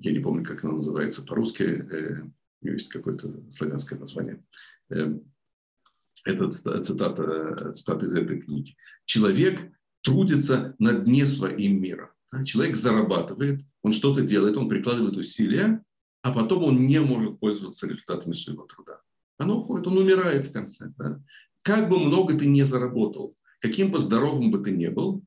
Я 0.00 0.12
не 0.12 0.20
помню, 0.20 0.44
как 0.44 0.64
она 0.64 0.74
называется 0.74 1.24
по-русски. 1.24 1.62
У 1.62 2.66
нее 2.66 2.74
есть 2.74 2.88
какое-то 2.88 3.50
славянское 3.50 3.98
название. 3.98 4.42
Это 4.88 6.50
цитата, 6.50 7.72
цитата 7.72 8.06
из 8.06 8.14
этой 8.16 8.40
книги. 8.40 8.76
Человек 9.04 9.60
трудится 10.02 10.74
на 10.78 10.92
дне 10.92 11.26
своим 11.26 11.80
миром. 11.80 12.10
Человек 12.44 12.76
зарабатывает, 12.76 13.62
он 13.82 13.92
что-то 13.92 14.22
делает, 14.22 14.56
он 14.56 14.68
прикладывает 14.68 15.16
усилия, 15.16 15.84
а 16.22 16.32
потом 16.32 16.64
он 16.64 16.86
не 16.86 17.00
может 17.00 17.38
пользоваться 17.38 17.86
результатами 17.86 18.32
своего 18.32 18.64
труда. 18.64 19.00
Оно 19.38 19.58
уходит, 19.58 19.86
он 19.86 19.98
умирает 19.98 20.46
в 20.46 20.52
конце. 20.52 20.92
Да? 20.96 21.22
Как 21.62 21.88
бы 21.88 21.98
много 21.98 22.36
ты 22.38 22.46
не 22.46 22.64
заработал, 22.64 23.34
каким 23.60 23.90
бы 23.90 23.98
здоровым 23.98 24.50
бы 24.50 24.58
ты 24.58 24.70
не 24.70 24.90
был, 24.90 25.22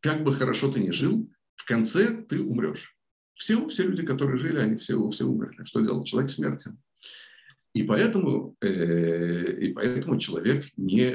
как 0.00 0.24
бы 0.24 0.32
хорошо 0.32 0.70
ты 0.70 0.80
не 0.80 0.92
жил, 0.92 1.30
в 1.54 1.64
конце 1.64 2.22
ты 2.24 2.40
умрешь. 2.42 2.96
Все, 3.34 3.66
все 3.68 3.84
люди, 3.84 4.04
которые 4.04 4.38
жили, 4.38 4.58
они 4.58 4.76
все, 4.76 5.08
все 5.08 5.24
умерли. 5.24 5.64
Что 5.64 5.80
делал? 5.80 6.04
Человек 6.04 6.30
смертен. 6.30 6.78
И 7.74 7.82
поэтому, 7.84 8.54
э, 8.60 9.52
и 9.60 9.72
поэтому 9.72 10.18
человек 10.18 10.64
не, 10.76 11.10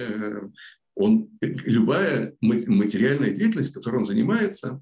он, 0.95 1.29
любая 1.41 2.35
материальная 2.41 3.29
деятельность, 3.29 3.73
которой 3.73 3.97
он 3.97 4.05
занимается, 4.05 4.81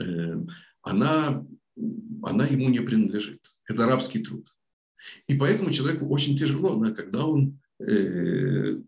э, 0.00 0.44
она, 0.82 1.46
она 2.22 2.46
ему 2.46 2.70
не 2.70 2.80
принадлежит. 2.80 3.40
Это 3.68 3.86
рабский 3.86 4.22
труд. 4.24 4.48
И 5.26 5.36
поэтому 5.36 5.70
человеку 5.70 6.08
очень 6.08 6.36
тяжело, 6.36 6.76
да, 6.76 6.92
когда 6.92 7.26
он, 7.26 7.58
э, 7.78 8.78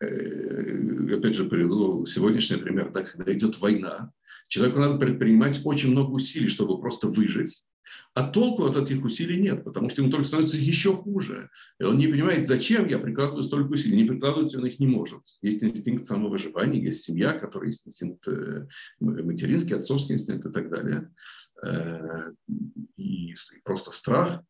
э, 0.00 1.14
опять 1.14 1.36
же, 1.36 1.44
приведу 1.44 2.06
сегодняшний 2.06 2.56
пример, 2.56 2.90
да, 2.92 3.02
когда 3.02 3.32
идет 3.32 3.58
война, 3.60 4.12
человеку 4.48 4.78
надо 4.78 4.98
предпринимать 4.98 5.60
очень 5.64 5.90
много 5.90 6.12
усилий, 6.12 6.48
чтобы 6.48 6.80
просто 6.80 7.08
выжить. 7.08 7.62
А 8.14 8.28
толку 8.28 8.64
от 8.64 8.76
этих 8.76 9.04
усилий 9.04 9.40
нет, 9.40 9.64
потому 9.64 9.90
что 9.90 10.02
ему 10.02 10.10
только 10.10 10.26
становится 10.26 10.56
еще 10.56 10.94
хуже. 10.94 11.50
И 11.80 11.84
он 11.84 11.98
не 11.98 12.06
понимает, 12.06 12.46
зачем 12.46 12.86
я 12.88 12.98
прикладываю 12.98 13.42
столько 13.42 13.72
усилий. 13.72 13.96
Не 13.96 14.08
прикладывать 14.08 14.54
он 14.54 14.66
их 14.66 14.78
не 14.78 14.86
может. 14.86 15.20
Есть 15.42 15.64
инстинкт 15.64 16.04
самовыживания, 16.04 16.80
есть 16.80 17.02
семья, 17.04 17.32
которая 17.32 17.70
есть 17.70 17.86
инстинкт 17.86 18.26
э, 18.28 18.66
материнский, 19.00 19.76
отцовский 19.76 20.14
инстинкт 20.14 20.46
и 20.46 20.52
так 20.52 20.70
далее. 20.70 21.10
Э, 21.64 22.32
и 22.96 23.34
просто 23.64 23.90
страх. 23.90 24.42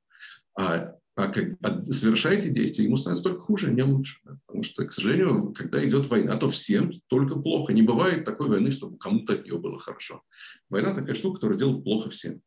А 0.59 0.95
совершаете 1.17 2.51
действия, 2.51 2.87
ему 2.87 2.97
становится 2.97 3.29
только 3.31 3.41
хуже, 3.41 3.69
а 3.69 3.71
не 3.71 3.83
лучше. 3.83 4.19
Потому 4.47 4.65
что, 4.65 4.85
к 4.85 4.93
сожалению, 4.93 5.53
когда 5.53 5.85
идет 5.87 6.09
война, 6.09 6.37
то 6.37 6.49
всем 6.49 6.93
только 7.07 7.39
плохо. 7.39 7.73
Не 7.73 7.83
бывает 7.83 8.25
такой 8.25 8.49
войны, 8.49 8.71
чтобы 8.71 8.99
кому-то 8.99 9.35
от 9.35 9.45
нее 9.45 9.59
было 9.59 9.79
хорошо. 9.79 10.23
Война 10.69 10.93
такая 10.93 11.15
штука, 11.15 11.37
которая 11.37 11.59
делает 11.59 11.85
плохо 11.85 12.11
всем. 12.11 12.41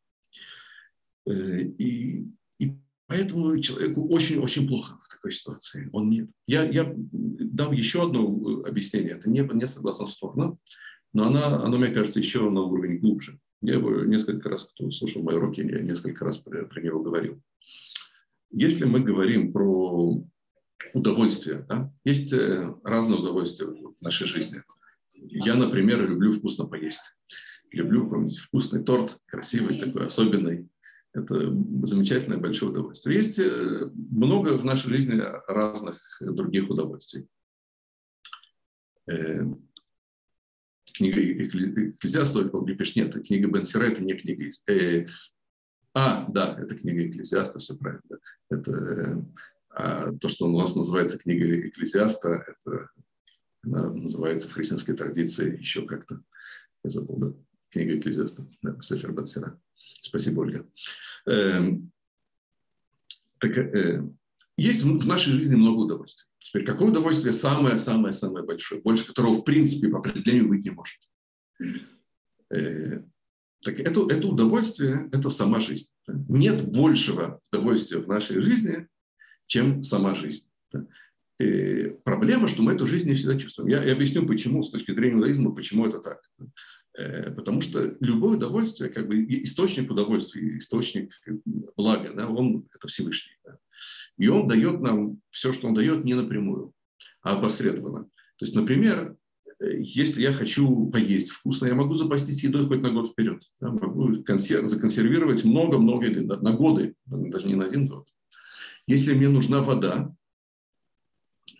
Э, 1.26 1.60
и, 1.62 2.26
и 2.58 2.76
поэтому 3.06 3.58
человеку 3.60 4.06
очень-очень 4.08 4.68
плохо 4.68 4.98
в 5.02 5.08
такой 5.08 5.32
ситуации. 5.32 5.88
Он 5.92 6.10
не... 6.10 6.28
я, 6.46 6.62
я 6.68 6.92
дам 6.94 7.72
еще 7.72 8.04
одно 8.04 8.26
э, 8.26 8.68
объяснение. 8.68 9.12
Это 9.12 9.30
не, 9.30 9.40
не 9.40 9.66
согласно 9.66 10.06
сторона, 10.06 10.56
но 11.14 11.26
она, 11.26 11.62
оно, 11.64 11.78
мне 11.78 11.88
кажется, 11.88 12.18
еще 12.18 12.50
на 12.50 12.60
уровень 12.62 12.98
глубже. 12.98 13.38
Я 13.62 13.74
его 13.74 14.04
несколько 14.04 14.50
раз, 14.50 14.64
кто 14.64 14.90
слушал 14.90 15.22
мои 15.22 15.36
уроки, 15.36 15.60
я 15.60 15.80
несколько 15.80 16.24
раз 16.24 16.38
про, 16.38 16.64
про 16.66 16.80
него 16.82 17.00
говорил. 17.00 17.40
Если 18.50 18.84
мы 18.84 19.00
говорим 19.00 19.52
про 19.52 20.24
удовольствие, 20.94 21.64
да, 21.68 21.92
есть 22.04 22.32
э, 22.32 22.74
разные 22.82 23.20
удовольствия 23.20 23.66
в 23.66 24.00
нашей 24.00 24.26
жизни. 24.26 24.62
Я, 25.14 25.54
например, 25.54 26.08
люблю 26.08 26.30
вкусно 26.30 26.64
поесть. 26.64 27.16
Люблю 27.70 28.04
какой-нибудь 28.04 28.38
вкусный 28.38 28.82
торт, 28.82 29.18
красивый 29.26 29.78
такой, 29.78 30.06
особенный. 30.06 30.68
Это 31.12 31.54
замечательное 31.84 32.38
большое 32.38 32.70
удовольствие. 32.72 33.16
Есть 33.16 33.38
э, 33.38 33.90
много 33.94 34.56
в 34.56 34.64
нашей 34.64 34.90
жизни 34.90 35.20
разных 35.46 35.98
других 36.20 36.70
удовольствий. 36.70 37.26
Э, 39.10 39.44
книга 40.94 41.20
Экклезиаста, 41.20 42.48
только 42.48 42.74
пишет, 42.74 42.96
нет, 42.96 43.26
книга 43.26 43.48
Бенсера 43.48 43.84
это 43.84 44.02
не 44.04 44.14
книга. 44.14 44.44
Э, 44.68 45.06
а, 45.94 46.26
да, 46.30 46.56
это 46.58 46.76
книга 46.76 47.06
Экклезиаста, 47.06 47.58
все 47.58 47.76
правильно. 47.76 48.18
Это 48.50 49.24
а 49.70 50.12
то, 50.12 50.28
что 50.28 50.46
у 50.46 50.58
нас 50.58 50.74
называется 50.74 51.18
книга 51.18 51.68
Экклезиаста, 51.68 52.44
это 52.46 52.88
она 53.62 53.92
называется 53.92 54.48
в 54.48 54.52
христианской 54.52 54.96
традиции 54.96 55.58
еще 55.58 55.86
как-то. 55.86 56.20
Я 56.84 56.90
забыл, 56.90 57.16
да? 57.16 57.32
Книга 57.70 57.96
Экклезиаста, 57.96 58.48
да, 58.62 58.80
Сефер 58.80 59.12
Бенсера. 59.12 59.60
Спасибо, 59.74 60.40
Ольга. 60.40 60.66
Эм, 61.26 61.92
так, 63.38 63.56
э, 63.56 64.08
есть 64.56 64.82
в 64.82 65.06
нашей 65.06 65.34
жизни 65.34 65.54
много 65.54 65.80
удовольствий. 65.80 66.28
Теперь, 66.38 66.64
какое 66.64 66.88
удовольствие 66.88 67.32
самое-самое-самое 67.32 68.44
большое, 68.44 68.80
больше 68.80 69.06
которого, 69.06 69.34
в 69.34 69.44
принципе, 69.44 69.88
по 69.88 69.98
определению 69.98 70.48
быть 70.48 70.64
не 70.64 70.70
может? 70.70 70.98
Э, 73.60 73.64
так 73.64 73.80
это, 73.80 74.06
это 74.08 74.26
удовольствие– 74.26 75.08
это 75.12 75.30
сама 75.30 75.60
жизнь. 75.60 75.88
Нет 76.06 76.66
большего 76.66 77.40
удовольствия 77.52 77.98
в 77.98 78.08
нашей 78.08 78.40
жизни, 78.40 78.86
чем 79.46 79.82
сама 79.82 80.14
жизнь. 80.14 80.46
И 81.38 81.94
проблема, 82.02 82.48
что 82.48 82.62
мы 82.62 82.72
эту 82.72 82.84
жизнь 82.84 83.06
не 83.06 83.14
всегда 83.14 83.38
чувствуем. 83.38 83.68
Я, 83.68 83.84
я 83.84 83.92
объясню, 83.92 84.26
почему, 84.26 84.62
с 84.62 84.70
точки 84.70 84.90
зрения 84.90 85.16
иудаизма, 85.16 85.54
почему 85.54 85.86
это 85.86 86.00
так. 86.00 86.20
Э, 86.98 87.30
потому 87.30 87.60
что 87.60 87.96
любое 88.00 88.36
удовольствие, 88.36 88.90
как 88.90 89.06
бы 89.06 89.24
источник 89.42 89.90
удовольствия, 89.90 90.58
источник 90.58 91.12
блага, 91.76 92.12
да, 92.12 92.28
он 92.28 92.66
это 92.74 92.88
Всевышний. 92.88 93.36
Да. 93.44 93.56
И 94.16 94.26
он 94.26 94.48
дает 94.48 94.80
нам 94.80 95.20
все, 95.30 95.52
что 95.52 95.68
он 95.68 95.74
дает, 95.74 96.04
не 96.04 96.14
напрямую, 96.14 96.72
а 97.22 97.36
опосредованно. 97.36 98.04
То 98.38 98.44
есть, 98.44 98.54
например, 98.56 99.12
э, 99.12 99.16
если 99.60 100.22
я 100.22 100.32
хочу 100.32 100.86
поесть 100.86 101.30
вкусно, 101.30 101.66
я 101.66 101.74
могу 101.74 101.96
запастись 101.96 102.44
едой 102.44 102.66
хоть 102.66 102.80
на 102.80 102.90
год 102.90 103.08
вперед. 103.08 103.42
Да, 103.60 103.70
могу 103.70 104.22
консерв, 104.22 104.68
законсервировать 104.68 105.44
много-много 105.44 106.08
да, 106.22 106.40
на 106.40 106.52
годы, 106.52 106.94
даже 107.06 107.46
не 107.46 107.54
на 107.54 107.64
один 107.64 107.88
год. 107.88 108.08
Если 108.86 109.14
мне 109.14 109.28
нужна 109.28 109.62
вода, 109.62 110.14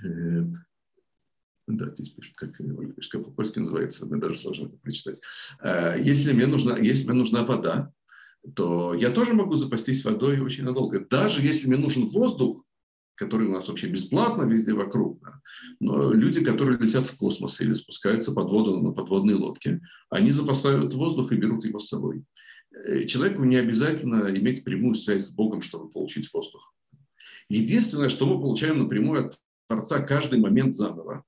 э, 0.02 0.44
да, 1.66 1.94
здесь 1.94 2.10
пишут, 2.10 2.36
как, 2.36 2.56
как 2.56 3.24
по-польски 3.24 3.58
называется, 3.58 4.06
мне 4.06 4.20
даже 4.20 4.38
сложно 4.38 4.66
это 4.66 4.78
прочитать. 4.78 5.20
Э, 5.60 5.96
если 6.00 6.32
мне, 6.32 6.46
нужна, 6.46 6.78
если 6.78 7.04
мне 7.06 7.18
нужна 7.18 7.44
вода, 7.44 7.92
то 8.54 8.94
я 8.94 9.10
тоже 9.10 9.34
могу 9.34 9.56
запастись 9.56 10.04
водой 10.04 10.40
очень 10.40 10.64
надолго. 10.64 11.00
Даже 11.00 11.42
если 11.42 11.66
мне 11.66 11.76
нужен 11.76 12.06
воздух, 12.06 12.64
который 13.18 13.48
у 13.48 13.52
нас 13.52 13.68
вообще 13.68 13.88
бесплатно 13.88 14.44
везде 14.44 14.72
вокруг. 14.72 15.20
Да. 15.20 15.40
Но 15.80 16.12
люди, 16.12 16.42
которые 16.44 16.78
летят 16.78 17.06
в 17.06 17.16
космос 17.16 17.60
или 17.60 17.74
спускаются 17.74 18.32
под 18.32 18.48
воду 18.48 18.80
на 18.80 18.92
подводные 18.92 19.36
лодки, 19.36 19.80
они 20.08 20.30
запасают 20.30 20.94
воздух 20.94 21.32
и 21.32 21.36
берут 21.36 21.64
его 21.64 21.80
с 21.80 21.88
собой. 21.88 22.24
Э, 22.72 23.04
человеку 23.04 23.42
не 23.42 23.56
обязательно 23.56 24.32
иметь 24.36 24.62
прямую 24.62 24.94
связь 24.94 25.26
с 25.26 25.30
Богом, 25.30 25.62
чтобы 25.62 25.90
получить 25.90 26.32
воздух. 26.32 26.72
Единственное, 27.50 28.08
что 28.08 28.26
мы 28.26 28.40
получаем 28.40 28.78
напрямую 28.78 29.26
от 29.26 29.38
Творца 29.68 30.00
каждый 30.00 30.38
момент 30.38 30.76
заново, 30.76 31.24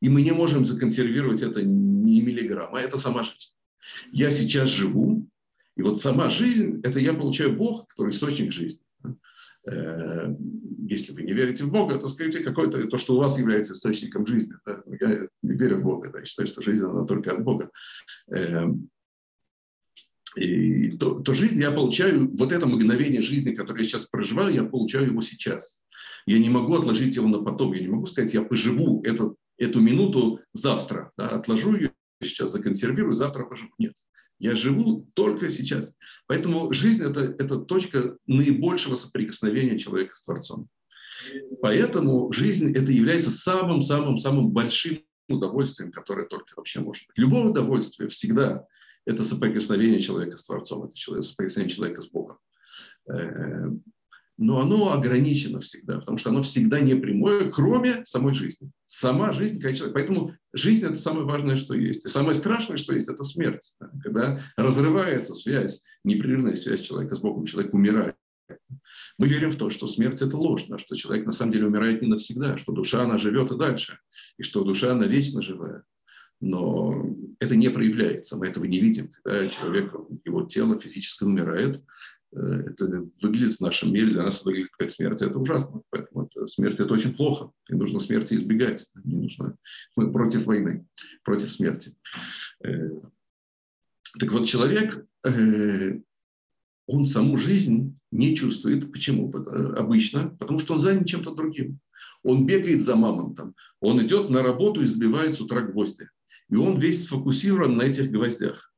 и 0.00 0.08
мы 0.08 0.22
не 0.22 0.32
можем 0.32 0.66
законсервировать 0.66 1.42
это 1.42 1.62
ни 1.62 2.20
миллиграмма. 2.20 2.80
Это 2.80 2.98
сама 2.98 3.22
жизнь. 3.22 3.52
Я 4.10 4.30
сейчас 4.30 4.70
живу, 4.70 5.28
и 5.76 5.82
вот 5.82 6.00
сама 6.00 6.30
жизнь– 6.30 6.80
это 6.82 6.98
я 6.98 7.14
получаю 7.14 7.56
Бог, 7.56 7.86
который 7.86 8.10
источник 8.10 8.52
жизни. 8.52 8.82
Э, 9.66 10.34
если 10.88 11.12
вы 11.12 11.22
не 11.22 11.32
верите 11.32 11.64
в 11.64 11.70
Бога, 11.70 11.98
то 11.98 12.08
скажите 12.08 12.40
какое-то 12.40 12.86
то, 12.86 12.98
что 12.98 13.14
у 13.14 13.18
вас 13.18 13.38
является 13.38 13.74
источником 13.74 14.26
жизни. 14.26 14.54
Я 15.00 15.28
не 15.42 15.56
верю 15.56 15.78
в 15.78 15.82
Бога, 15.82 16.12
я 16.16 16.24
считаю, 16.24 16.48
что 16.48 16.62
жизнь 16.62 16.84
она 16.84 17.04
только 17.04 17.32
от 17.32 17.42
Бога. 17.42 17.70
Э, 18.30 18.66
и 20.36 20.90
то, 20.92 21.20
то 21.20 21.32
жизнь 21.32 21.60
я 21.60 21.70
получаю, 21.70 22.30
вот 22.36 22.52
это 22.52 22.66
мгновение 22.66 23.22
жизни, 23.22 23.54
которое 23.54 23.80
я 23.80 23.88
сейчас 23.88 24.06
проживаю, 24.06 24.54
я 24.54 24.64
получаю 24.64 25.06
его 25.06 25.20
сейчас. 25.20 25.82
Я 26.26 26.38
не 26.38 26.50
могу 26.50 26.74
отложить 26.76 27.16
его 27.16 27.26
на 27.26 27.42
потом, 27.42 27.72
я 27.72 27.80
не 27.80 27.88
могу 27.88 28.06
сказать, 28.06 28.34
я 28.34 28.42
поживу 28.42 29.02
этот 29.02 29.34
эту 29.58 29.80
минуту 29.80 30.40
завтра, 30.54 31.12
да, 31.16 31.28
отложу 31.28 31.74
ее 31.74 31.92
сейчас, 32.22 32.52
законсервирую, 32.52 33.14
завтра 33.14 33.44
поживу. 33.44 33.72
Нет. 33.78 33.94
Я 34.38 34.54
живу 34.54 35.08
только 35.14 35.50
сейчас. 35.50 35.94
Поэтому 36.26 36.72
жизнь 36.72 37.02
это,– 37.02 37.20
это 37.38 37.58
точка 37.58 38.16
наибольшего 38.26 38.94
соприкосновения 38.94 39.78
человека 39.78 40.14
с 40.14 40.24
Творцом. 40.24 40.68
Поэтому 41.60 42.32
жизнь 42.32 42.72
это 42.76 42.92
является 42.92 43.30
самым-самым-самым 43.30 44.50
большим 44.50 45.02
удовольствием, 45.28 45.90
которое 45.90 46.26
только 46.26 46.54
вообще 46.56 46.80
может 46.80 47.06
быть. 47.06 47.18
Любое 47.18 47.44
удовольствие 47.44 48.08
всегда 48.08 48.64
это 49.04 49.24
соприкосновение 49.24 50.00
человека 50.00 50.36
с 50.36 50.44
Творцом, 50.44 50.84
это 50.84 51.22
соприкосновение 51.22 51.74
человека 51.74 52.02
с 52.02 52.08
Богом. 52.08 52.38
Но 54.38 54.60
оно 54.60 54.92
ограничено 54.92 55.58
всегда, 55.58 55.98
потому 55.98 56.16
что 56.16 56.30
оно 56.30 56.42
всегда 56.42 56.78
не 56.78 56.94
прямое, 56.94 57.50
кроме 57.50 58.04
самой 58.04 58.34
жизни. 58.34 58.70
Сама 58.86 59.32
жизнь, 59.32 59.60
как 59.60 59.74
человек. 59.74 59.94
Поэтому 59.94 60.32
жизнь– 60.52 60.86
это 60.86 60.94
самое 60.94 61.26
важное, 61.26 61.56
что 61.56 61.74
есть. 61.74 62.06
И 62.06 62.08
самое 62.08 62.34
страшное, 62.34 62.76
что 62.76 62.94
есть, 62.94 63.08
это 63.08 63.24
смерть. 63.24 63.76
Когда 64.00 64.40
разрывается 64.56 65.34
связь, 65.34 65.82
непрерывная 66.04 66.54
связь 66.54 66.82
человека 66.82 67.16
с 67.16 67.20
Богом, 67.20 67.46
человек 67.46 67.74
умирает. 67.74 68.14
Мы 69.18 69.26
верим 69.26 69.50
в 69.50 69.56
то, 69.56 69.70
что 69.70 69.88
смерть– 69.88 70.22
это 70.22 70.36
ложь, 70.36 70.66
что 70.78 70.94
человек 70.94 71.26
на 71.26 71.32
самом 71.32 71.50
деле 71.50 71.66
умирает 71.66 72.00
не 72.00 72.08
навсегда, 72.08 72.56
что 72.58 72.72
душа, 72.72 73.02
она 73.02 73.18
живет 73.18 73.50
и 73.50 73.58
дальше, 73.58 73.98
и 74.38 74.44
что 74.44 74.62
душа, 74.62 74.92
она 74.92 75.06
вечно 75.06 75.42
живая. 75.42 75.82
Но 76.40 76.94
это 77.40 77.56
не 77.56 77.68
проявляется, 77.68 78.36
мы 78.36 78.46
этого 78.46 78.64
не 78.64 78.78
видим. 78.78 79.10
Когда 79.24 79.48
человек, 79.48 79.92
его 80.24 80.44
тело 80.44 80.78
физически 80.78 81.24
умирает, 81.24 81.82
это 82.32 83.08
выглядит 83.22 83.56
в 83.56 83.60
нашем 83.60 83.92
мире, 83.92 84.12
для 84.12 84.24
нас 84.24 84.36
это 84.36 84.44
выглядит 84.46 84.70
как 84.76 84.90
смерть, 84.90 85.22
это 85.22 85.38
ужасно. 85.38 85.82
Поэтому 85.90 86.26
это, 86.26 86.46
смерть– 86.46 86.78
это 86.80 86.92
очень 86.92 87.14
плохо, 87.14 87.50
и 87.68 87.74
нужно 87.74 88.00
смерти 88.00 88.34
избегать. 88.34 88.86
Не 89.04 89.16
нужно. 89.16 89.56
Мы 89.96 90.12
против 90.12 90.44
войны, 90.44 90.86
против 91.24 91.50
смерти. 91.50 91.96
Э, 92.64 92.90
так 94.18 94.32
вот, 94.32 94.46
человек, 94.46 95.06
э, 95.26 96.00
он 96.86 97.06
саму 97.06 97.38
жизнь 97.38 97.98
не 98.10 98.34
чувствует. 98.34 98.90
Почему? 98.92 99.30
Обычно, 99.30 100.30
потому 100.38 100.58
что 100.58 100.74
он 100.74 100.80
занят 100.80 101.06
чем-то 101.06 101.34
другим. 101.34 101.80
Он 102.22 102.46
бегает 102.46 102.82
за 102.82 102.96
мамонтом, 102.96 103.54
он 103.80 104.04
идет 104.04 104.28
на 104.30 104.42
работу 104.42 104.80
и 104.80 104.86
сбивает 104.86 105.34
с 105.34 105.40
утра 105.40 105.60
гвозди. 105.60 106.08
И 106.50 106.56
он 106.56 106.78
весь 106.78 107.04
сфокусирован 107.04 107.76
на 107.76 107.82
этих 107.82 108.10
гвоздях. 108.10 108.72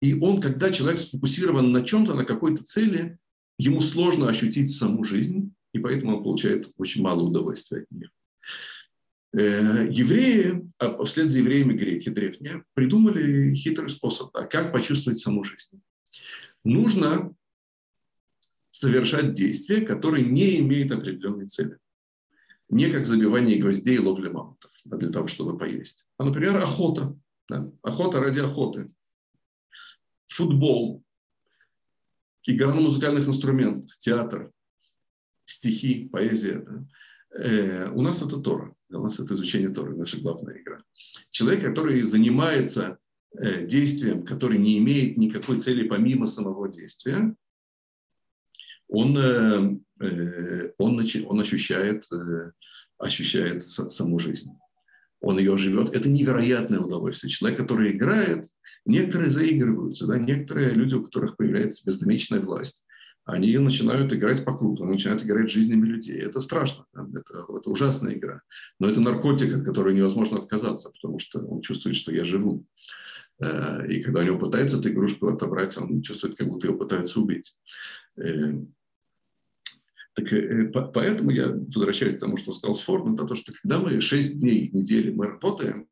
И 0.00 0.14
он, 0.14 0.40
когда 0.40 0.70
человек 0.70 0.98
сфокусирован 0.98 1.72
на 1.72 1.84
чем-то, 1.84 2.14
на 2.14 2.24
какой-то 2.24 2.64
цели, 2.64 3.18
ему 3.58 3.80
сложно 3.80 4.28
ощутить 4.28 4.70
саму 4.70 5.04
жизнь, 5.04 5.52
и 5.72 5.78
поэтому 5.78 6.16
он 6.16 6.22
получает 6.22 6.70
очень 6.76 7.02
мало 7.02 7.22
удовольствия 7.22 7.82
от 7.82 7.90
нее. 7.90 8.10
Э, 9.32 9.86
евреи, 9.90 10.68
а 10.78 11.04
вслед 11.04 11.30
за 11.30 11.38
евреями 11.38 11.74
греки 11.74 12.08
древние, 12.08 12.64
придумали 12.74 13.54
хитрый 13.54 13.90
способ, 13.90 14.34
а 14.34 14.44
как 14.44 14.72
почувствовать 14.72 15.20
саму 15.20 15.44
жизнь. 15.44 15.80
Нужно 16.64 17.34
совершать 18.70 19.34
действия, 19.34 19.82
которые 19.82 20.24
не 20.24 20.58
имеют 20.58 20.92
определенной 20.92 21.46
цели 21.46 21.78
не 22.70 22.90
как 22.90 23.04
забивание 23.04 23.58
гвоздей 23.58 23.96
и 23.96 23.98
ловля 23.98 24.30
мамонтов 24.30 24.70
да, 24.84 24.96
для 24.96 25.10
того, 25.10 25.26
чтобы 25.26 25.58
поесть. 25.58 26.06
А, 26.18 26.24
например, 26.24 26.56
охота. 26.56 27.16
Да, 27.48 27.70
охота 27.82 28.20
ради 28.20 28.38
охоты. 28.40 28.88
Футбол. 30.30 31.02
Игра 32.44 32.74
на 32.74 32.80
музыкальных 32.80 33.26
инструментах. 33.28 33.96
Театр. 33.98 34.50
Стихи, 35.44 36.08
поэзия. 36.08 36.60
Да. 36.60 36.86
Э, 37.38 37.90
у 37.90 38.02
нас 38.02 38.22
это 38.22 38.38
Тора. 38.38 38.74
У 38.90 39.02
нас 39.02 39.20
это 39.20 39.34
изучение 39.34 39.68
Торы, 39.70 39.96
наша 39.96 40.20
главная 40.20 40.60
игра. 40.60 40.82
Человек, 41.30 41.64
который 41.64 42.02
занимается 42.02 42.98
э, 43.36 43.66
действием, 43.66 44.24
который 44.24 44.58
не 44.58 44.78
имеет 44.78 45.16
никакой 45.16 45.60
цели 45.60 45.86
помимо 45.86 46.26
самого 46.26 46.68
действия, 46.68 47.34
он 48.88 49.16
э, 49.16 49.80
Э, 50.00 50.72
он, 50.78 51.00
он 51.26 51.40
ощущает, 51.40 52.10
э, 52.12 52.52
ощущает 52.98 53.62
саму 53.62 54.18
жизнь. 54.18 54.50
Он 55.20 55.38
ее 55.38 55.56
живет. 55.58 55.94
Это 55.94 56.08
невероятное 56.08 56.80
удовольствие. 56.80 57.30
Человек, 57.30 57.58
который 57.58 57.92
играет, 57.92 58.46
некоторые 58.86 59.30
заигрываются, 59.30 60.06
да? 60.06 60.18
некоторые 60.18 60.70
люди, 60.70 60.94
у 60.94 61.04
которых 61.04 61.36
появляется 61.36 61.84
безграничная 61.84 62.40
власть, 62.40 62.86
они 63.24 63.56
начинают 63.58 64.12
играть 64.12 64.44
по 64.44 64.56
кругу, 64.56 64.84
начинают 64.84 65.22
играть 65.22 65.50
жизнями 65.50 65.86
людей. 65.86 66.18
Это 66.18 66.40
страшно, 66.40 66.86
да? 66.94 67.06
это, 67.14 67.44
это 67.56 67.70
ужасная 67.70 68.14
игра. 68.14 68.40
Но 68.78 68.88
это 68.88 69.00
наркотик, 69.00 69.54
от 69.56 69.64
которого 69.64 69.92
невозможно 69.92 70.38
отказаться, 70.38 70.90
потому 70.90 71.18
что 71.18 71.40
он 71.40 71.60
чувствует, 71.60 71.96
что 71.96 72.12
я 72.12 72.24
живу. 72.24 72.64
Э, 73.40 73.86
и 73.86 74.02
когда 74.02 74.20
у 74.20 74.24
него 74.24 74.38
пытаются 74.38 74.78
эту 74.78 74.90
игрушку 74.90 75.28
отобрать, 75.28 75.76
он 75.76 76.02
чувствует, 76.02 76.36
как 76.36 76.48
будто 76.48 76.66
его 76.66 76.78
пытаются 76.78 77.20
убить. 77.20 77.56
Так, 80.14 80.32
э, 80.32 80.70
поэтому 80.94 81.30
я 81.30 81.48
возвращаюсь 81.48 82.16
к 82.16 82.20
тому, 82.20 82.36
что 82.36 82.52
сказал 82.52 82.74
Сфорд, 82.74 83.12
это 83.12 83.26
то, 83.26 83.34
что 83.34 83.52
когда 83.52 83.78
мы 83.78 84.00
6 84.00 84.38
дней 84.38 84.70
в 84.70 84.74
неделю 84.74 85.14
мы 85.14 85.26
работаем, 85.26 85.86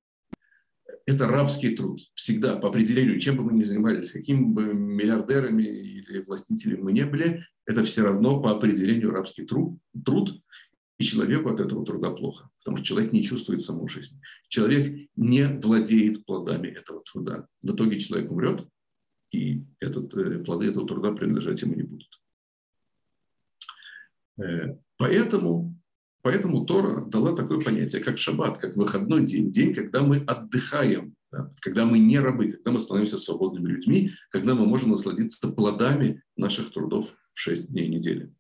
это 1.07 1.27
рабский 1.27 1.75
труд. 1.75 2.01
Всегда, 2.15 2.57
по 2.57 2.69
определению, 2.69 3.19
чем 3.19 3.37
бы 3.37 3.45
мы 3.45 3.53
ни 3.55 3.63
занимались, 3.63 4.13
какими 4.13 4.45
бы 4.45 4.75
миллиардерами 4.75 5.63
или 5.63 6.23
властителями 6.23 6.83
мы 6.83 6.93
не 6.93 7.07
были, 7.07 7.47
это 7.65 7.83
все 7.85 8.03
равно 8.03 8.43
по 8.43 8.51
определению 8.51 9.11
рабский 9.11 9.47
труд, 9.47 9.79
труд, 10.05 10.39
и 10.99 11.05
человеку 11.05 11.49
от 11.49 11.61
этого 11.61 11.87
труда 11.87 12.11
плохо, 12.11 12.51
потому 12.59 12.77
что 12.77 12.87
человек 12.87 13.13
не 13.13 13.23
чувствует 13.23 13.63
саму 13.63 13.87
жизнь. 13.89 14.21
Человек 14.49 15.09
не 15.17 15.47
владеет 15.47 16.27
плодами 16.27 16.69
этого 16.69 17.03
труда. 17.11 17.47
В 17.63 17.73
итоге 17.73 18.01
человек 18.01 18.31
умрет, 18.31 18.67
и 19.31 19.65
этот, 19.79 20.15
э, 20.15 20.43
плоды 20.45 20.67
этого 20.67 20.87
труда 20.87 21.13
принадлежать 21.13 21.63
ему 21.63 21.75
не 21.75 21.85
будут. 21.85 22.18
Э, 24.39 24.77
поэтому, 24.97 25.77
поэтому 26.23 26.65
Тора 26.65 27.05
дала 27.05 27.35
такое 27.35 27.61
понятие, 27.61 28.03
как 28.03 28.19
шаббат, 28.19 28.59
как 28.59 28.77
выходной 28.77 29.27
день, 29.27 29.51
день, 29.51 29.75
когда 29.75 30.03
мы 30.03 30.19
отдыхаем, 30.19 31.15
да, 31.31 31.53
когда 31.61 31.85
мы 31.85 31.99
не 31.99 32.19
рабы, 32.19 32.53
когда 32.53 32.71
мы 32.71 32.81
становимся 32.81 33.19
свободными 33.19 33.69
людьми, 33.69 34.13
когда 34.31 34.55
мы 34.55 34.67
можем 34.67 34.91
насладиться 34.91 35.49
плодами 35.49 36.23
наших 36.37 36.73
трудов 36.73 37.15
в 37.35 37.41
6 37.41 37.71
дней 37.71 37.89
недели. 37.89 38.33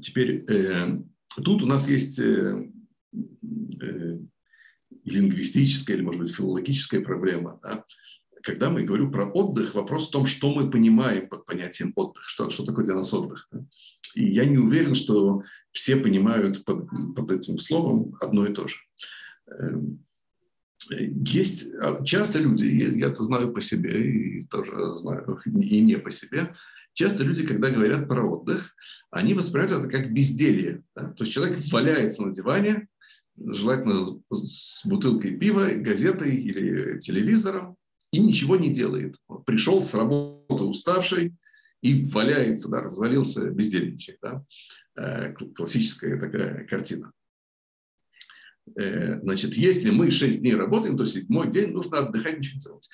Теперь 0.00 0.44
э, 0.50 1.02
тут 1.42 1.62
у 1.62 1.66
нас 1.66 1.88
есть 1.88 2.18
э, 2.18 2.70
э, 3.12 4.18
лингвистическая 5.04 5.96
или, 5.96 6.02
может 6.02 6.20
быть, 6.20 6.34
филологическая 6.34 7.00
проблема. 7.00 7.60
Да? 7.62 7.84
Когда 8.42 8.70
мы 8.70 8.82
говорим 8.82 9.10
про 9.10 9.26
отдых, 9.26 9.74
вопрос 9.74 10.08
в 10.08 10.10
том, 10.10 10.26
что 10.26 10.52
мы 10.52 10.70
понимаем 10.70 11.28
под 11.28 11.46
понятием 11.46 11.92
отдых, 11.96 12.22
что, 12.24 12.50
что 12.50 12.64
такое 12.64 12.84
для 12.84 12.94
нас 12.94 13.12
отдых. 13.12 13.48
И 14.14 14.30
я 14.30 14.44
не 14.44 14.58
уверен, 14.58 14.94
что 14.94 15.42
все 15.72 15.96
понимают 15.96 16.64
под, 16.64 16.88
под 17.14 17.30
этим 17.30 17.58
словом 17.58 18.16
одно 18.20 18.46
и 18.46 18.52
то 18.52 18.66
же. 18.66 18.76
Эм, 19.46 20.04
есть 20.90 21.68
а, 21.80 22.02
часто 22.04 22.38
люди, 22.38 22.64
я 22.64 23.08
это 23.08 23.22
знаю 23.22 23.52
по 23.52 23.60
себе 23.60 24.10
и 24.10 24.46
тоже 24.46 24.94
знаю 24.94 25.40
и 25.46 25.80
не 25.80 25.98
по 25.98 26.10
себе, 26.10 26.52
часто 26.94 27.22
люди, 27.22 27.46
когда 27.46 27.70
говорят 27.70 28.08
про 28.08 28.22
отдых, 28.22 28.74
они 29.10 29.34
воспринимают 29.34 29.84
это 29.84 29.88
как 29.88 30.12
безделье. 30.12 30.82
Да? 30.96 31.12
То 31.12 31.24
есть 31.24 31.32
человек 31.32 31.58
валяется 31.70 32.24
на 32.24 32.34
диване, 32.34 32.88
желательно 33.36 34.20
с 34.30 34.84
бутылкой 34.84 35.36
пива, 35.36 35.68
газетой 35.76 36.34
или 36.34 36.98
телевизором, 36.98 37.76
и 38.12 38.18
ничего 38.18 38.56
не 38.56 38.70
делает. 38.70 39.16
Пришел 39.46 39.80
с 39.80 39.94
работы 39.94 40.64
уставший 40.64 41.34
и 41.82 42.06
валяется, 42.06 42.68
да, 42.68 42.80
развалился, 42.82 43.50
бездельничает. 43.50 44.18
Да? 44.22 44.44
Э, 44.96 45.32
классическая 45.32 46.18
такая 46.18 46.66
картина. 46.66 47.12
Э, 48.76 49.20
значит, 49.20 49.54
если 49.54 49.90
мы 49.90 50.10
6 50.10 50.40
дней 50.40 50.54
работаем, 50.54 50.96
то 50.96 51.04
седьмой 51.04 51.50
день 51.50 51.72
нужно 51.72 51.98
отдыхать, 51.98 52.38
ничего 52.38 52.54
не 52.54 52.60
делать. 52.60 52.90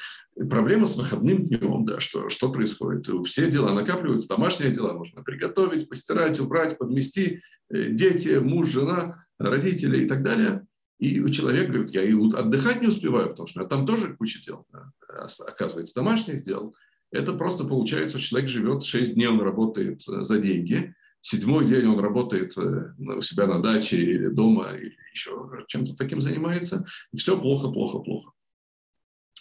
Проблема 0.51 0.87
с 0.87 0.97
выходным 0.97 1.49
днем, 1.49 1.85
да, 1.85 2.01
что, 2.01 2.29
что 2.29 2.53
происходит? 2.53 3.09
Все 3.27 3.51
дела 3.51 3.75
накапливаются, 3.75 4.29
домашние 4.29 4.71
дела 4.71 4.93
нужно 4.93 5.23
приготовить, 5.23 5.89
постирать, 5.89 6.39
убрать, 6.41 6.79
подмести, 6.79 7.41
э, 7.71 7.91
дети, 7.91 8.39
муж, 8.39 8.69
жена, 8.69 9.27
родители 9.39 10.05
и 10.05 10.09
так 10.09 10.23
далее. 10.23 10.67
И 10.99 11.31
человек 11.31 11.71
говорит, 11.71 11.91
я 11.91 12.03
и 12.03 12.13
отдыхать 12.13 12.81
не 12.81 12.89
успеваю, 12.89 13.31
потому 13.31 13.49
что 13.49 13.65
там 13.65 13.87
тоже 13.87 14.17
куча 14.17 14.43
дел, 14.43 14.67
оказывается, 15.09 15.95
домашних 15.95 16.43
дел. 16.43 16.75
Это 17.11 17.35
просто 17.35 17.65
получается, 17.65 18.19
человек 18.19 18.49
живет 18.49 18.83
6 18.83 19.15
дней, 19.15 19.29
он 19.29 19.41
работает 19.41 20.03
э, 20.09 20.25
за 20.25 20.39
деньги, 20.39 20.95
седьмой 21.21 21.65
день 21.67 21.87
он 21.87 22.01
работает 22.01 22.57
э, 22.59 22.95
у 22.99 23.23
себя 23.23 23.47
на 23.47 23.63
даче 23.63 23.99
или 23.99 24.29
дома, 24.29 24.73
или 24.73 24.97
еще 25.13 25.49
чем-то 25.69 25.97
таким 25.97 26.21
занимается, 26.21 26.85
и 27.13 27.17
все 27.17 27.39
плохо, 27.41 27.71
плохо, 27.71 27.99
плохо. 27.99 28.33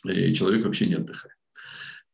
И 0.06 0.34
человек 0.34 0.66
вообще 0.66 0.88
не 0.88 0.96
отдыхает. 0.96 1.36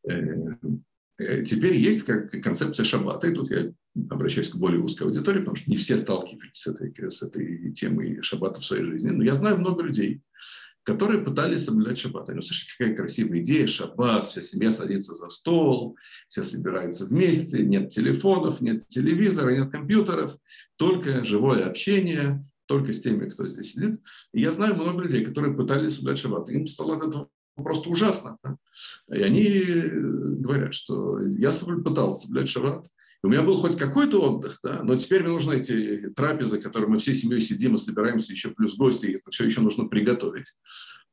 Э, 0.07 1.43
теперь 1.43 1.75
есть 1.75 2.03
как 2.03 2.31
концепция 2.31 2.85
шаббата, 2.85 3.27
и 3.27 3.33
тут 3.33 3.51
я 3.51 3.73
обращаюсь 4.09 4.49
к 4.49 4.55
более 4.55 4.81
узкой 4.81 5.03
аудитории, 5.03 5.39
потому 5.39 5.55
что 5.55 5.69
не 5.69 5.77
все 5.77 5.97
сталкиваются 5.97 6.71
с 6.71 6.73
этой, 6.73 7.11
с 7.11 7.23
этой 7.23 7.71
темой 7.73 8.21
шаббата 8.21 8.61
в 8.61 8.65
своей 8.65 8.83
жизни. 8.83 9.09
Но 9.09 9.23
я 9.23 9.35
знаю 9.35 9.57
много 9.59 9.83
людей, 9.83 10.21
которые 10.83 11.21
пытались 11.21 11.65
соблюдать 11.65 11.97
шаббат. 11.97 12.29
Они 12.29 12.39
услышали, 12.39 12.69
какая 12.77 12.95
красивая 12.95 13.39
идея, 13.39 13.67
шаббат, 13.67 14.27
вся 14.27 14.41
семья 14.41 14.71
садится 14.71 15.13
за 15.13 15.29
стол, 15.29 15.97
все 16.27 16.43
собираются 16.43 17.05
вместе, 17.05 17.63
нет 17.63 17.89
телефонов, 17.89 18.61
нет 18.61 18.87
телевизора, 18.87 19.55
нет 19.55 19.69
компьютеров, 19.69 20.37
только 20.77 21.23
живое 21.23 21.65
общение, 21.65 22.45
только 22.65 22.93
с 22.93 23.01
теми, 23.01 23.29
кто 23.29 23.45
здесь 23.45 23.73
сидит. 23.73 24.01
И 24.33 24.41
я 24.41 24.51
знаю 24.51 24.75
много 24.75 25.03
людей, 25.03 25.25
которые 25.25 25.55
пытались 25.55 25.95
соблюдать 25.95 26.19
шаббат. 26.19 26.49
Им 26.49 26.65
стало 26.65 26.95
это 26.95 27.27
просто 27.55 27.89
ужасно. 27.89 28.37
Да? 28.43 28.57
И 29.13 29.21
они 29.21 29.63
говорят, 30.39 30.73
что 30.73 31.21
я 31.21 31.51
пытался 31.51 32.23
соблюдать 32.23 32.49
шаббат, 32.49 32.87
у 33.23 33.27
меня 33.27 33.43
был 33.43 33.57
хоть 33.57 33.77
какой-то 33.77 34.19
отдых, 34.21 34.59
да, 34.63 34.81
но 34.83 34.95
теперь 34.95 35.21
мне 35.21 35.31
нужны 35.31 35.55
эти 35.55 36.09
трапезы, 36.09 36.59
которые 36.59 36.89
мы 36.89 36.97
всей 36.97 37.13
семьей 37.13 37.41
сидим 37.41 37.75
и 37.75 37.77
собираемся, 37.77 38.31
еще 38.31 38.49
плюс 38.49 38.75
гости, 38.75 39.05
и 39.05 39.15
это 39.15 39.29
все 39.29 39.45
еще 39.45 39.61
нужно 39.61 39.85
приготовить. 39.85 40.53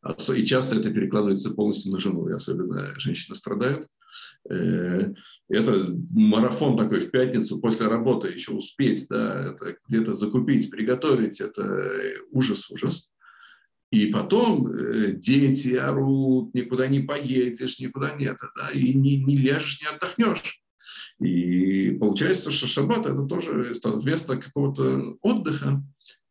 А 0.00 0.16
и 0.32 0.46
часто 0.46 0.76
это 0.76 0.90
перекладывается 0.90 1.50
полностью 1.50 1.92
на 1.92 1.98
жену, 1.98 2.28
и 2.28 2.32
особенно 2.32 2.98
женщины 2.98 3.34
страдают. 3.34 3.88
Э, 4.48 5.12
это 5.48 5.86
марафон 6.10 6.76
такой 6.76 7.00
в 7.00 7.10
пятницу 7.10 7.58
после 7.58 7.88
работы 7.88 8.28
еще 8.28 8.52
успеть, 8.52 9.06
да, 9.10 9.52
это 9.52 9.76
где-то 9.88 10.14
закупить, 10.14 10.70
приготовить, 10.70 11.40
это 11.40 11.90
ужас-ужас. 12.30 13.10
И 13.90 14.06
потом 14.06 14.68
э, 14.68 15.12
дети 15.12 15.74
орут, 15.74 16.54
никуда 16.54 16.86
не 16.86 17.00
поедешь, 17.00 17.80
никуда 17.80 18.14
нет, 18.14 18.38
да, 18.56 18.70
и 18.70 18.94
не, 18.94 19.22
не 19.22 19.36
ляжешь, 19.36 19.80
не 19.80 19.88
отдохнешь. 19.88 20.62
И 21.20 21.90
получается, 21.92 22.50
что 22.50 22.66
шаббат– 22.66 23.06
это 23.06 23.24
тоже 23.24 23.74
вместо 23.84 24.36
какого-то 24.36 25.16
отдыха, 25.22 25.82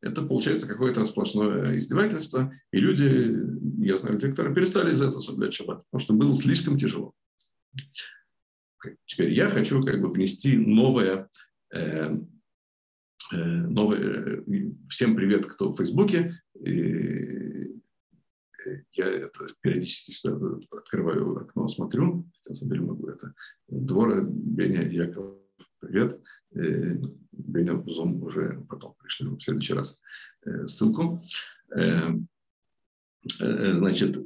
это 0.02 0.22
получается 0.24 0.68
какое-то 0.68 1.06
сплошное 1.06 1.78
издевательство. 1.80 2.54
И 2.72 2.78
люди, 2.78 3.36
я 3.84 3.98
знаю, 3.98 4.20
которые 4.20 4.54
перестали 4.54 4.94
из-за 4.94 5.08
этого 5.08 5.20
соблюдать 5.20 5.54
шаббат, 5.54 5.84
потому 5.90 6.00
что 6.04 6.14
было 6.14 6.34
слишком 6.34 6.78
тяжело. 6.78 7.14
Теперь 9.06 9.34
я 9.34 9.50
хочу 9.50 9.84
как 9.84 10.00
бы 10.00 10.10
внести 10.10 10.56
новое, 10.58 11.30
э, 11.74 12.16
э, 13.34 13.36
новое 13.36 14.00
э, 14.00 14.44
всем 14.88 15.16
привет, 15.16 15.46
кто 15.48 15.72
в 15.72 15.78
Фейсбуке. 15.78 16.40
Я 18.94 19.06
это 19.06 19.48
периодически 19.62 20.12
сюда 20.12 20.58
открываю 20.72 21.38
окно, 21.38 21.68
смотрю, 21.68 22.26
хотя 22.36 22.50
на 22.50 22.56
самом 22.56 22.72
деле 22.72 22.86
могу 22.86 23.08
это. 23.08 23.34
Двора, 23.68 24.22
Беня, 24.22 24.88
Яков, 24.88 25.36
привет. 25.80 26.20
Э, 26.56 26.96
Беня 27.32 27.74
в 27.74 27.88
Zoom 27.88 28.24
уже 28.24 28.66
потом 28.70 28.96
пришли 29.00 29.28
в 29.28 29.40
следующий 29.40 29.74
раз 29.74 30.02
э, 30.46 30.66
ссылку. 30.68 31.24
Э, 31.76 32.10
значит, 33.40 34.18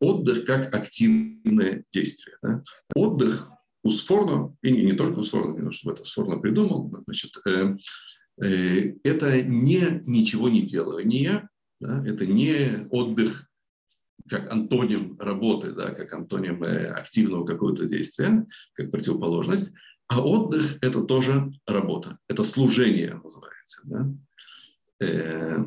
отдых 0.00 0.44
как 0.44 0.74
активное 0.74 1.84
действие. 1.92 2.36
Да? 2.42 2.62
Отдых 2.94 3.50
у 3.82 3.90
Сфорно, 3.90 4.56
и 4.62 4.72
не 4.72 4.92
только 4.92 5.18
у 5.18 5.24
Сфорно, 5.24 5.58
не 5.58 5.70
чтобы 5.70 5.94
это 5.94 6.04
Сфорно 6.04 6.38
придумал, 6.38 6.90
значит, 7.04 7.32
это 7.46 9.42
не 9.42 10.02
ничего 10.06 10.48
не 10.48 10.62
делание, 10.62 11.48
да? 11.80 12.04
Это 12.06 12.26
не 12.26 12.86
отдых 12.90 13.48
как 14.28 14.50
антоним 14.50 15.18
работы, 15.18 15.72
да, 15.72 15.92
как 15.92 16.12
антоним 16.12 16.62
э, 16.64 16.86
активного 16.88 17.44
какого-то 17.44 17.86
действия, 17.86 18.46
как 18.74 18.90
противоположность, 18.90 19.72
а 20.08 20.20
отдых– 20.20 20.78
это 20.82 21.02
тоже 21.02 21.52
работа, 21.66 22.18
это 22.28 22.42
служение 22.42 23.20
называется. 23.22 23.80
Да? 23.84 24.14
Э, 25.00 25.64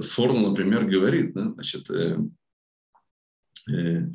Сфорно, 0.00 0.48
например, 0.48 0.86
говорит, 0.86 1.32
да, 1.34 1.52
значит, 1.52 1.88
э, 1.90 2.18
э, 3.70 4.08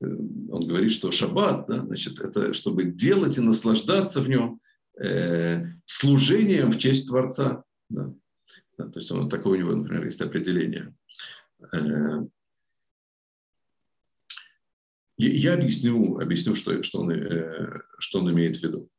он 0.00 0.66
говорит, 0.66 0.90
что 0.90 1.12
шаббат, 1.12 1.66
да, 1.68 1.86
значит, 1.86 2.18
это 2.20 2.52
чтобы 2.52 2.84
делать 2.84 3.38
и 3.38 3.40
наслаждаться 3.40 4.20
в 4.20 4.28
нем 4.28 4.60
э, 5.00 5.64
служением 5.84 6.72
в 6.72 6.78
честь 6.78 7.06
Творца. 7.06 7.62
Да. 7.88 8.12
То 8.76 8.90
есть 8.94 9.10
он, 9.10 9.28
такое 9.28 9.58
у 9.58 9.60
него, 9.60 9.74
например, 9.74 10.04
есть 10.04 10.20
определение. 10.20 10.94
Э, 11.72 12.24
я 15.18 15.54
объясню, 15.54 16.18
объясню 16.18 16.54
что, 16.54 16.82
что, 16.82 17.00
он, 17.00 17.10
э, 17.10 17.80
что 17.98 18.20
он 18.20 18.30
имеет 18.32 18.56
в 18.56 18.62
виду. 18.62 18.90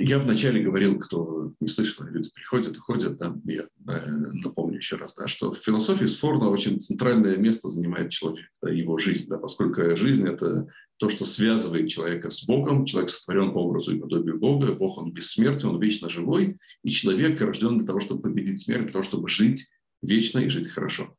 Я 0.00 0.20
вначале 0.20 0.62
говорил, 0.62 0.96
кто 1.00 1.52
не 1.58 1.66
слышал, 1.66 2.04
люди 2.04 2.30
приходят 2.30 2.76
и 2.76 2.78
ходят, 2.78 3.16
да, 3.16 3.36
я 3.46 3.62
э, 3.88 4.06
напомню 4.06 4.76
еще 4.76 4.94
раз, 4.94 5.12
да, 5.16 5.26
что 5.26 5.50
в 5.50 5.58
философии 5.58 6.06
Сфорна 6.06 6.50
очень 6.50 6.80
центральное 6.80 7.36
место 7.36 7.68
занимает 7.68 8.10
человек, 8.10 8.46
да, 8.62 8.70
его 8.70 8.98
жизнь, 8.98 9.26
да, 9.28 9.38
поскольку 9.38 9.96
жизнь– 9.96 10.26
это 10.28 10.68
то, 10.98 11.08
что 11.08 11.24
связывает 11.24 11.88
человека 11.88 12.30
с 12.30 12.46
Богом, 12.46 12.84
человек 12.84 13.10
сотворен 13.10 13.52
по 13.52 13.58
образу 13.58 13.94
и 13.94 13.98
подобию 13.98 14.38
Бога, 14.38 14.72
Бог, 14.72 14.98
он 14.98 15.10
бессмертен, 15.10 15.70
он 15.70 15.80
вечно 15.80 16.08
живой, 16.08 16.58
и 16.84 16.90
человек 16.90 17.40
рожден 17.40 17.78
для 17.78 17.86
того, 17.86 17.98
чтобы 17.98 18.22
победить 18.22 18.60
смерть, 18.60 18.84
для 18.84 18.92
того, 18.92 19.02
чтобы 19.02 19.28
жить 19.28 19.68
вечно 20.00 20.38
и 20.38 20.48
жить 20.48 20.68
хорошо. 20.68 21.16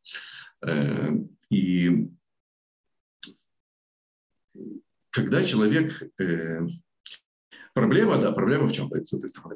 Э, 0.66 1.10
и 1.50 2.08
когда 5.10 5.44
человек 5.44 6.02
э, 6.18 6.68
Проблема, 7.74 8.18
да, 8.18 8.32
проблема 8.32 8.68
в 8.68 8.72
чем? 8.72 8.90
С 8.92 9.14
этой 9.14 9.30
стороны, 9.30 9.56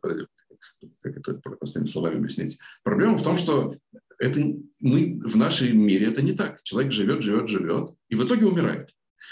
как 1.01 1.17
это 1.17 1.33
простыми 1.35 1.87
словами 1.87 2.17
объяснить? 2.17 2.59
Проблема 2.83 3.17
в 3.17 3.23
том, 3.23 3.37
что 3.37 3.75
это 4.19 4.39
мы 4.81 5.19
в 5.19 5.35
нашей 5.35 5.73
мире 5.73 6.07
это 6.07 6.21
не 6.21 6.33
так. 6.33 6.61
Человек 6.63 6.91
живет, 6.91 7.23
живет, 7.23 7.49
живет, 7.49 7.95
и 8.09 8.15
в 8.15 8.25
итоге 8.25 8.45
умирает. 8.45 8.89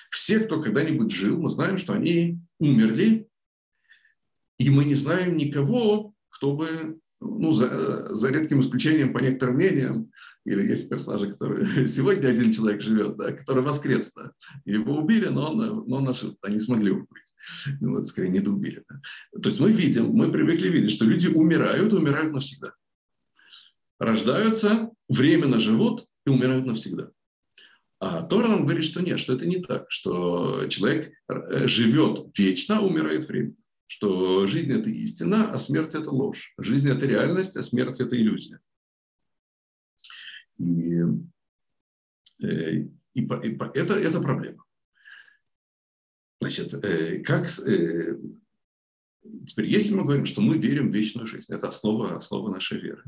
Все, 0.09 0.39
кто 0.39 0.61
когда-нибудь 0.61 1.11
жил, 1.11 1.39
мы 1.39 1.49
знаем, 1.49 1.77
что 1.77 1.93
они 1.93 2.39
умерли, 2.59 3.27
и 4.57 4.69
мы 4.69 4.85
не 4.85 4.95
знаем 4.95 5.37
никого, 5.37 6.13
кто 6.29 6.55
бы 6.55 6.99
ну, 7.21 7.51
за, 7.51 8.13
за 8.15 8.29
редким 8.29 8.59
исключением, 8.59 9.13
по 9.13 9.19
некоторым 9.19 9.55
мнениям, 9.55 10.11
или 10.45 10.67
есть 10.67 10.89
персонажи, 10.89 11.31
которые 11.31 11.65
сегодня 11.87 12.27
один 12.27 12.51
человек 12.51 12.81
живет, 12.81 13.15
да, 13.15 13.31
который 13.31 13.63
воскрес, 13.63 14.11
да, 14.15 14.31
его 14.65 14.97
убили, 14.97 15.27
но 15.27 15.51
он, 15.51 15.85
но 15.87 15.97
он 15.97 16.03
наши, 16.03 16.35
они 16.41 16.59
смогли 16.59 16.91
убить. 16.91 17.30
Ну, 17.79 17.95
вот, 17.95 18.07
скорее, 18.07 18.29
не 18.29 18.39
добили. 18.39 18.83
Да. 18.89 19.01
То 19.41 19.49
есть 19.49 19.59
мы 19.59 19.71
видим, 19.71 20.09
мы 20.09 20.31
привыкли 20.31 20.69
видеть, 20.69 20.91
что 20.91 21.05
люди 21.05 21.27
умирают 21.27 21.91
и 21.91 21.95
умирают 21.95 22.33
навсегда. 22.33 22.73
Рождаются, 23.99 24.89
временно 25.09 25.59
живут 25.59 26.07
и 26.25 26.29
умирают 26.29 26.65
навсегда. 26.65 27.11
А 27.99 28.23
Тора 28.23 28.47
нам 28.47 28.65
говорит, 28.65 28.85
что 28.85 29.01
нет, 29.01 29.19
что 29.19 29.33
это 29.33 29.45
не 29.45 29.61
так, 29.61 29.85
что 29.89 30.65
человек 30.69 31.11
э, 31.27 31.67
живет 31.67 32.25
вечно, 32.35 32.81
умирает 32.81 33.27
временно 33.27 33.55
что 33.91 34.47
жизнь– 34.47 34.71
это 34.79 34.89
истина, 34.89 35.51
а 35.51 35.59
смерть– 35.59 35.95
это 35.95 36.11
ложь. 36.11 36.53
Жизнь– 36.57 36.87
это 36.89 37.05
реальность, 37.05 37.57
а 37.57 37.61
смерть– 37.61 37.99
это 37.99 38.15
иллюзия. 38.15 38.61
И, 40.57 41.01
э, 42.41 42.85
и, 43.13 43.21
и 43.21 43.27
это, 43.73 43.95
это 43.95 44.21
проблема. 44.21 44.63
Значит, 46.41 46.73
э, 46.83 47.19
как, 47.19 47.47
э, 47.65 48.17
теперь, 49.47 49.65
если 49.67 49.93
мы 49.93 50.03
говорим, 50.03 50.25
что 50.25 50.41
мы 50.41 50.57
верим 50.57 50.91
в 50.91 50.95
вечную 50.95 51.27
жизнь, 51.27 51.53
это 51.53 51.67
основа, 51.67 52.17
основа 52.17 52.51
нашей 52.51 52.81
веры, 52.81 53.03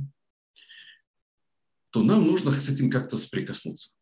то 1.90 2.04
нам 2.04 2.26
нужно 2.26 2.52
с 2.52 2.70
этим 2.70 2.90
как-то 2.90 3.18
соприкоснуться. 3.18 3.96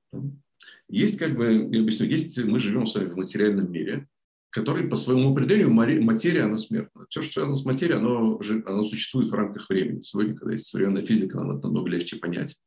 Есть, 0.88 1.18
как 1.18 1.36
бы, 1.36 1.70
я 1.72 1.82
объясню, 1.82 2.08
есть, 2.08 2.38
мы 2.44 2.60
живем 2.60 2.86
с 2.86 2.96
вами 2.96 3.08
в 3.08 3.16
материальном 3.16 3.72
мире– 3.72 4.08
который 4.52 4.88
по 4.88 4.98
своему 4.98 5.32
определению 5.32 5.72
материя, 5.72 6.44
она 6.44 6.58
смертна. 6.58 7.06
Все, 7.08 7.22
что 7.22 7.34
связано 7.34 7.56
с 7.56 7.66
материей, 7.66 7.98
оно, 7.98 8.40
оно 8.66 8.84
существует 8.84 9.30
в 9.30 9.34
рамках 9.34 9.70
времени. 9.70 10.02
Сегодня, 10.02 10.36
когда 10.36 10.52
есть 10.52 10.68
современная 10.68 11.06
физика, 11.06 11.38
нам 11.38 11.52
это 11.52 11.68
намного 11.68 11.90
легче 11.90 12.18
понять. 12.18 12.60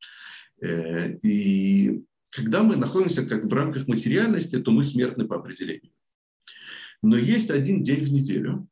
Э, 0.62 1.14
и 1.18 2.02
когда 2.30 2.62
мы 2.62 2.76
находимся 2.76 3.26
как 3.26 3.44
в 3.44 3.52
рамках 3.52 3.86
материальности, 3.86 4.58
то 4.58 4.70
мы 4.70 4.82
смертны 4.82 5.26
по 5.26 5.36
определению. 5.36 5.92
Но 7.04 7.18
есть 7.18 7.50
один 7.50 7.82
день 7.82 8.04
в 8.04 8.12
неделю, 8.12 8.66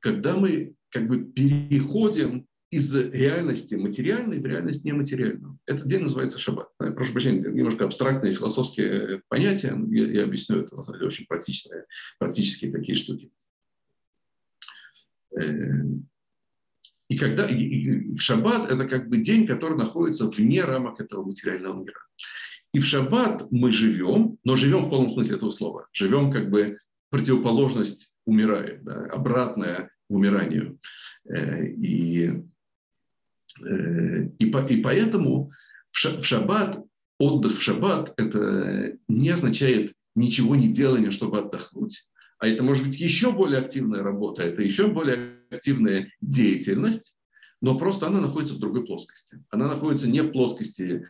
когда 0.00 0.36
мы 0.36 0.74
как 0.90 1.06
бы 1.06 1.24
переходим 1.24 2.48
из 2.70 2.92
реальности 2.94 3.76
материальной 3.76 4.40
в 4.40 4.46
реальность 4.46 4.84
нематериальную. 4.84 5.58
Этот 5.66 5.86
день 5.86 6.00
называется 6.00 6.38
шаббат. 6.38 6.68
Я 6.80 6.90
прошу 6.90 7.12
прощения, 7.12 7.48
немножко 7.48 7.84
абстрактные 7.84 8.34
философские 8.34 9.22
понятия, 9.28 9.76
я, 9.90 10.06
я 10.06 10.24
объясню 10.24 10.58
это, 10.58 10.76
на 10.76 10.82
самом 10.82 10.98
деле, 10.98 11.08
очень 11.08 11.26
практичные, 11.26 11.84
практические 12.18 12.72
такие 12.72 12.96
штуки. 12.96 13.30
Э, 15.36 15.84
и 17.08 17.18
когда 17.18 17.46
и, 17.46 17.54
и, 17.54 18.14
и 18.14 18.18
шаббат– 18.18 18.70
это 18.72 18.88
как 18.88 19.08
бы 19.08 19.18
день, 19.18 19.46
который 19.46 19.78
находится 19.78 20.28
вне 20.28 20.64
рамок 20.64 21.00
этого 21.00 21.24
материального 21.24 21.80
мира. 21.80 22.00
И 22.72 22.80
в 22.80 22.84
шаббат 22.84 23.46
мы 23.50 23.72
живем, 23.72 24.38
но 24.44 24.56
живем 24.56 24.86
в 24.86 24.90
полном 24.90 25.10
смысле 25.10 25.36
этого 25.36 25.50
слова. 25.50 25.88
Живем 25.92 26.30
как 26.30 26.50
бы 26.50 26.78
противоположность 27.10 28.14
умирает, 28.24 28.82
да, 28.84 29.06
обратная 29.06 29.90
умиранию. 30.08 30.78
Э, 31.28 31.66
и 31.66 32.42
Э, 33.62 34.22
и, 34.38 34.46
и 34.46 34.82
поэтому 34.82 35.52
в 35.90 36.22
шаббат, 36.22 36.82
отдых 37.18 37.52
в 37.52 37.62
шаббат, 37.62 38.14
это 38.16 38.96
не 39.08 39.28
означает 39.30 39.92
ничего 40.14 40.56
не 40.56 40.68
делания, 40.68 41.10
чтобы 41.10 41.38
отдохнуть, 41.38 42.06
а 42.38 42.46
это 42.46 42.62
может 42.62 42.86
быть 42.86 42.98
еще 42.98 43.32
более 43.32 43.60
активная 43.60 44.02
работа, 44.02 44.42
это 44.42 44.62
еще 44.62 44.88
более 44.88 45.36
активная 45.50 46.10
деятельность, 46.20 47.16
но 47.60 47.76
просто 47.76 48.06
она 48.06 48.20
находится 48.20 48.54
в 48.54 48.60
другой 48.60 48.86
плоскости. 48.86 49.44
Она 49.50 49.68
находится 49.68 50.08
не 50.08 50.22
в 50.22 50.32
плоскости 50.32 51.08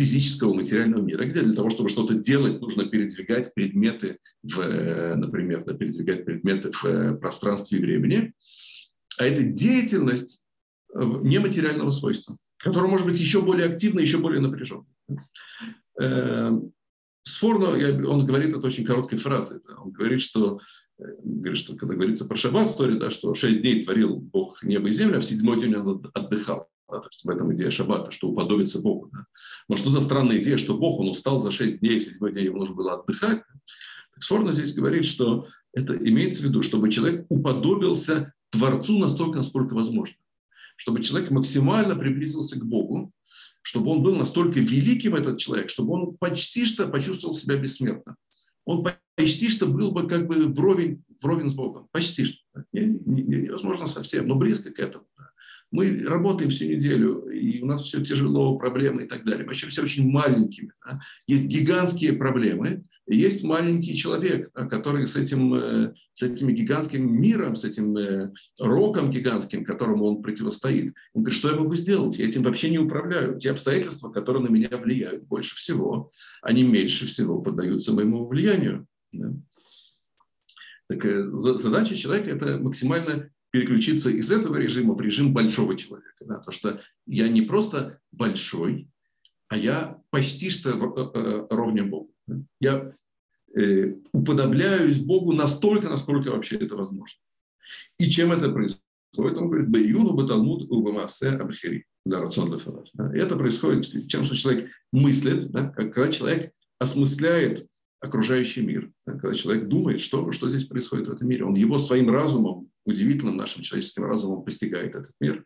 физического 0.00 0.54
материального 0.54 1.02
мира, 1.02 1.26
где 1.26 1.42
для 1.42 1.52
того, 1.52 1.68
чтобы 1.68 1.90
что-то 1.90 2.14
делать, 2.14 2.58
нужно 2.60 2.86
передвигать 2.86 3.52
предметы, 3.52 4.18
в, 4.42 5.14
например, 5.16 5.62
да, 5.64 5.74
передвигать 5.74 6.24
предметы 6.24 6.72
в 6.72 6.84
э, 6.86 7.14
пространстве 7.16 7.78
и 7.78 7.82
времени. 7.82 8.32
А 9.18 9.26
это 9.26 9.42
деятельность 9.42 10.46
э, 10.94 10.98
нематериального 11.00 11.90
свойства, 11.90 12.38
которая 12.56 12.90
может 12.90 13.06
быть 13.06 13.20
еще 13.20 13.42
более 13.42 13.66
активной, 13.66 14.02
еще 14.02 14.18
более 14.18 14.40
напряженной. 14.40 14.86
Э, 16.00 16.58
Сфорно, 17.22 17.72
он 18.08 18.24
говорит 18.24 18.56
это 18.56 18.66
очень 18.66 18.84
короткой 18.84 19.18
фразой. 19.18 19.60
Он 19.78 19.90
говорит, 19.90 20.22
что, 20.22 20.58
говорит, 20.98 21.58
что 21.58 21.76
когда 21.76 21.94
говорится 21.94 22.24
про 22.24 22.36
шаббат 22.36 22.70
в 22.70 22.98
да, 22.98 23.10
что 23.10 23.34
шесть 23.34 23.60
дней 23.60 23.84
творил 23.84 24.16
Бог 24.16 24.62
небо 24.62 24.88
и 24.88 24.92
землю, 24.92 25.18
а 25.18 25.20
в 25.20 25.24
седьмой 25.24 25.60
день 25.60 25.74
он 25.74 26.10
отдыхал. 26.14 26.70
В 26.90 27.28
этом 27.30 27.54
идея 27.54 27.70
шаббата, 27.70 28.10
что 28.10 28.28
уподобится 28.28 28.80
Богу. 28.80 29.10
Да. 29.12 29.26
Но 29.68 29.76
что 29.76 29.90
за 29.90 30.00
странная 30.00 30.38
идея, 30.38 30.56
что 30.56 30.76
Бог, 30.76 31.00
он 31.00 31.08
устал 31.08 31.40
за 31.40 31.50
шесть 31.50 31.80
дней, 31.80 32.00
в 32.00 32.04
седьмой 32.04 32.32
день 32.32 32.46
ему 32.46 32.58
нужно 32.58 32.74
было 32.74 32.94
отдыхать. 32.94 33.42
Так 34.14 34.22
Сфорно 34.22 34.52
здесь 34.52 34.74
говорит, 34.74 35.04
что 35.04 35.46
это 35.72 35.96
имеется 35.96 36.42
в 36.42 36.46
виду, 36.46 36.62
чтобы 36.62 36.90
человек 36.90 37.26
уподобился 37.28 38.32
Творцу 38.50 38.98
настолько, 38.98 39.38
насколько 39.38 39.74
возможно. 39.74 40.16
Чтобы 40.76 41.02
человек 41.02 41.30
максимально 41.30 41.94
приблизился 41.94 42.58
к 42.58 42.64
Богу, 42.64 43.12
чтобы 43.62 43.90
он 43.90 44.02
был 44.02 44.16
настолько 44.16 44.60
великим, 44.60 45.14
этот 45.14 45.38
человек, 45.38 45.70
чтобы 45.70 45.92
он 45.92 46.16
почти 46.16 46.64
что 46.64 46.88
почувствовал 46.88 47.34
себя 47.34 47.56
бессмертным. 47.56 48.16
Он 48.64 48.84
почти 49.14 49.50
что 49.50 49.66
был 49.66 49.92
бы 49.92 50.06
как 50.08 50.26
бы 50.26 50.48
вровень, 50.48 51.02
вровень 51.22 51.50
с 51.50 51.54
Богом. 51.54 51.88
Почти 51.92 52.24
что. 52.24 52.38
Невозможно 52.72 53.86
совсем, 53.86 54.26
но 54.26 54.34
близко 54.34 54.70
к 54.70 54.78
этому. 54.78 55.04
Мы 55.70 56.00
работаем 56.04 56.50
всю 56.50 56.66
неделю, 56.66 57.26
и 57.28 57.60
у 57.60 57.66
нас 57.66 57.82
все 57.82 58.04
тяжело, 58.04 58.58
проблемы 58.58 59.04
и 59.04 59.06
так 59.06 59.24
далее. 59.24 59.46
Вообще 59.46 59.68
все 59.68 59.82
очень 59.82 60.10
маленькими. 60.10 60.72
Да? 60.84 61.00
Есть 61.26 61.46
гигантские 61.46 62.14
проблемы, 62.14 62.84
и 63.10 63.16
есть 63.16 63.42
маленький 63.42 63.96
человек, 63.96 64.50
да, 64.54 64.66
который 64.66 65.04
с 65.06 65.16
этим, 65.16 65.54
э, 65.54 65.94
с 66.14 66.22
этим 66.22 66.48
гигантским 66.48 67.20
миром, 67.20 67.56
с 67.56 67.64
этим 67.64 67.96
э, 67.96 68.32
роком 68.60 69.10
гигантским, 69.10 69.64
которому 69.64 70.04
он 70.04 70.22
противостоит. 70.22 70.94
Он 71.12 71.24
говорит, 71.24 71.38
что 71.38 71.50
я 71.50 71.56
могу 71.56 71.74
сделать? 71.74 72.18
Я 72.18 72.28
этим 72.28 72.44
вообще 72.44 72.70
не 72.70 72.78
управляю. 72.78 73.36
Те 73.38 73.50
обстоятельства, 73.50 74.10
которые 74.10 74.44
на 74.44 74.48
меня 74.48 74.68
влияют 74.76 75.24
больше 75.24 75.56
всего, 75.56 76.12
они 76.40 76.62
меньше 76.62 77.06
всего 77.06 77.42
поддаются 77.42 77.92
моему 77.92 78.26
влиянию. 78.26 78.86
Да? 79.12 79.32
Так 80.88 81.04
э, 81.04 81.30
задача 81.32 81.96
человека– 81.96 82.30
это 82.32 82.58
максимально 82.58 83.30
переключиться 83.50 84.10
из 84.10 84.30
этого 84.30 84.56
режима 84.56 84.94
в 84.94 85.00
режим 85.00 85.32
большого 85.32 85.76
человека. 85.76 86.24
Да? 86.24 86.38
Потому 86.38 86.52
что 86.52 86.80
я 87.06 87.28
не 87.28 87.42
просто 87.42 88.00
большой, 88.12 88.88
а 89.48 89.56
я 89.56 90.00
почти 90.10 90.50
что 90.50 90.70
э, 90.70 91.18
э, 91.18 91.46
ровнем 91.50 91.90
Богу. 91.90 92.12
Я 92.60 92.92
э, 93.56 93.94
уподобляюсь 94.12 95.00
Богу 95.00 95.32
настолько, 95.32 95.88
насколько 95.88 96.30
вообще 96.30 96.56
это 96.56 96.76
возможно. 96.76 97.18
И 97.98 98.08
чем 98.08 98.32
это 98.32 98.50
происходит? 98.50 98.82
Он 99.16 99.48
говорит, 99.48 99.68
«Бэйюну 99.68 100.12
баталмуд 100.12 100.70
убамасе 100.70 101.30
абхири». 101.30 101.84
Да, 102.06 102.20
рацион 102.20 102.56
да. 102.94 103.14
Это 103.14 103.36
происходит 103.36 104.08
тем, 104.08 104.24
что 104.24 104.34
человек 104.34 104.70
мыслит, 104.92 105.50
да, 105.50 105.68
когда 105.68 106.10
человек 106.10 106.52
осмысляет 106.78 107.66
окружающий 108.00 108.62
мир, 108.62 108.90
да, 109.06 109.12
когда 109.12 109.34
человек 109.34 109.68
думает, 109.68 110.00
что, 110.00 110.32
что 110.32 110.48
здесь 110.48 110.64
происходит 110.64 111.08
в 111.08 111.12
этом 111.12 111.28
мире. 111.28 111.44
Он 111.44 111.54
его 111.54 111.76
своим 111.76 112.08
разумом 112.10 112.69
удивительным 112.84 113.36
нашим 113.36 113.62
человеческим 113.62 114.04
разумом 114.04 114.44
постигает 114.44 114.94
этот 114.94 115.12
мир, 115.20 115.44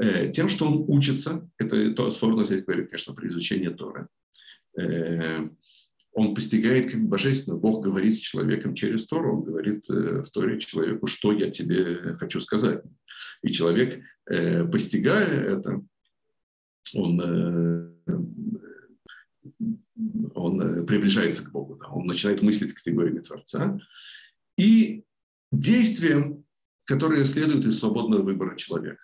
э, 0.00 0.30
тем, 0.30 0.48
что 0.48 0.66
он 0.66 0.84
учится, 0.88 1.48
это 1.58 1.92
то, 1.92 2.10
Сфорно 2.10 2.44
здесь 2.44 2.64
говорит, 2.64 2.90
конечно, 2.90 3.14
при 3.14 3.28
изучении 3.28 3.68
Торы, 3.68 4.08
э, 4.78 5.48
он 6.12 6.34
постигает 6.34 6.92
как 6.92 7.00
божественно. 7.08 7.56
Бог 7.56 7.84
говорит 7.84 8.14
с 8.14 8.18
человеком 8.18 8.74
через 8.74 9.06
Тору, 9.06 9.38
он 9.38 9.44
говорит 9.44 9.88
э, 9.90 10.22
в 10.22 10.30
Торе 10.30 10.60
человеку, 10.60 11.06
что 11.06 11.32
я 11.32 11.50
тебе 11.50 12.14
хочу 12.18 12.40
сказать. 12.40 12.82
И 13.42 13.52
человек, 13.52 14.00
постигая 14.24 15.58
это, 15.58 15.82
он, 16.94 17.20
он 20.34 20.86
приближается 20.86 21.44
к 21.44 21.52
Богу, 21.52 21.80
он 21.90 22.06
начинает 22.06 22.42
мыслить 22.42 22.74
категориями 22.74 23.20
Творца. 23.20 23.78
И 24.56 25.04
действиям, 25.58 26.44
которые 26.84 27.24
следуют 27.24 27.64
из 27.66 27.78
свободного 27.78 28.22
выбора 28.22 28.56
человека. 28.56 29.02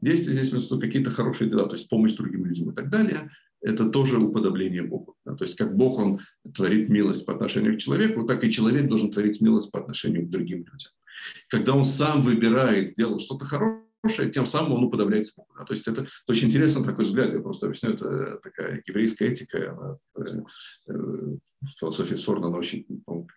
Действия 0.00 0.32
здесь 0.32 0.50
имеются 0.50 0.76
какие-то 0.78 1.10
хорошие 1.10 1.48
дела, 1.48 1.66
то 1.68 1.74
есть 1.74 1.88
помощь 1.88 2.14
другим 2.14 2.44
людям 2.44 2.70
и 2.70 2.74
так 2.74 2.90
далее. 2.90 3.30
Это 3.60 3.84
тоже 3.84 4.18
уподобление 4.18 4.82
Богу. 4.82 5.14
То 5.24 5.44
есть 5.44 5.56
как 5.56 5.76
Бог, 5.76 6.00
Он 6.00 6.18
творит 6.52 6.88
милость 6.88 7.24
по 7.24 7.32
отношению 7.32 7.76
к 7.76 7.78
человеку, 7.80 8.24
так 8.26 8.42
и 8.42 8.50
человек 8.50 8.88
должен 8.88 9.12
творить 9.12 9.40
милость 9.40 9.70
по 9.70 9.78
отношению 9.78 10.26
к 10.26 10.30
другим 10.30 10.58
людям. 10.58 10.90
Когда 11.48 11.74
он 11.74 11.84
сам 11.84 12.22
выбирает 12.22 12.90
сделать 12.90 13.22
что-то 13.22 13.44
хорошее, 13.44 13.81
тем 14.32 14.46
самым 14.46 14.72
он 14.72 14.90
Богу. 14.90 15.54
Да? 15.58 15.64
То 15.64 15.74
есть 15.74 15.86
это, 15.86 16.02
это 16.02 16.10
очень 16.28 16.48
интересно 16.48 16.84
такой 16.84 17.04
взгляд, 17.04 17.32
я 17.32 17.40
просто 17.40 17.66
объясню, 17.66 17.90
это 17.90 18.38
такая 18.42 18.82
еврейская 18.86 19.28
этика, 19.28 19.72
она, 19.72 19.98
э, 20.16 20.38
э, 20.88 20.92
в 20.92 21.78
философии 21.78 22.14
Сфорна, 22.14 22.48
она 22.48 22.58
очень 22.58 22.86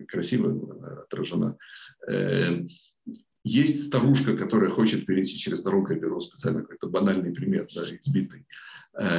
красиво 0.07 1.03
отражена. 1.03 1.57
Э, 2.07 2.61
есть 3.43 3.87
старушка, 3.87 4.35
которая 4.35 4.69
хочет 4.69 5.05
перейти 5.05 5.37
через 5.37 5.61
дорогу, 5.61 5.93
я 5.93 5.99
беру 5.99 6.19
специально 6.19 6.61
какой-то 6.61 6.89
банальный 6.89 7.31
пример, 7.31 7.67
даже 7.75 7.97
избитый, 7.97 8.47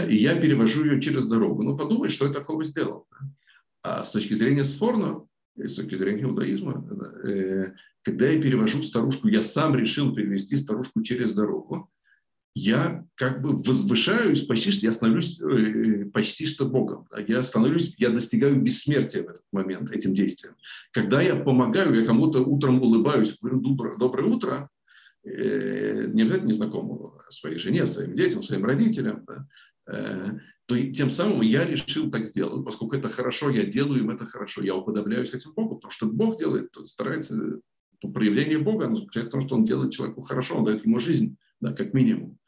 и 0.09 0.17
я 0.17 0.35
перевожу 0.41 0.85
ее 0.85 1.01
через 1.01 1.27
дорогу. 1.27 1.63
Ну, 1.63 1.77
подумай, 1.77 2.11
что 2.11 2.27
я 2.27 2.33
такого 2.33 2.65
сделал. 2.65 3.07
А 3.83 4.03
с 4.03 4.11
точки 4.11 4.35
зрения 4.35 4.65
Сфорна, 4.65 5.25
с 5.57 5.75
точки 5.75 5.95
зрения 5.95 6.23
иудаизма, 6.23 6.85
когда 8.03 8.29
я 8.29 8.41
перевожу 8.41 8.83
старушку, 8.83 9.29
я 9.29 9.43
сам 9.43 9.75
решил 9.77 10.15
перевести 10.15 10.57
старушку 10.57 11.03
через 11.03 11.33
дорогу, 11.33 11.91
я 12.59 13.05
как 13.17 13.43
бы 13.43 13.63
возвышаюсь, 13.63 14.47
почти 14.47 14.71
что 14.71 14.87
я 14.87 14.93
становлюсь 14.95 15.39
э, 15.43 16.07
почти 16.07 16.47
что 16.47 16.65
Богом. 16.65 17.07
Я 17.29 17.43
становлюсь, 17.43 17.95
я 17.99 18.09
достигаю 18.09 18.63
бессмертия 18.63 19.25
в 19.25 19.29
этот 19.29 19.43
момент 19.53 19.91
этим 19.91 20.15
действием. 20.15 20.55
Когда 20.91 21.21
я 21.21 21.37
помогаю, 21.37 21.95
я 21.95 22.07
кому-то 22.07 22.41
утром 22.41 22.81
улыбаюсь, 22.81 23.37
говорю 23.39 23.61
доброе, 23.61 23.99
доброе 23.99 24.25
утро, 24.25 24.71
э, 25.23 26.07
не 26.15 26.23
обязательно 26.23 26.49
незнакомому, 26.49 27.21
а 27.29 27.31
своей 27.31 27.59
жене, 27.59 27.85
своим 27.85 28.15
детям, 28.15 28.43
своим 28.43 28.65
родителям, 28.65 29.27
да, 29.27 29.35
э, 29.35 29.76
то 29.87 30.93
тем 30.93 31.11
самым 31.11 31.43
я 31.43 31.65
решил 31.65 32.11
так 32.11 32.27
сделать, 32.27 32.65
поскольку 32.65 32.97
это 32.97 33.09
хорошо, 33.09 33.51
я 33.51 33.65
делаю 33.65 34.01
им 34.01 34.11
это 34.11 34.27
хорошо, 34.27 34.63
я 34.63 34.75
уподобляюсь 34.75 35.33
этим 35.33 35.53
Богу, 35.55 35.77
потому 35.77 35.93
что 35.93 36.07
Бог 36.07 36.39
делает, 36.39 36.71
старается 36.87 37.61
проявление 38.01 38.59
Бога, 38.59 38.87
оно 38.87 38.97
заключается 38.97 39.29
в 39.29 39.33
том, 39.33 39.41
что 39.43 39.55
Он 39.57 39.65
делает 39.65 39.93
человеку 39.93 40.23
хорошо, 40.23 40.57
Он 40.57 40.65
дает 40.65 40.85
ему 40.85 40.99
жизнь, 40.99 41.37
да, 41.61 41.73
как 41.73 41.95
минимум. 41.95 42.39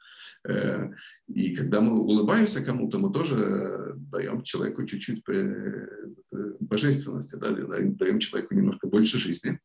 Э, 0.47 0.91
и 1.27 1.55
когда 1.55 1.81
мы 1.81 2.01
улыбаемся 2.01 2.65
кому-то, 2.65 2.99
мы 2.99 3.13
тоже 3.13 3.95
даем 3.97 4.43
человеку 4.43 4.85
чуть-чуть 4.85 5.23
э, 5.29 5.87
божественности, 6.61 7.37
да, 7.37 7.51
даем 7.51 8.19
человеку 8.19 8.55
немножко 8.55 8.87
больше 8.87 9.19
жизни. 9.19 9.59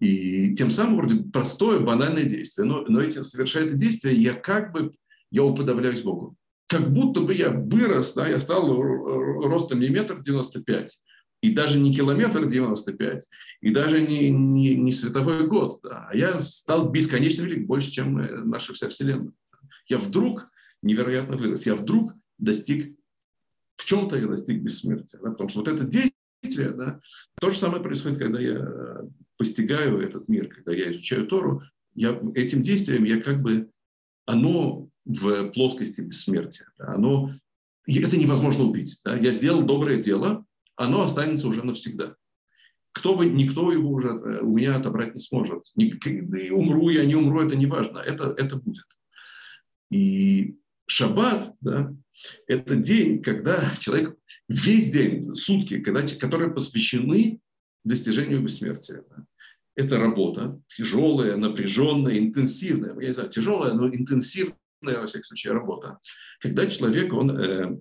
И 0.00 0.54
тем 0.54 0.70
самым 0.70 0.96
вроде 0.96 1.22
простое, 1.24 1.80
банальное 1.80 2.24
действие. 2.24 2.66
Но, 2.66 2.84
но 2.86 3.00
эти, 3.00 3.22
совершая 3.22 3.66
это 3.66 3.74
действие, 3.74 4.14
я 4.16 4.34
как 4.34 4.72
бы 4.72 4.92
я 5.30 5.44
уподобляюсь 5.44 6.02
Богу. 6.02 6.36
Как 6.74 6.92
будто 6.92 7.20
бы 7.20 7.32
я 7.32 7.50
вырос, 7.50 8.14
да, 8.14 8.26
я 8.26 8.40
стал 8.40 8.76
ростом 8.76 9.78
не 9.78 9.88
метр 9.90 10.20
девяносто 10.20 10.60
пять, 10.60 11.00
и 11.40 11.54
даже 11.54 11.78
не 11.78 11.94
километр 11.94 12.46
95, 12.46 13.28
и 13.60 13.70
даже 13.70 14.00
не, 14.00 14.28
не, 14.30 14.74
не 14.74 14.90
световой 14.90 15.46
год, 15.46 15.78
да, 15.84 16.08
а 16.10 16.16
я 16.16 16.40
стал 16.40 16.90
бесконечно 16.90 17.42
велик, 17.42 17.68
больше, 17.68 17.92
чем 17.92 18.18
э, 18.18 18.42
наша 18.42 18.72
вся 18.72 18.88
Вселенная. 18.88 19.32
Я 19.88 19.98
вдруг 19.98 20.50
невероятно 20.82 21.36
вырос, 21.36 21.64
я 21.64 21.76
вдруг 21.76 22.12
достиг, 22.38 22.92
в 23.76 23.84
чем-то 23.84 24.16
я 24.16 24.26
достиг 24.26 24.60
бессмертия. 24.60 25.20
Да, 25.22 25.30
потому 25.30 25.50
что 25.50 25.60
вот 25.60 25.68
это 25.68 25.84
действие, 25.84 26.70
да, 26.70 27.00
то 27.40 27.50
же 27.50 27.58
самое 27.58 27.84
происходит, 27.84 28.18
когда 28.18 28.40
я 28.40 29.02
постигаю 29.36 30.00
этот 30.00 30.28
мир, 30.28 30.48
когда 30.48 30.74
я 30.74 30.90
изучаю 30.90 31.28
Тору, 31.28 31.62
я, 31.94 32.20
этим 32.34 32.62
действием 32.62 33.04
я 33.04 33.20
как 33.20 33.42
бы, 33.42 33.70
оно 34.26 34.88
в 35.04 35.50
плоскости 35.50 36.00
бессмертия, 36.00 36.68
да, 36.78 36.94
оно, 36.94 37.30
это 37.86 38.16
невозможно 38.16 38.64
убить. 38.64 39.00
Да. 39.04 39.16
Я 39.16 39.32
сделал 39.32 39.62
доброе 39.62 40.02
дело, 40.02 40.44
оно 40.76 41.02
останется 41.02 41.48
уже 41.48 41.64
навсегда. 41.64 42.16
Кто 42.92 43.16
бы, 43.16 43.26
никто 43.26 43.72
его 43.72 43.90
уже 43.90 44.08
э, 44.08 44.40
у 44.40 44.56
меня 44.56 44.76
отобрать 44.76 45.14
не 45.14 45.20
сможет. 45.20 45.64
И 45.76 46.50
умру 46.50 46.90
я, 46.90 47.04
не 47.04 47.16
умру, 47.16 47.40
это 47.40 47.56
не 47.56 47.66
важно. 47.66 47.98
Это, 47.98 48.34
это 48.36 48.56
будет. 48.56 48.86
И 49.90 50.56
шаббат, 50.86 51.52
да, 51.60 51.92
это 52.46 52.76
день, 52.76 53.22
когда 53.22 53.70
человек 53.80 54.16
весь 54.48 54.92
день, 54.92 55.34
сутки, 55.34 55.80
когда, 55.80 56.02
которые 56.02 56.52
посвящены 56.52 57.40
достижению 57.84 58.42
бессмертия. 58.42 59.04
Да. 59.10 59.24
Это 59.76 59.98
работа 59.98 60.60
тяжелая, 60.68 61.36
напряженная, 61.36 62.18
интенсивная. 62.18 62.98
Я 63.00 63.08
не 63.08 63.12
знаю, 63.12 63.30
тяжелая, 63.30 63.74
но 63.74 63.88
интенсивная, 63.88 64.56
во 64.84 65.06
всяком 65.06 65.24
случае, 65.24 65.52
работа. 65.52 65.98
Когда 66.40 66.66
человек, 66.66 67.12
он 67.12 67.30
э, 67.30 67.78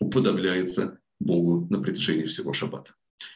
уподобляется 0.00 0.98
Богу 1.18 1.66
на 1.70 1.80
протяжении 1.80 2.24
всего 2.24 2.52
шаббата. 2.52 2.94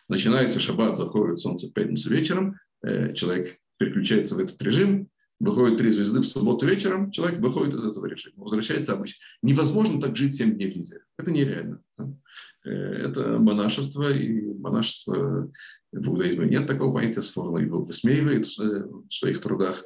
Начинается 0.09 0.61
шаббат, 0.61 0.97
заходит 0.97 1.39
солнце 1.39 1.69
в 1.69 1.73
пятницу 1.73 2.11
вечером, 2.11 2.57
э, 2.83 3.13
человек 3.15 3.59
переключается 3.79 4.35
в 4.35 4.39
этот 4.39 4.61
режим, 4.63 5.09
выходит 5.41 5.79
три 5.79 5.91
звезды 5.91 6.21
в 6.21 6.25
субботу 6.25 6.67
вечером, 6.67 7.11
человек 7.11 7.41
выходит 7.41 7.75
из 7.75 7.85
этого 7.85 8.07
режима, 8.07 8.45
возвращается 8.45 8.95
обычно. 8.95 9.21
Невозможно 9.43 10.01
так 10.01 10.17
жить 10.17 10.37
7 10.37 10.55
дней 10.55 10.71
в 10.71 10.77
неделю. 10.77 11.03
Это 11.19 11.31
нереально. 11.31 11.83
Э, 12.65 12.71
это 12.71 13.39
монашество, 13.39 14.11
и 14.11 14.55
монашество 14.55 15.51
в 15.93 16.09
иудаизме 16.09 16.49
нет 16.49 16.67
такого 16.67 16.95
понятия, 16.95 17.23
Сфорно 17.23 17.59
его 17.59 17.83
высмеивает 17.83 18.47
э, 18.59 18.85
в 18.85 19.11
своих 19.11 19.41
трудах. 19.41 19.85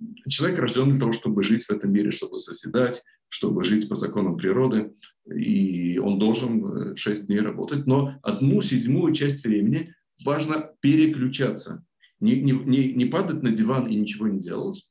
Э, 0.00 0.28
человек 0.28 0.58
рожден 0.58 0.90
для 0.90 1.00
того, 1.00 1.12
чтобы 1.12 1.42
жить 1.42 1.64
в 1.64 1.70
этом 1.70 1.92
мире, 1.92 2.10
чтобы 2.10 2.38
соседать, 2.38 3.02
чтобы 3.28 3.64
жить 3.64 3.88
по 3.88 3.96
законам 3.96 4.36
природы, 4.36 4.92
и 5.32 5.98
он 5.98 6.18
должен 6.18 6.96
6 6.96 7.26
дней 7.26 7.40
работать, 7.40 7.86
но 7.86 8.18
одну 8.22 8.62
седьмую 8.62 9.14
часть 9.14 9.44
времени 9.44 9.94
важно 10.24 10.70
переключаться– 10.80 11.84
не, 12.24 12.40
не, 12.40 12.92
не 12.92 13.04
падать 13.04 13.42
на 13.42 13.50
диван 13.50 13.86
и 13.86 13.96
ничего 13.96 14.28
не 14.28 14.40
делать. 14.40 14.90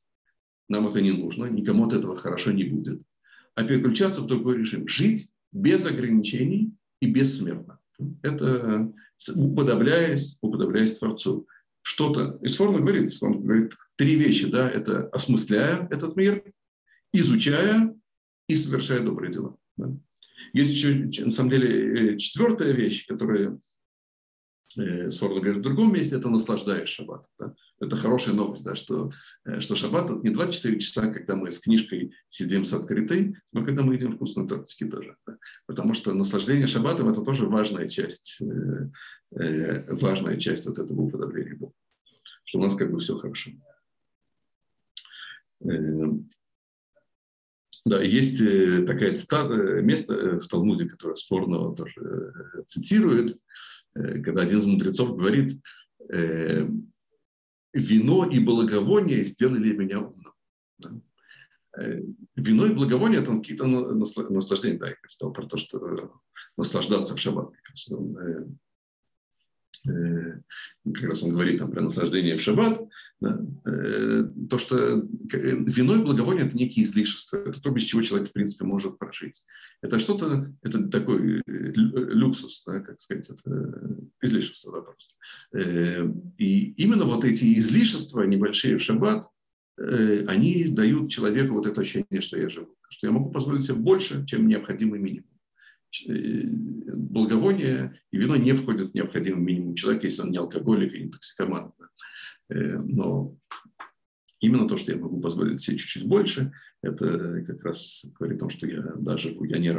Нам 0.68 0.86
это 0.86 1.02
не 1.02 1.12
нужно, 1.12 1.46
никому 1.46 1.86
от 1.86 1.92
этого 1.92 2.16
хорошо 2.16 2.52
не 2.52 2.64
будет. 2.64 3.02
А 3.54 3.64
переключаться 3.64 4.20
в 4.20 4.26
другой 4.26 4.58
режим. 4.58 4.88
Жить 4.88 5.32
без 5.52 5.84
ограничений 5.86 6.72
и 7.00 7.10
бессмертно. 7.10 7.78
Это 8.22 8.92
уподобляясь, 9.34 10.38
уподобляясь 10.40 10.98
Творцу. 10.98 11.46
Что-то, 11.86 12.38
из 12.40 12.56
формы 12.56 12.80
говорит, 12.80 13.10
он 13.20 13.42
говорит 13.42 13.74
три 13.96 14.16
вещи, 14.16 14.46
да, 14.46 14.70
это 14.70 15.06
осмысляя 15.08 15.86
этот 15.90 16.16
мир, 16.16 16.42
изучая 17.12 17.94
и 18.48 18.54
совершая 18.54 19.00
добрые 19.00 19.30
дела. 19.30 19.58
Да. 19.76 19.94
Есть 20.54 20.72
еще, 20.72 20.94
на 21.22 21.30
самом 21.30 21.50
деле, 21.50 22.14
э, 22.14 22.16
четвертая 22.16 22.72
вещь, 22.72 23.06
которая 23.06 23.58
Э, 24.76 25.10
Сфорда 25.10 25.40
говорит 25.40 25.58
в 25.58 25.62
другом 25.62 25.92
месте, 25.92 26.16
это 26.16 26.28
наслаждаешь 26.28 26.88
шаббат. 26.88 27.28
Да? 27.38 27.54
Это 27.80 27.96
хорошая 27.96 28.34
новость, 28.34 28.64
да, 28.64 28.74
что, 28.74 29.10
э, 29.44 29.60
что 29.60 29.74
шаббат 29.74 30.10
это 30.10 30.20
не 30.20 30.30
24 30.30 30.80
часа, 30.80 31.10
когда 31.10 31.36
мы 31.36 31.52
с 31.52 31.60
книжкой 31.60 32.14
сидим 32.28 32.64
с 32.64 32.72
открытой, 32.72 33.36
но 33.52 33.64
когда 33.64 33.82
мы 33.82 33.94
едим 33.94 34.12
вкусные 34.12 34.48
тортики 34.48 34.84
тоже. 34.84 35.16
Да? 35.26 35.38
Потому 35.66 35.94
что 35.94 36.12
наслаждение 36.12 36.66
шаббатом 36.66 37.08
это 37.08 37.22
тоже 37.22 37.46
важная 37.46 37.88
часть, 37.88 38.42
э, 38.42 39.94
важная 39.94 40.36
часть 40.38 40.66
вот 40.66 40.78
этого 40.78 41.02
уподобления 41.02 41.56
Бога. 41.56 41.74
Что 42.44 42.58
у 42.58 42.62
нас 42.62 42.76
как 42.76 42.90
бы 42.90 42.98
все 42.98 43.16
хорошо. 43.16 43.50
Да, 47.86 48.02
есть 48.02 48.38
такая 48.86 49.14
цитата, 49.14 49.82
место 49.82 50.40
в 50.40 50.48
Талмуде, 50.48 50.88
которое 50.88 51.16
Спорного 51.16 51.76
тоже 51.76 52.32
цитирует, 52.66 53.38
Э, 53.94 54.20
когда 54.20 54.42
один 54.42 54.58
из 54.58 54.66
мудрецов 54.66 55.16
говорит, 55.16 55.60
э, 56.12 56.68
вино 57.72 58.24
и 58.24 58.38
благовоние 58.40 59.24
сделали 59.24 59.72
меня 59.72 60.00
умным. 60.00 61.02
Э, 61.76 62.00
вино 62.36 62.66
и 62.66 62.74
благовоние– 62.74 63.20
это 63.22 63.34
какие-то 63.34 63.66
наслаждения. 63.66 64.78
Да, 64.78 64.88
я 64.88 64.96
сказал 65.08 65.32
про 65.32 65.46
то, 65.46 65.56
что 65.56 66.20
наслаждаться 66.56 67.16
в 67.16 67.20
шаббат. 67.20 67.52
Э, 69.86 70.40
как 70.92 71.08
раз 71.08 71.22
он 71.22 71.30
говорит 71.30 71.58
там 71.58 71.70
про 71.70 71.82
наслаждение 71.82 72.36
в 72.36 72.40
шаббат, 72.40 72.80
да, 73.20 73.40
э, 73.66 74.24
то, 74.48 74.58
что 74.58 74.76
э, 74.76 75.02
вино 75.32 75.96
и 75.96 76.02
благовоние– 76.02 76.46
это 76.46 76.56
некие 76.56 76.84
излишества, 76.84 77.38
это 77.38 77.60
то, 77.60 77.70
без 77.70 77.82
чего 77.82 78.02
человек, 78.02 78.28
в 78.28 78.32
принципе, 78.32 78.64
может 78.64 78.98
прожить. 78.98 79.44
Это 79.82 79.98
что-то, 79.98 80.52
это 80.62 80.88
такой 80.88 81.42
люксус, 81.46 82.62
да, 82.66 82.80
как 82.80 83.00
сказать, 83.00 83.28
это 83.30 84.08
излишество, 84.22 84.72
да, 84.72 84.80
просто. 84.80 86.14
И 86.38 86.72
именно 86.72 87.04
вот 87.04 87.24
эти 87.24 87.58
излишества 87.58 88.22
небольшие 88.22 88.76
в 88.76 88.82
шаббат, 88.82 89.26
они 89.76 90.66
дают 90.68 91.10
человеку 91.10 91.54
вот 91.54 91.66
это 91.66 91.80
ощущение, 91.80 92.20
что 92.20 92.38
я 92.38 92.48
живу, 92.48 92.76
что 92.88 93.06
я 93.06 93.12
могу 93.12 93.30
позволить 93.30 93.64
себе 93.64 93.74
больше, 93.74 94.24
чем 94.26 94.46
необходимый 94.46 95.00
минимум. 95.00 95.33
Благовоние 96.06 98.00
и 98.10 98.16
вино 98.16 98.36
не 98.36 98.52
входят 98.52 98.90
в 98.90 98.94
необходимый 98.94 99.42
минимум 99.42 99.74
человека, 99.74 100.06
если 100.06 100.22
он 100.22 100.30
не 100.30 100.38
алкоголик 100.38 100.94
и 100.94 101.04
не 101.04 101.10
токсикоман. 101.10 101.72
Э, 102.48 102.78
но 102.78 103.36
именно 104.40 104.68
то, 104.68 104.76
что 104.76 104.92
я 104.92 104.98
могу 104.98 105.20
позволить 105.20 105.62
себе 105.62 105.78
чуть-чуть 105.78 106.06
больше, 106.06 106.52
это 106.82 107.42
как 107.44 107.62
раз 107.64 108.04
говорит 108.18 108.38
о 108.38 108.40
том, 108.40 108.50
что 108.50 108.66
я 108.66 108.82
даже 108.96 109.36
я 109.40 109.58
не. 109.58 109.72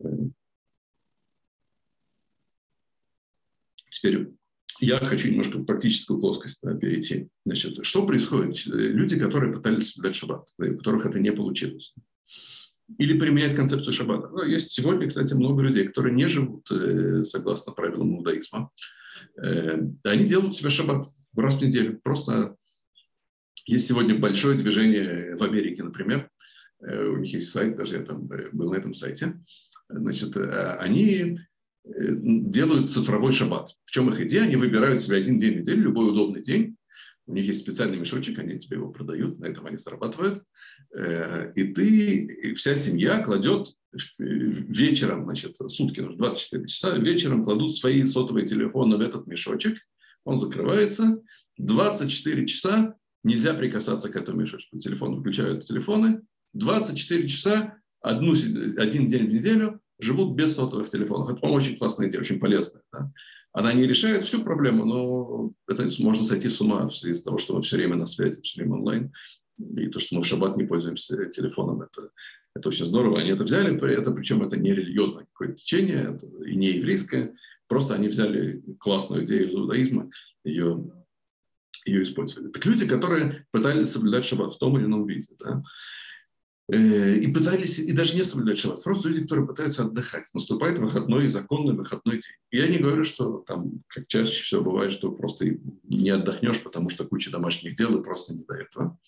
Э, 0.00 0.08
теперь 3.90 4.32
я 4.80 4.98
хочу 4.98 5.30
немножко 5.30 5.58
в 5.58 5.64
практическую 5.64 6.20
плоскость 6.20 6.60
да, 6.62 6.74
перейти. 6.74 7.28
Значит, 7.44 7.84
что 7.84 8.06
происходит? 8.06 8.64
Люди, 8.66 9.18
которые 9.18 9.52
пытались 9.52 9.92
соблюдать 9.92 10.16
шаббат, 10.16 10.48
у 10.58 10.76
которых 10.76 11.06
это 11.06 11.18
не 11.18 11.32
получилось 11.32 11.94
или 12.96 13.18
применять 13.18 13.54
концепцию 13.54 13.92
шаббата. 13.92 14.28
Ну, 14.28 14.44
есть 14.44 14.70
сегодня, 14.70 15.06
кстати, 15.06 15.34
много 15.34 15.62
людей, 15.62 15.86
которые 15.86 16.14
не 16.14 16.26
живут 16.26 16.70
э, 16.70 17.22
согласно 17.24 17.72
правилам 17.72 18.16
иудаизма. 18.16 18.70
Э, 19.36 19.80
они 20.04 20.24
делают 20.24 20.56
себе 20.56 20.70
шаббат 20.70 21.06
раз 21.36 21.60
в 21.60 21.66
неделю. 21.66 22.00
Просто 22.02 22.56
есть 23.66 23.86
сегодня 23.86 24.18
большое 24.18 24.56
движение 24.56 25.36
в 25.36 25.42
Америке, 25.42 25.82
например. 25.82 26.30
Э, 26.80 27.08
у 27.08 27.18
них 27.18 27.34
есть 27.34 27.50
сайт, 27.50 27.76
даже 27.76 27.96
я 27.96 28.02
там 28.02 28.26
был 28.26 28.72
на 28.72 28.76
этом 28.76 28.94
сайте. 28.94 29.38
Значит, 29.90 30.36
они 30.36 31.40
делают 31.84 32.90
цифровой 32.90 33.32
шаббат. 33.32 33.70
В 33.84 33.90
чем 33.90 34.10
их 34.10 34.20
идея? 34.20 34.42
Они 34.42 34.56
выбирают 34.56 35.02
себе 35.02 35.16
один 35.16 35.38
день 35.38 35.54
в 35.54 35.60
неделю, 35.60 35.82
любой 35.82 36.10
удобный 36.10 36.42
день, 36.42 36.76
у 37.28 37.34
них 37.34 37.44
есть 37.44 37.60
специальный 37.60 37.98
мешочек, 37.98 38.38
они 38.38 38.58
тебе 38.58 38.78
его 38.78 38.90
продают, 38.90 39.38
на 39.38 39.44
этом 39.44 39.66
они 39.66 39.76
зарабатывают. 39.76 40.42
Э, 40.96 41.52
и 41.54 41.64
ты, 41.74 42.24
и 42.24 42.54
вся 42.54 42.74
семья 42.74 43.22
кладет 43.22 43.68
вечером, 44.18 45.24
значит, 45.24 45.56
сутки, 45.56 46.00
24 46.00 46.66
часа, 46.66 46.96
вечером 46.96 47.44
кладут 47.44 47.76
свои 47.76 48.04
сотовые 48.04 48.46
телефоны 48.46 48.96
в 48.96 49.00
этот 49.00 49.26
мешочек, 49.26 49.78
он 50.24 50.38
закрывается, 50.38 51.20
24 51.58 52.46
часа 52.46 52.94
нельзя 53.24 53.52
прикасаться 53.52 54.08
к 54.08 54.16
этому 54.16 54.40
мешочку. 54.40 54.78
Телефон 54.78 55.16
выключают 55.16 55.64
телефоны, 55.64 56.22
24 56.54 57.28
часа, 57.28 57.76
одну, 58.00 58.32
один 58.32 59.06
день 59.06 59.26
в 59.26 59.32
неделю 59.34 59.80
живут 60.00 60.34
без 60.34 60.54
сотовых 60.54 60.88
телефонов. 60.88 61.28
Это, 61.28 61.40
по-моему, 61.40 61.62
очень 61.62 61.76
классная 61.76 62.08
идея, 62.08 62.22
очень 62.22 62.40
полезная. 62.40 62.82
Да? 62.90 63.12
Она 63.58 63.72
не 63.72 63.88
решает 63.88 64.22
всю 64.22 64.44
проблему, 64.44 64.84
но 64.84 65.52
это 65.66 65.88
можно 65.98 66.24
сойти 66.24 66.48
с 66.48 66.60
ума 66.60 66.88
с 66.90 67.22
того, 67.22 67.38
что 67.38 67.56
мы 67.56 67.62
все 67.62 67.76
время 67.76 67.96
на 67.96 68.06
связи, 68.06 68.40
все 68.40 68.60
время 68.60 68.76
онлайн. 68.76 69.12
И 69.76 69.88
то, 69.88 69.98
что 69.98 70.14
мы 70.14 70.22
в 70.22 70.26
шаббат 70.26 70.56
не 70.56 70.62
пользуемся 70.62 71.26
телефоном, 71.26 71.82
это, 71.82 72.10
это 72.54 72.68
очень 72.68 72.86
здорово. 72.86 73.18
Они 73.18 73.30
это 73.30 73.42
взяли, 73.42 73.74
это, 73.92 74.12
причем 74.12 74.44
это 74.44 74.56
не 74.56 74.72
религиозное 74.72 75.24
какое-то 75.24 75.56
течение, 75.56 76.14
это 76.14 76.28
и 76.44 76.54
не 76.54 76.68
еврейское. 76.68 77.34
Просто 77.66 77.94
они 77.94 78.06
взяли 78.06 78.62
классную 78.78 79.24
идею 79.24 79.48
из 79.48 79.52
иудаизма, 79.52 80.08
ее, 80.44 80.92
ее 81.84 82.04
использовали. 82.04 82.52
Так 82.52 82.64
люди, 82.64 82.86
которые 82.86 83.44
пытались 83.50 83.90
соблюдать 83.90 84.24
шаббат 84.24 84.54
в 84.54 84.58
том 84.58 84.78
или 84.78 84.84
ином 84.84 85.04
виде, 85.04 85.34
да, 85.36 85.64
и 86.70 87.32
пытались, 87.32 87.78
и 87.78 87.92
даже 87.92 88.14
не 88.14 88.24
соблюдать 88.24 88.58
шаббат, 88.58 88.82
просто 88.82 89.08
люди, 89.08 89.22
которые 89.22 89.46
пытаются 89.46 89.84
отдыхать. 89.84 90.26
Наступает 90.34 90.78
выходной, 90.78 91.28
законный 91.28 91.74
выходной 91.74 92.16
день. 92.16 92.36
Я 92.50 92.68
не 92.68 92.78
говорю, 92.78 93.04
что 93.04 93.38
там, 93.46 93.82
как 93.86 94.06
чаще 94.06 94.42
всего 94.42 94.62
бывает, 94.62 94.92
что 94.92 95.10
просто 95.10 95.46
не 95.84 96.10
отдохнешь, 96.10 96.62
потому 96.62 96.90
что 96.90 97.06
куча 97.06 97.30
домашних 97.30 97.76
дел 97.76 97.98
и 97.98 98.04
просто 98.04 98.34
не 98.34 98.44
до 98.44 98.54
этого. 98.54 98.98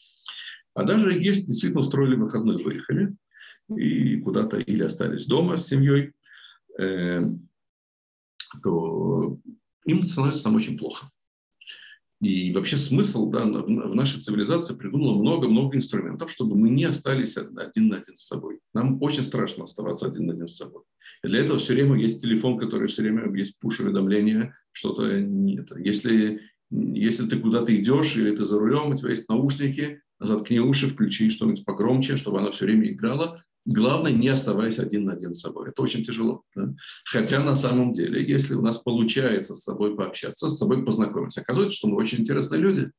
А 0.72 0.84
даже 0.84 1.12
есть, 1.12 1.46
действительно 1.46 1.80
устроили 1.80 2.14
выходной, 2.14 2.62
выехали 2.62 3.14
и 3.76 4.16
куда-то 4.20 4.58
или 4.58 4.82
остались 4.82 5.26
дома 5.26 5.58
с 5.58 5.66
семьей, 5.66 6.12
э, 6.78 7.22
то 8.62 9.38
им 9.84 10.06
становится 10.06 10.44
там 10.44 10.54
очень 10.54 10.78
плохо. 10.78 11.10
И 12.20 12.52
вообще 12.52 12.76
смысл 12.76 13.30
да, 13.30 13.46
в 13.46 13.94
нашей 13.94 14.20
цивилизации 14.20 14.74
придумала 14.74 15.14
много-много 15.18 15.78
инструментов, 15.78 16.30
чтобы 16.30 16.54
мы 16.54 16.68
не 16.68 16.84
остались 16.84 17.38
один 17.38 17.88
на 17.88 17.96
один 17.96 18.14
с 18.14 18.26
собой. 18.26 18.58
Нам 18.74 19.02
очень 19.02 19.22
страшно 19.22 19.64
оставаться 19.64 20.06
один 20.06 20.26
на 20.26 20.34
один 20.34 20.46
с 20.46 20.56
собой. 20.56 20.82
И 21.24 21.28
для 21.28 21.40
этого 21.40 21.58
все 21.58 21.72
время 21.72 21.98
есть 21.98 22.20
телефон, 22.20 22.58
который 22.58 22.88
все 22.88 23.02
время 23.02 23.34
есть 23.34 23.58
пуш-уведомления, 23.58 24.54
что-то 24.72 25.18
нет. 25.18 25.70
Если, 25.78 26.42
если 26.70 27.26
ты 27.26 27.38
куда-то 27.38 27.74
идешь 27.74 28.14
или 28.16 28.36
ты 28.36 28.44
за 28.44 28.58
рулем, 28.58 28.90
у 28.90 28.96
тебя 28.98 29.10
есть 29.10 29.28
наушники, 29.30 30.02
заткни 30.18 30.60
уши, 30.60 30.88
включи 30.88 31.30
что-нибудь 31.30 31.64
погромче, 31.64 32.18
чтобы 32.18 32.40
она 32.40 32.50
все 32.50 32.66
время 32.66 32.90
играла. 32.90 33.42
Главное, 33.66 34.12
не 34.12 34.28
оставаясь 34.28 34.78
один 34.78 35.04
на 35.04 35.12
один 35.12 35.34
с 35.34 35.40
собой. 35.40 35.68
Это 35.68 35.82
очень 35.82 36.02
тяжело. 36.02 36.42
Да? 36.54 36.74
Хотя 37.04 37.42
на 37.44 37.54
самом 37.54 37.92
деле, 37.92 38.26
если 38.26 38.54
у 38.54 38.62
нас 38.62 38.78
получается 38.78 39.54
с 39.54 39.62
собой 39.62 39.96
пообщаться, 39.96 40.48
с 40.48 40.56
собой 40.56 40.84
познакомиться, 40.84 41.42
оказывается, 41.42 41.76
что 41.76 41.88
мы 41.88 41.96
очень 41.96 42.20
интересные 42.20 42.60
люди. 42.60 42.90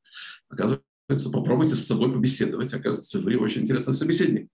Оказывается, 0.48 1.30
попробуйте 1.32 1.74
с 1.74 1.86
собой 1.86 2.12
побеседовать. 2.12 2.72
Оказывается, 2.74 3.20
вы 3.20 3.36
очень 3.38 3.62
интересный 3.62 3.92
собеседник. 3.92 4.48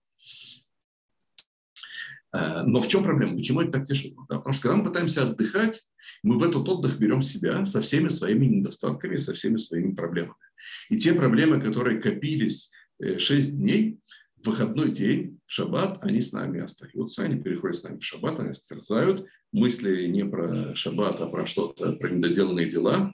Э, 2.33 2.63
но 2.63 2.81
в 2.81 2.87
чем 2.87 3.03
проблема? 3.03 3.37
Почему 3.37 3.61
это 3.61 3.73
так 3.73 3.85
тяжело? 3.85 4.25
Да, 4.29 4.37
потому 4.37 4.53
что 4.53 4.63
когда 4.63 4.75
мы 4.77 4.83
пытаемся 4.85 5.23
отдыхать, 5.23 5.83
мы 6.23 6.37
в 6.37 6.43
этот 6.43 6.67
отдых 6.67 6.97
берем 6.97 7.21
себя 7.21 7.65
со 7.65 7.81
всеми 7.81 8.09
своими 8.09 8.45
недостатками, 8.45 9.17
со 9.17 9.33
всеми 9.33 9.57
своими 9.57 9.93
проблемами. 9.93 10.35
И 10.89 10.97
те 10.97 11.13
проблемы, 11.13 11.61
которые 11.61 12.01
копились 12.01 12.71
6 12.99 13.29
э, 13.31 13.51
дней, 13.51 13.99
в 14.41 14.47
выходной 14.47 14.91
день, 14.91 15.39
в 15.45 15.51
шаббат, 15.51 16.03
они 16.03 16.21
с 16.21 16.31
нами 16.31 16.61
остаются, 16.61 17.23
они 17.23 17.41
переходят 17.41 17.77
с 17.77 17.83
нами 17.83 17.97
в 17.97 18.03
шаббат, 18.03 18.39
они 18.39 18.53
стерзают. 18.53 19.27
Мысли 19.51 20.07
не 20.07 20.25
про 20.25 20.75
шаббат, 20.75 21.19
а 21.21 21.27
про 21.27 21.45
что-то, 21.45 21.93
про 21.93 22.09
недоделанные 22.09 22.69
дела. 22.69 23.13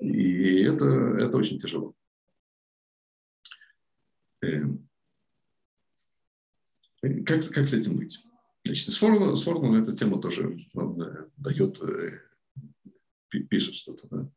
И 0.00 0.62
это, 0.62 0.86
это 0.86 1.36
очень 1.36 1.58
тяжело. 1.58 1.94
Эм. 4.42 4.88
Как, 7.24 7.48
как 7.50 7.68
с 7.68 7.72
этим 7.72 7.96
быть? 7.96 8.24
Значит, 8.64 8.92
Сфорно, 8.92 9.36
Сфорно 9.36 9.76
эту 9.76 9.94
тему 9.96 10.20
тоже 10.20 10.58
он, 10.74 11.00
э, 11.00 11.28
дает, 11.36 11.80
э, 11.82 12.20
пишет 13.48 13.74
что-то. 13.74 14.08
Да? 14.10 14.30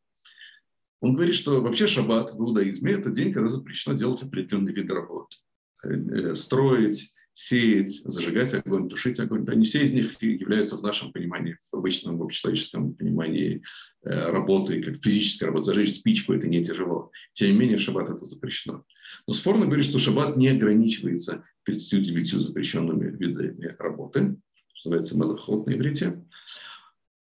Он 1.00 1.14
говорит, 1.14 1.34
что 1.34 1.60
вообще 1.60 1.86
шаббат 1.86 2.32
в 2.32 2.40
иудаизме– 2.40 2.92
это 2.94 3.10
день, 3.10 3.32
когда 3.32 3.48
запрещено 3.48 3.96
делать 3.96 4.22
определенные 4.22 4.74
виды 4.74 4.94
работы. 4.94 5.36
Э, 5.84 6.34
строить, 6.34 7.12
сеять, 7.34 8.02
зажигать 8.04 8.52
огонь, 8.54 8.88
тушить 8.88 9.18
огонь. 9.18 9.44
Да, 9.44 9.54
не 9.54 9.64
все 9.64 9.82
из 9.82 9.92
них 9.92 10.20
являются 10.22 10.76
в 10.76 10.82
нашем 10.82 11.12
понимании, 11.12 11.56
в 11.70 11.76
обычном 11.76 12.18
в 12.18 12.22
общечеловеческом 12.22 12.94
понимании 12.94 13.62
работы, 14.02 14.82
как 14.82 15.02
физическая 15.02 15.48
работа. 15.48 15.66
Зажечь 15.66 15.96
спичку– 15.96 16.32
это 16.34 16.48
не 16.48 16.62
тяжело. 16.62 17.10
Тем 17.32 17.52
не 17.52 17.56
менее, 17.56 17.78
шаббат 17.78 18.10
это 18.10 18.24
запрещено. 18.24 18.84
Но 19.26 19.32
Сфорно 19.32 19.66
говорит, 19.66 19.86
что 19.86 19.98
шаббат 19.98 20.36
не 20.36 20.48
ограничивается 20.48 21.44
39 21.64 22.32
запрещенными 22.32 23.16
видами 23.16 23.74
работы, 23.78 24.36
что 24.74 24.90
называется 24.90 25.16
мелоход 25.16 25.66
на 25.66 25.72
иврите. 25.72 26.22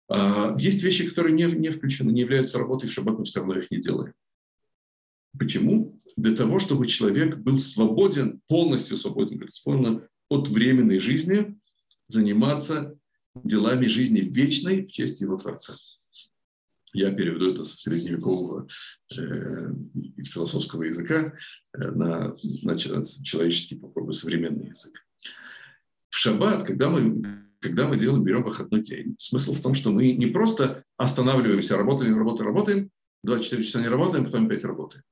А, 0.10 0.56
есть 0.60 0.84
вещи, 0.84 1.08
которые 1.08 1.34
не, 1.34 1.46
не 1.46 1.70
включены, 1.70 2.12
не 2.12 2.22
являются 2.22 2.58
работой 2.58 2.90
в 2.90 2.94
шаббат, 2.94 3.20
но 3.20 3.24
все 3.24 3.40
равно 3.40 3.56
их 3.56 3.70
не 3.72 3.80
делаем. 3.80 4.14
Почему? 5.38 5.89
Для 6.20 6.36
того, 6.36 6.60
чтобы 6.60 6.88
человек 6.88 7.38
был 7.38 7.58
свободен, 7.58 8.42
полностью 8.50 8.98
свободен, 8.98 9.38
говорит, 9.38 10.04
от 10.28 10.50
временной 10.50 11.00
жизни, 11.00 11.58
заниматься 12.08 12.98
делами 13.36 13.86
жизни 13.86 14.20
вечной 14.20 14.82
в 14.82 14.92
честь 14.92 15.22
его 15.22 15.38
Творца. 15.38 15.78
Я 16.92 17.12
переведу 17.12 17.54
это 17.54 17.64
со 17.64 17.78
средневекового 17.78 18.68
э, 19.16 19.74
философского 20.26 20.84
языка 20.84 21.32
э, 21.74 21.92
на, 21.92 22.36
на 22.64 22.78
человеческий, 22.78 23.76
попробую, 23.76 24.14
современный 24.14 24.68
язык. 24.68 24.94
В 26.10 26.18
шаббат, 26.18 26.66
когда 26.66 26.90
мы, 26.90 27.24
когда 27.62 27.88
мы 27.88 27.98
делаем, 27.98 28.26
берем 28.26 28.44
выходной 28.44 28.82
день, 28.82 29.16
смысл 29.18 29.54
в 29.54 29.62
том, 29.62 29.74
что 29.74 29.92
мы 29.92 30.12
не 30.12 30.26
просто 30.26 30.84
останавливаемся, 30.98 31.78
работаем, 31.78 32.18
работаем, 32.18 32.48
работаем, 32.48 32.92
24 33.24 33.64
часа 33.64 33.80
не 33.80 33.88
работаем, 33.88 34.26
потом 34.26 34.48
опять 34.48 34.66
работаем. 34.66 35.04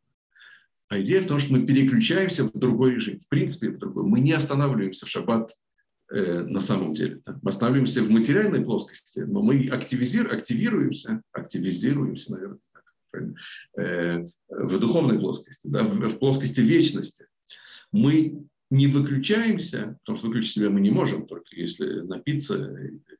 А 0.89 0.99
идея 1.01 1.21
в 1.21 1.27
том, 1.27 1.39
что 1.39 1.53
мы 1.53 1.65
переключаемся 1.65 2.45
в 2.45 2.51
другой 2.53 2.95
режим, 2.95 3.19
в 3.19 3.27
принципе, 3.29 3.69
в 3.69 3.77
другой. 3.77 4.05
Мы 4.05 4.19
не 4.19 4.31
останавливаемся 4.31 5.05
в 5.05 5.09
шаббат 5.09 5.51
Э, 6.09 6.41
на 6.43 6.61
самом 6.61 6.93
деле. 6.93 7.21
Мы 7.25 7.49
останавливаемся 7.49 8.01
в 8.01 8.09
материальной 8.09 8.63
плоскости, 8.63 9.19
но 9.19 9.41
мы 9.41 9.67
активизир, 9.67 10.33
активируемся, 10.33 11.21
активизируемся, 11.33 12.31
наверное, 12.31 13.35
э, 13.77 14.23
в 14.47 14.79
духовной 14.79 15.19
плоскости, 15.19 15.67
да, 15.67 15.83
в, 15.83 15.99
в 15.99 16.19
плоскости 16.19 16.61
вечности. 16.61 17.27
Мы 17.91 18.45
не 18.69 18.87
выключаемся, 18.87 19.97
потому 19.99 20.17
что 20.17 20.27
выключить 20.27 20.53
себя 20.53 20.69
мы 20.69 20.79
не 20.79 20.91
можем, 20.91 21.27
только 21.27 21.53
если 21.53 21.99
напиться, 22.01 22.73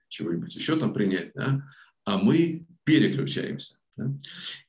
чего-нибудь 0.08 0.56
еще 0.56 0.80
там 0.80 0.94
принять, 0.94 1.32
да, 1.36 1.70
а 2.06 2.18
мы 2.18 2.66
переключаемся. 2.86 3.80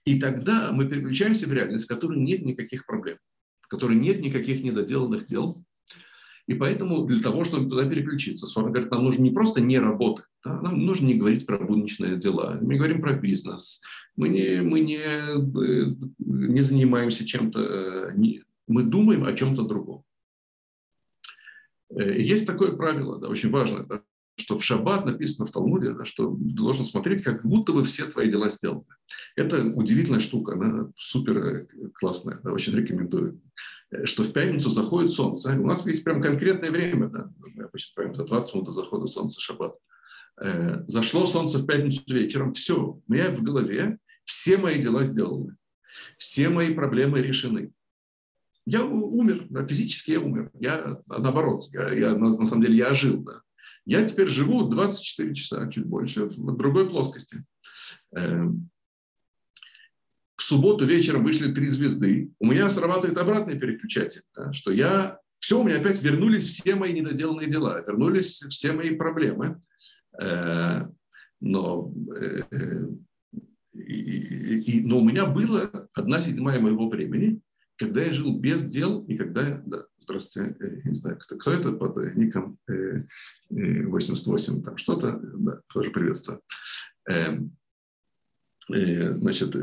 И 0.05 0.19
тогда 0.21 0.73
мы 0.73 0.89
переключаемся 0.89 1.49
в 1.49 1.53
реальность, 1.53 1.85
в 1.85 1.89
которой 1.89 2.19
нет 2.19 2.45
никаких 2.45 2.87
проблем, 2.87 3.19
в 3.61 3.69
которой 3.69 3.97
нет 3.97 4.21
никаких 4.21 4.63
недоделанных 4.63 5.27
дел, 5.27 5.65
и 6.49 6.55
поэтому 6.55 7.05
для 7.05 7.21
того, 7.21 7.45
чтобы 7.45 7.69
туда 7.69 7.87
переключиться, 7.87 8.47
Сфора 8.47 8.71
говорит, 8.71 8.91
нам 8.91 9.05
нужно 9.05 9.21
не 9.21 9.31
просто 9.31 9.61
не 9.61 9.79
работать, 9.79 10.25
да, 10.43 10.59
нам 10.63 10.87
нужно 10.87 11.07
не 11.07 11.15
говорить 11.15 11.45
про 11.45 11.59
будничные 11.59 12.17
дела, 12.17 12.59
мы 12.63 12.77
говорим 12.77 13.03
про 13.03 13.13
бизнес, 13.13 13.83
мы 14.17 14.31
не, 14.31 14.63
мы 14.63 14.81
не, 14.81 14.97
э, 14.97 15.95
не 16.19 16.63
занимаемся 16.63 17.27
чем-то, 17.27 17.61
э, 17.61 18.13
не, 18.17 18.45
мы 18.67 18.83
думаем 18.83 19.25
о 19.25 19.35
чем-то 19.35 19.65
другом. 19.65 20.05
Э, 21.91 22.19
есть 22.19 22.47
такое 22.47 22.73
правило, 22.73 23.21
да, 23.21 23.29
очень 23.29 23.51
важное, 23.51 23.85
что 24.39 24.57
в 24.57 24.65
шаббат 24.65 25.05
написано 25.05 25.47
в 25.47 25.53
Талмуде, 25.53 25.93
да, 25.93 26.05
что 26.05 26.35
должен 26.39 26.85
смотреть, 26.85 27.23
как 27.23 27.45
будто 27.45 27.73
бы 27.73 27.85
все 27.85 28.07
твои 28.07 28.31
дела 28.31 28.51
сделаны. 28.51 28.85
Это 29.37 29.63
удивительная 29.65 30.21
штука, 30.21 30.53
она 30.53 30.91
супер 30.97 31.67
классная, 31.95 32.41
да, 32.43 32.53
очень 32.53 32.75
рекомендую. 32.75 33.41
Э, 33.91 34.05
что 34.05 34.23
в 34.23 34.33
пятницу 34.33 34.71
заходит 34.71 35.11
солнце. 35.11 35.59
У 35.59 35.67
нас 35.67 35.85
есть 35.87 36.05
прям 36.05 36.21
конкретное 36.21 36.71
время, 36.71 37.09
да, 37.09 37.31
мы 37.39 37.65
обычно 37.65 37.93
правим 37.95 38.15
за 38.15 38.25
20 38.25 38.55
минут 38.55 38.67
до 38.67 38.73
захода 38.73 39.07
солнца 39.07 39.41
шаббат. 39.41 39.75
Э, 40.41 40.85
зашло 40.87 41.25
солнце 41.25 41.59
в 41.59 41.67
пятницу 41.67 42.03
вечером, 42.09 42.53
все, 42.53 43.01
у 43.07 43.13
меня 43.13 43.31
в 43.31 43.43
голове 43.43 43.99
все 44.25 44.59
мои 44.59 44.81
дела 44.81 45.05
сделаны, 45.05 45.57
все 46.19 46.49
мои 46.49 46.75
проблемы 46.75 47.21
решены. 47.21 47.73
Я 48.67 48.85
умер, 48.85 49.47
да, 49.49 49.67
физически 49.67 50.11
я 50.11 50.21
умер. 50.21 50.51
Я 50.61 51.01
наоборот, 51.07 51.69
я, 51.73 51.91
я 51.91 52.11
на, 52.11 52.29
на 52.29 52.45
самом 52.45 52.61
деле 52.61 52.77
я 52.77 52.91
ожил. 52.91 53.23
Да. 53.23 53.41
Я 53.89 54.07
теперь 54.07 54.29
живу 54.29 54.69
24 54.69 55.35
часа, 55.35 55.67
чуть 55.71 55.87
больше, 55.87 56.27
в 56.27 56.57
другой 56.59 56.91
плоскости. 56.91 57.43
Эм, 58.15 58.69
в 60.37 60.43
субботу 60.43 60.85
вечером 60.85 61.25
вышли 61.25 61.55
три 61.55 61.69
звезды. 61.71 62.31
У 62.39 62.49
меня 62.49 62.69
срабатывает 62.69 63.17
обратный 63.17 63.59
переключатель, 63.59 64.21
да, 64.37 64.53
что 64.53 64.73
я 64.73 65.19
все, 65.39 65.59
у 65.59 65.65
меня 65.65 65.79
опять 65.79 66.03
вернулись 66.03 66.51
все 66.51 66.75
мои 66.75 66.93
недоделанные 66.93 67.49
дела, 67.49 67.81
вернулись 67.81 68.43
все 68.51 68.73
мои 68.73 68.95
проблемы. 68.95 69.63
Э, 70.21 70.83
но, 71.41 71.91
э, 72.15 72.89
и, 73.73 74.59
и, 74.61 74.87
но 74.87 74.99
у 74.99 75.05
меня 75.05 75.25
было 75.25 75.89
одна 75.95 76.21
седьмая 76.21 76.61
моего 76.61 76.91
времени, 76.91 77.41
когда 77.79 78.03
я 78.03 78.13
жил 78.13 78.39
без 78.39 78.65
дел 78.65 79.05
и 79.05 79.17
когда, 79.17 79.63
да, 79.65 79.85
здравствуйте, 79.99 80.57
э, 80.61 80.81
не 80.85 80.95
знаю, 80.95 81.19
кто, 81.19 81.39
кто 81.39 81.53
это 81.53 81.73
под 81.73 82.17
ником 82.17 82.59
88, 83.49 84.63
там 84.63 84.77
что-то, 84.77 85.21
да, 85.23 85.61
тоже 85.73 85.91
приветствую. 85.91 86.43
Эм, 87.09 87.57
значит, 88.69 89.57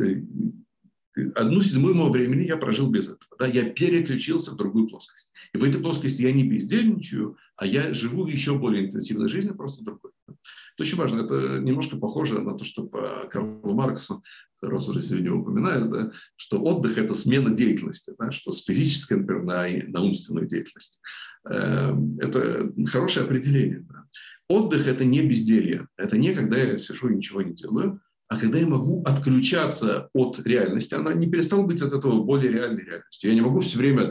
одну 1.36 1.62
седьмую 1.62 1.96
моего 1.96 2.12
времени 2.12 2.48
я 2.48 2.58
прожил 2.58 2.90
без 2.90 3.06
этого. 3.06 3.36
Да? 3.40 3.48
Я 3.48 3.70
переключился 3.70 4.52
в 4.52 4.56
другую 4.56 4.88
плоскость. 4.88 5.32
И 5.54 5.58
в 5.58 5.64
этой 5.64 5.82
плоскости 5.82 6.22
я 6.22 6.32
не 6.32 6.44
бездельничаю, 6.44 7.38
а 7.56 7.66
я 7.66 7.94
живу 7.94 8.26
еще 8.26 8.58
более 8.58 8.86
интенсивной 8.86 9.30
жизнью, 9.30 9.56
просто 9.56 9.84
другой. 9.84 10.12
Это 10.28 10.84
очень 10.84 10.98
важно. 10.98 11.22
Это 11.22 11.60
немножко 11.60 11.98
похоже 11.98 12.42
на 12.42 12.58
то, 12.58 12.66
что 12.66 12.86
по 12.86 13.28
Карлу 13.32 13.74
Марксу, 13.74 14.24
раз 14.62 14.90
уже 14.90 15.02
сегодня 15.02 15.34
упоминаю, 15.34 15.90
да, 15.90 16.12
что 16.36 16.62
отдых– 16.62 16.98
это 16.98 17.14
смена 17.14 17.52
деятельности, 17.52 18.14
да, 18.18 18.32
что 18.32 18.52
с 18.52 18.64
физической, 18.64 19.18
например, 19.18 19.44
на, 19.44 19.68
на 19.88 20.02
умственную 20.02 20.48
деятельность. 20.48 21.02
Эм, 21.48 22.18
это 22.20 22.74
хорошее 22.88 23.26
определение. 23.26 23.86
Да. 23.88 24.06
Отдых– 24.50 24.88
это 24.88 25.06
не 25.06 25.22
безделье. 25.22 25.88
Это 25.98 26.18
не 26.18 26.34
когда 26.34 26.58
я 26.58 26.78
сижу 26.78 27.10
и 27.10 27.16
ничего 27.16 27.42
не 27.42 27.54
делаю, 27.54 28.02
а 28.28 28.40
когда 28.40 28.60
я 28.60 28.68
могу 28.68 29.04
отключаться 29.04 30.10
от 30.14 30.40
реальности, 30.40 30.96
она 30.96 31.14
не 31.14 31.30
перестала 31.30 31.64
быть 31.64 31.82
от 31.82 31.94
этого 31.94 32.24
более 32.24 32.52
реальной 32.52 32.84
реальностью. 32.84 33.30
Я 33.30 33.36
не 33.36 33.42
могу 33.42 33.60
все 33.60 33.78
время 33.78 34.08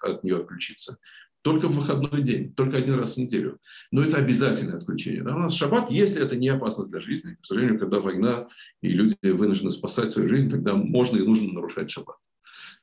от 0.00 0.24
нее 0.24 0.36
отключиться. 0.36 0.98
Только 1.42 1.68
в 1.68 1.76
выходной 1.76 2.22
день, 2.22 2.52
только 2.54 2.78
один 2.78 2.94
раз 2.94 3.14
в 3.14 3.16
неделю. 3.18 3.58
Но 3.92 4.02
это 4.02 4.16
обязательное 4.16 4.76
отключение. 4.76 5.22
Да? 5.22 5.36
У 5.36 5.38
нас 5.38 5.54
шаббат, 5.54 5.90
если 5.90 6.22
это 6.22 6.34
не 6.36 6.48
опасность 6.48 6.90
для 6.90 7.00
жизни. 7.00 7.36
К 7.40 7.44
сожалению, 7.44 7.78
когда 7.78 8.00
война 8.00 8.48
и 8.82 8.88
люди 8.88 9.16
вынуждены 9.22 9.70
спасать 9.70 10.12
свою 10.12 10.28
жизнь, 10.28 10.50
тогда 10.50 10.74
можно 10.74 11.16
и 11.16 11.22
нужно 11.22 11.52
нарушать 11.52 11.90
шаббат. 11.90 12.16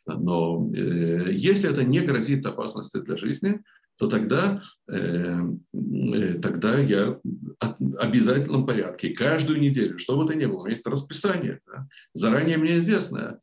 Но 0.06 0.72
э, 0.74 1.32
если 1.34 1.70
это 1.70 1.84
не 1.84 2.00
грозит 2.02 2.46
опасности 2.46 3.02
для 3.02 3.18
жизни, 3.18 3.62
то 3.98 4.08
тогда, 4.08 4.62
э, 4.90 5.40
э, 5.74 6.34
тогда 6.42 6.78
я 6.78 7.20
в 7.62 7.98
обязательном 7.98 8.66
порядке 8.66 9.10
каждую 9.10 9.60
неделю, 9.60 9.98
что 9.98 10.18
бы 10.18 10.28
то 10.28 10.36
ни 10.36 10.46
было, 10.46 10.62
у 10.62 10.64
меня 10.66 10.72
есть 10.72 10.88
расписание, 10.88 11.60
да, 11.66 11.88
заранее 12.14 12.58
мне 12.58 12.78
известно, 12.78 13.40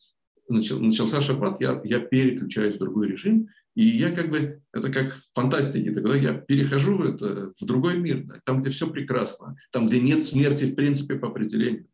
начал, 0.49 0.79
начался 0.81 1.21
шаббат, 1.21 1.61
я, 1.61 1.81
я 1.85 2.01
переключаюсь 2.01 2.77
в 2.77 2.79
другой 2.79 3.09
режим, 3.09 3.49
И 3.75 3.89
я 3.97 4.11
как 4.11 4.31
бы, 4.31 4.61
это 4.75 4.93
как 4.93 5.15
в 5.15 5.23
фантастике, 5.35 5.93
тогда 5.93 6.15
я 6.15 6.35
перехожу 6.35 7.03
это, 7.05 7.53
в 7.59 7.65
другой 7.65 7.97
мир, 7.97 8.25
да, 8.25 8.41
там, 8.45 8.61
где 8.61 8.71
все 8.71 8.87
прекрасно, 8.91 9.57
там, 9.71 9.89
где 9.89 10.01
нет 10.01 10.23
смерти, 10.23 10.67
в 10.67 10.75
принципе, 10.75 11.15
по 11.15 11.29
определению. 11.29 11.87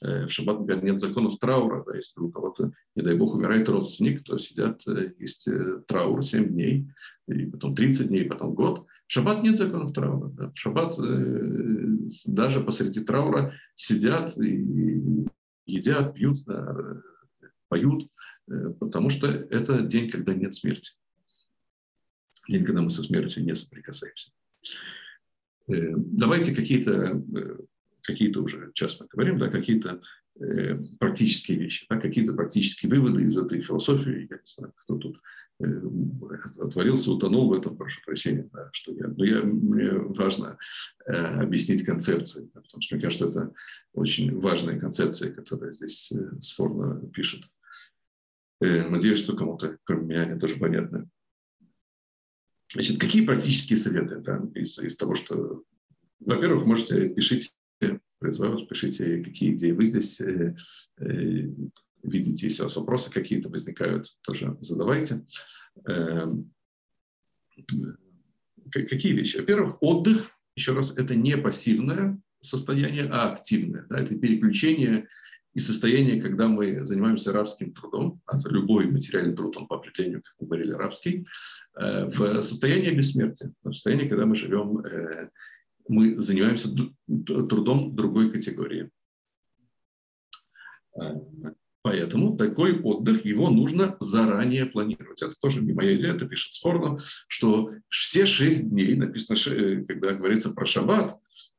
Э, 0.00 0.26
в 0.26 0.30
шаббат, 0.30 0.60
например, 0.60 0.84
нет 0.84 1.00
законов 1.00 1.38
траура, 1.38 1.82
да, 1.84 1.96
если 1.96 2.20
у 2.20 2.30
кого-то, 2.30 2.72
не 2.94 3.02
дай 3.02 3.16
бог, 3.16 3.34
умирает 3.34 3.68
родственник, 3.68 4.22
то 4.22 4.38
сидят, 4.38 4.86
э, 4.86 5.12
есть 5.18 5.48
э, 5.48 5.82
траур 5.88 6.24
7 6.24 6.48
дней, 6.48 6.88
и 7.26 7.46
потом 7.46 7.74
30 7.74 8.08
дней, 8.08 8.24
потом 8.24 8.54
год. 8.54 8.86
В 9.06 9.12
шаббат 9.12 9.42
нет 9.42 9.56
законов 9.56 9.92
траура. 9.92 10.28
Да. 10.28 10.50
В 10.50 10.56
шаббат 10.56 10.94
даже 12.26 12.60
посреди 12.60 13.00
траура 13.00 13.54
сидят 13.74 14.38
и 14.38 15.26
едят, 15.66 16.14
пьют, 16.14 16.44
да, 16.44 17.02
поют, 17.68 18.08
потому 18.46 19.10
что 19.10 19.26
это 19.26 19.82
день, 19.82 20.10
когда 20.10 20.34
нет 20.34 20.54
смерти. 20.54 20.92
День, 22.48 22.64
когда 22.64 22.82
мы 22.82 22.90
со 22.90 23.02
смертью 23.02 23.44
не 23.44 23.54
соприкасаемся. 23.54 24.30
Давайте 25.66 26.54
какие-то 26.54 27.22
какие-то 28.08 28.42
уже, 28.42 28.72
сейчас 28.74 28.98
мы 28.98 29.06
говорим, 29.06 29.38
да, 29.38 29.50
какие-то 29.50 30.00
э, 30.40 30.76
практические 30.98 31.58
вещи, 31.58 31.86
да, 31.90 32.00
какие-то 32.00 32.32
практические 32.32 32.90
выводы 32.90 33.22
из 33.22 33.36
этой 33.36 33.60
философии. 33.60 34.26
Я 34.30 34.36
не 34.36 34.46
знаю, 34.46 34.72
кто 34.76 34.96
тут 34.96 35.20
э, 35.60 35.80
отворился, 36.58 37.12
утонул 37.12 37.50
в 37.50 37.52
этом, 37.52 37.76
прошу 37.76 38.00
прощения, 38.06 38.48
да, 38.50 38.70
что 38.72 38.92
я, 38.92 39.08
но 39.08 39.24
я, 39.24 39.42
мне 39.42 39.90
важно 39.92 40.56
э, 41.06 41.12
объяснить 41.12 41.84
концепции, 41.84 42.50
да, 42.54 42.62
потому 42.62 42.80
что 42.80 42.94
мне 42.94 43.04
кажется, 43.04 43.26
это 43.26 43.52
очень 43.92 44.38
важная 44.40 44.80
концепция, 44.80 45.30
которая 45.30 45.72
здесь 45.74 46.10
э, 46.12 46.40
Сфорно 46.40 47.06
пишет. 47.10 47.44
Э, 48.62 48.88
надеюсь, 48.88 49.18
что 49.18 49.36
кому-то, 49.36 49.76
кроме 49.84 50.06
меня, 50.06 50.22
они 50.22 50.40
тоже 50.40 50.56
понятны. 50.56 51.10
Значит, 52.72 52.98
какие 52.98 53.24
практические 53.26 53.76
советы 53.76 54.16
да, 54.16 54.42
из, 54.54 54.78
из 54.78 54.96
того, 54.96 55.14
что 55.14 55.62
во-первых, 56.20 56.66
можете 56.66 57.08
пишите 57.08 57.50
вас, 58.20 58.62
пишите, 58.68 59.22
какие 59.22 59.54
идеи 59.54 59.72
вы 59.72 59.84
здесь 59.84 60.20
э, 60.20 60.54
э, 60.98 61.48
видите, 62.02 62.46
если 62.46 62.62
у 62.62 62.64
вас 62.66 62.76
вопросы 62.76 63.12
какие-то 63.12 63.48
возникают, 63.48 64.06
тоже 64.22 64.56
задавайте. 64.60 65.26
Э, 65.86 66.26
какие 68.70 69.12
вещи? 69.12 69.38
Во-первых, 69.38 69.82
отдых, 69.82 70.30
еще 70.56 70.72
раз, 70.72 70.96
это 70.96 71.14
не 71.14 71.36
пассивное 71.36 72.20
состояние, 72.40 73.08
а 73.10 73.32
активное. 73.32 73.86
Да, 73.88 74.00
это 74.00 74.16
переключение 74.16 75.08
и 75.54 75.60
состояние, 75.60 76.20
когда 76.20 76.46
мы 76.46 76.86
занимаемся 76.86 77.32
рабским 77.32 77.72
трудом, 77.72 78.20
а 78.26 78.38
любой 78.48 78.86
материальный 78.86 79.34
труд, 79.34 79.56
он 79.56 79.66
по 79.66 79.76
определению, 79.76 80.22
как 80.22 80.34
мы 80.38 80.46
говорили, 80.46 80.72
рабский, 80.72 81.26
э, 81.80 82.06
в 82.06 82.40
состоянии 82.42 82.90
бессмертия, 82.90 83.52
в 83.62 83.72
состоянии, 83.72 84.08
когда 84.08 84.26
мы 84.26 84.36
живем 84.36 84.78
э, 84.80 85.30
мы 85.88 86.16
занимаемся 86.16 86.68
трудом 87.06 87.94
другой 87.94 88.30
категории. 88.30 88.90
А, 90.98 91.14
поэтому 91.82 92.36
такой 92.36 92.78
отдых, 92.80 93.24
его 93.24 93.50
нужно 93.50 93.96
заранее 94.00 94.66
планировать. 94.66 95.22
Это 95.22 95.34
тоже 95.40 95.62
не 95.62 95.72
моя 95.72 95.96
идея, 95.96 96.14
это 96.14 96.26
пишет 96.26 96.52
Сфорно, 96.52 96.98
что 97.26 97.70
все 97.88 98.26
шесть 98.26 98.68
дней, 98.68 98.94
написано, 98.94 99.36
э, 99.50 99.84
когда 99.84 100.12
говорится 100.12 100.50
про 100.50 100.66
шаббат, 100.66 101.16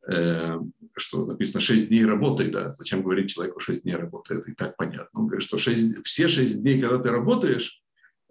э, 0.07 0.59
что 0.95 1.25
написано 1.25 1.61
шесть 1.61 1.87
дней 1.87 2.05
работай, 2.05 2.51
да, 2.51 2.75
зачем 2.75 3.01
говорить 3.01 3.31
человеку 3.31 3.59
шесть 3.59 3.83
дней 3.83 3.95
работает, 3.95 4.47
и 4.47 4.53
так 4.53 4.77
понятно. 4.77 5.19
Он 5.19 5.27
говорит, 5.27 5.47
что 5.47 5.57
6, 5.57 6.03
все 6.03 6.27
шесть 6.27 6.61
дней, 6.61 6.79
когда 6.79 6.99
ты 6.99 7.09
работаешь, 7.09 7.81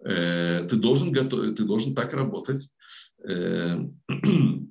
э, 0.05 0.65
ты 0.69 0.75
должен, 0.77 1.11
готов, 1.11 1.55
ты 1.55 1.63
должен 1.65 1.95
так 1.95 2.13
работать, 2.13 2.69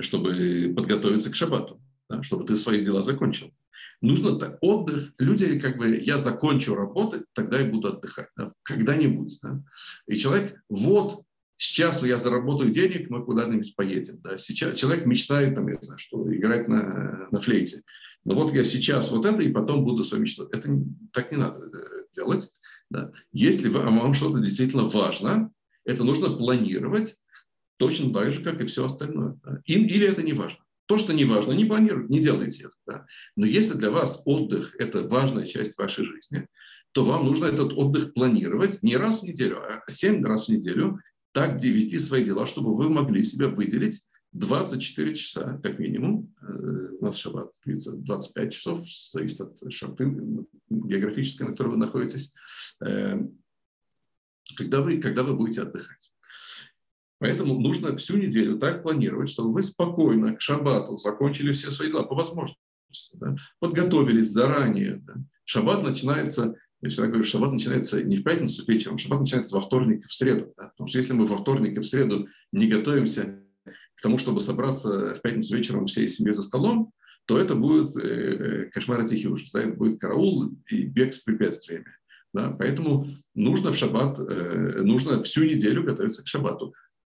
чтобы 0.00 0.72
подготовиться 0.76 1.30
к 1.30 1.34
шабату, 1.34 1.80
да, 2.08 2.22
чтобы 2.22 2.44
ты 2.44 2.56
свои 2.56 2.84
дела 2.84 3.02
закончил. 3.02 3.52
Нужно 4.00 4.38
так, 4.38 4.58
отдых. 4.60 5.12
Люди 5.18 5.58
как 5.58 5.78
бы, 5.78 5.96
я 5.96 6.18
закончу 6.18 6.74
работать, 6.74 7.24
тогда 7.32 7.60
я 7.60 7.70
буду 7.70 7.88
отдыхать. 7.88 8.28
Да, 8.36 8.52
когда-нибудь. 8.62 9.38
Да. 9.42 9.62
И 10.06 10.16
человек, 10.16 10.60
вот, 10.68 11.22
сейчас 11.56 12.02
я 12.02 12.18
заработаю 12.18 12.70
денег, 12.70 13.08
мы 13.10 13.24
куда-нибудь 13.24 13.74
поедем. 13.76 14.20
Да. 14.20 14.36
Сейчас 14.36 14.78
человек 14.78 15.06
мечтает, 15.06 15.54
там, 15.54 15.68
я 15.68 15.76
знаю, 15.80 15.98
что 15.98 16.34
играть 16.34 16.68
на, 16.68 17.28
на 17.30 17.40
флейте. 17.40 17.82
Но 18.24 18.34
вот 18.34 18.52
я 18.52 18.64
сейчас 18.64 19.10
вот 19.10 19.26
это, 19.26 19.42
и 19.42 19.52
потом 19.52 19.84
буду 19.84 20.04
свою 20.04 20.22
мечту. 20.22 20.48
Это 20.50 20.68
так 21.12 21.30
не 21.30 21.38
надо 21.38 21.66
э, 21.66 22.04
делать. 22.12 22.50
Да. 22.90 23.12
Если 23.32 23.68
вам, 23.68 23.98
вам 23.98 24.14
что-то 24.14 24.38
действительно 24.38 24.84
важно, 24.84 25.50
это 25.84 26.04
нужно 26.04 26.30
планировать, 26.30 27.16
точно 27.84 28.12
так 28.14 28.32
же, 28.32 28.42
как 28.42 28.60
и 28.60 28.64
все 28.64 28.86
остальное. 28.86 29.38
Да. 29.44 29.60
И, 29.66 29.74
или 29.74 30.08
это 30.08 30.22
не 30.22 30.32
важно. 30.32 30.58
То, 30.86 30.98
что 30.98 31.12
не 31.12 31.24
важно, 31.24 31.52
не 31.52 31.66
планируйте, 31.66 32.12
не 32.12 32.20
делайте 32.20 32.64
это. 32.64 32.74
Да. 32.86 33.06
Но 33.36 33.44
если 33.44 33.74
для 33.74 33.90
вас 33.90 34.22
отдых– 34.24 34.74
это 34.78 35.02
важная 35.02 35.46
часть 35.46 35.76
вашей 35.76 36.06
жизни, 36.06 36.46
то 36.92 37.04
вам 37.04 37.26
нужно 37.26 37.46
этот 37.46 37.72
отдых 37.74 38.14
планировать 38.14 38.82
не 38.82 38.96
раз 38.96 39.20
в 39.20 39.24
неделю, 39.24 39.58
а 39.60 39.82
семь 39.90 40.24
раз 40.24 40.46
в 40.46 40.48
неделю, 40.50 40.98
так 41.32 41.62
вести 41.62 41.98
свои 41.98 42.24
дела, 42.24 42.46
чтобы 42.46 42.74
вы 42.74 42.88
могли 42.88 43.22
себя 43.22 43.48
выделить 43.48 44.02
24 44.32 45.14
часа, 45.14 45.60
как 45.62 45.78
минимум. 45.78 46.34
Э, 46.40 46.88
у 47.00 47.04
нас 47.04 47.16
шаббат 47.16 47.50
длится 47.64 47.92
25 47.92 48.52
часов, 48.52 48.80
зависит 49.12 49.40
от 49.40 49.72
шарты 49.72 50.10
географической, 50.70 51.46
на 51.46 51.52
которой 51.52 51.70
вы 51.70 51.76
находитесь. 51.76 52.32
Э, 52.80 53.18
когда 54.56 54.80
вы, 54.80 54.98
когда 54.98 55.22
вы 55.22 55.34
будете 55.34 55.62
отдыхать. 55.62 56.13
Поэтому 57.24 57.58
нужно 57.58 57.96
всю 57.96 58.18
неделю 58.18 58.58
так 58.58 58.82
планировать, 58.82 59.30
чтобы 59.30 59.54
вы 59.54 59.62
спокойно 59.62 60.36
к 60.36 60.42
шаббату 60.42 60.98
закончили 60.98 61.52
все 61.52 61.70
свои 61.70 61.88
дела 61.88 62.02
по 62.02 62.14
возможности, 62.14 62.58
да, 63.14 63.34
подготовились 63.60 64.28
заранее. 64.28 65.00
Да. 65.06 65.14
Шаббат 65.46 65.82
начинается, 65.82 66.54
я 66.82 66.90
всегда 66.90 67.06
говорю, 67.06 67.24
шаббат 67.24 67.52
начинается 67.52 68.02
не 68.02 68.16
в 68.16 68.24
пятницу 68.24 68.62
вечером, 68.68 68.98
шаббат 68.98 69.20
начинается 69.20 69.54
во 69.54 69.62
вторник 69.62 70.04
и 70.04 70.06
в 70.06 70.12
среду. 70.12 70.52
Да, 70.58 70.68
потому 70.68 70.86
что 70.86 70.98
если 70.98 71.14
мы 71.14 71.24
во 71.24 71.38
вторник 71.38 71.78
и 71.78 71.80
в 71.80 71.86
среду 71.86 72.28
не 72.52 72.66
готовимся 72.66 73.40
к 73.64 74.02
тому, 74.02 74.18
чтобы 74.18 74.40
собраться 74.40 75.14
в 75.14 75.22
пятницу 75.22 75.56
вечером 75.56 75.86
всей 75.86 76.08
семьей 76.08 76.34
за 76.34 76.42
столом, 76.42 76.92
то 77.24 77.38
это 77.38 77.54
будет 77.54 77.96
э, 77.96 78.68
кошмар 78.70 79.02
и 79.02 79.26
ужас, 79.26 79.50
да, 79.50 79.60
это 79.60 79.72
будет 79.72 79.98
караул 79.98 80.50
и 80.68 80.84
бег 80.84 81.14
с 81.14 81.20
препятствиями. 81.20 81.86
Да, 82.34 82.50
поэтому 82.50 83.06
нужно 83.34 83.70
в 83.70 83.76
шаббат, 83.76 84.18
э, 84.18 84.82
нужно 84.82 85.22
всю 85.22 85.44
неделю 85.44 85.84
готовиться 85.84 86.22
к 86.22 86.26
шаббату. 86.26 86.74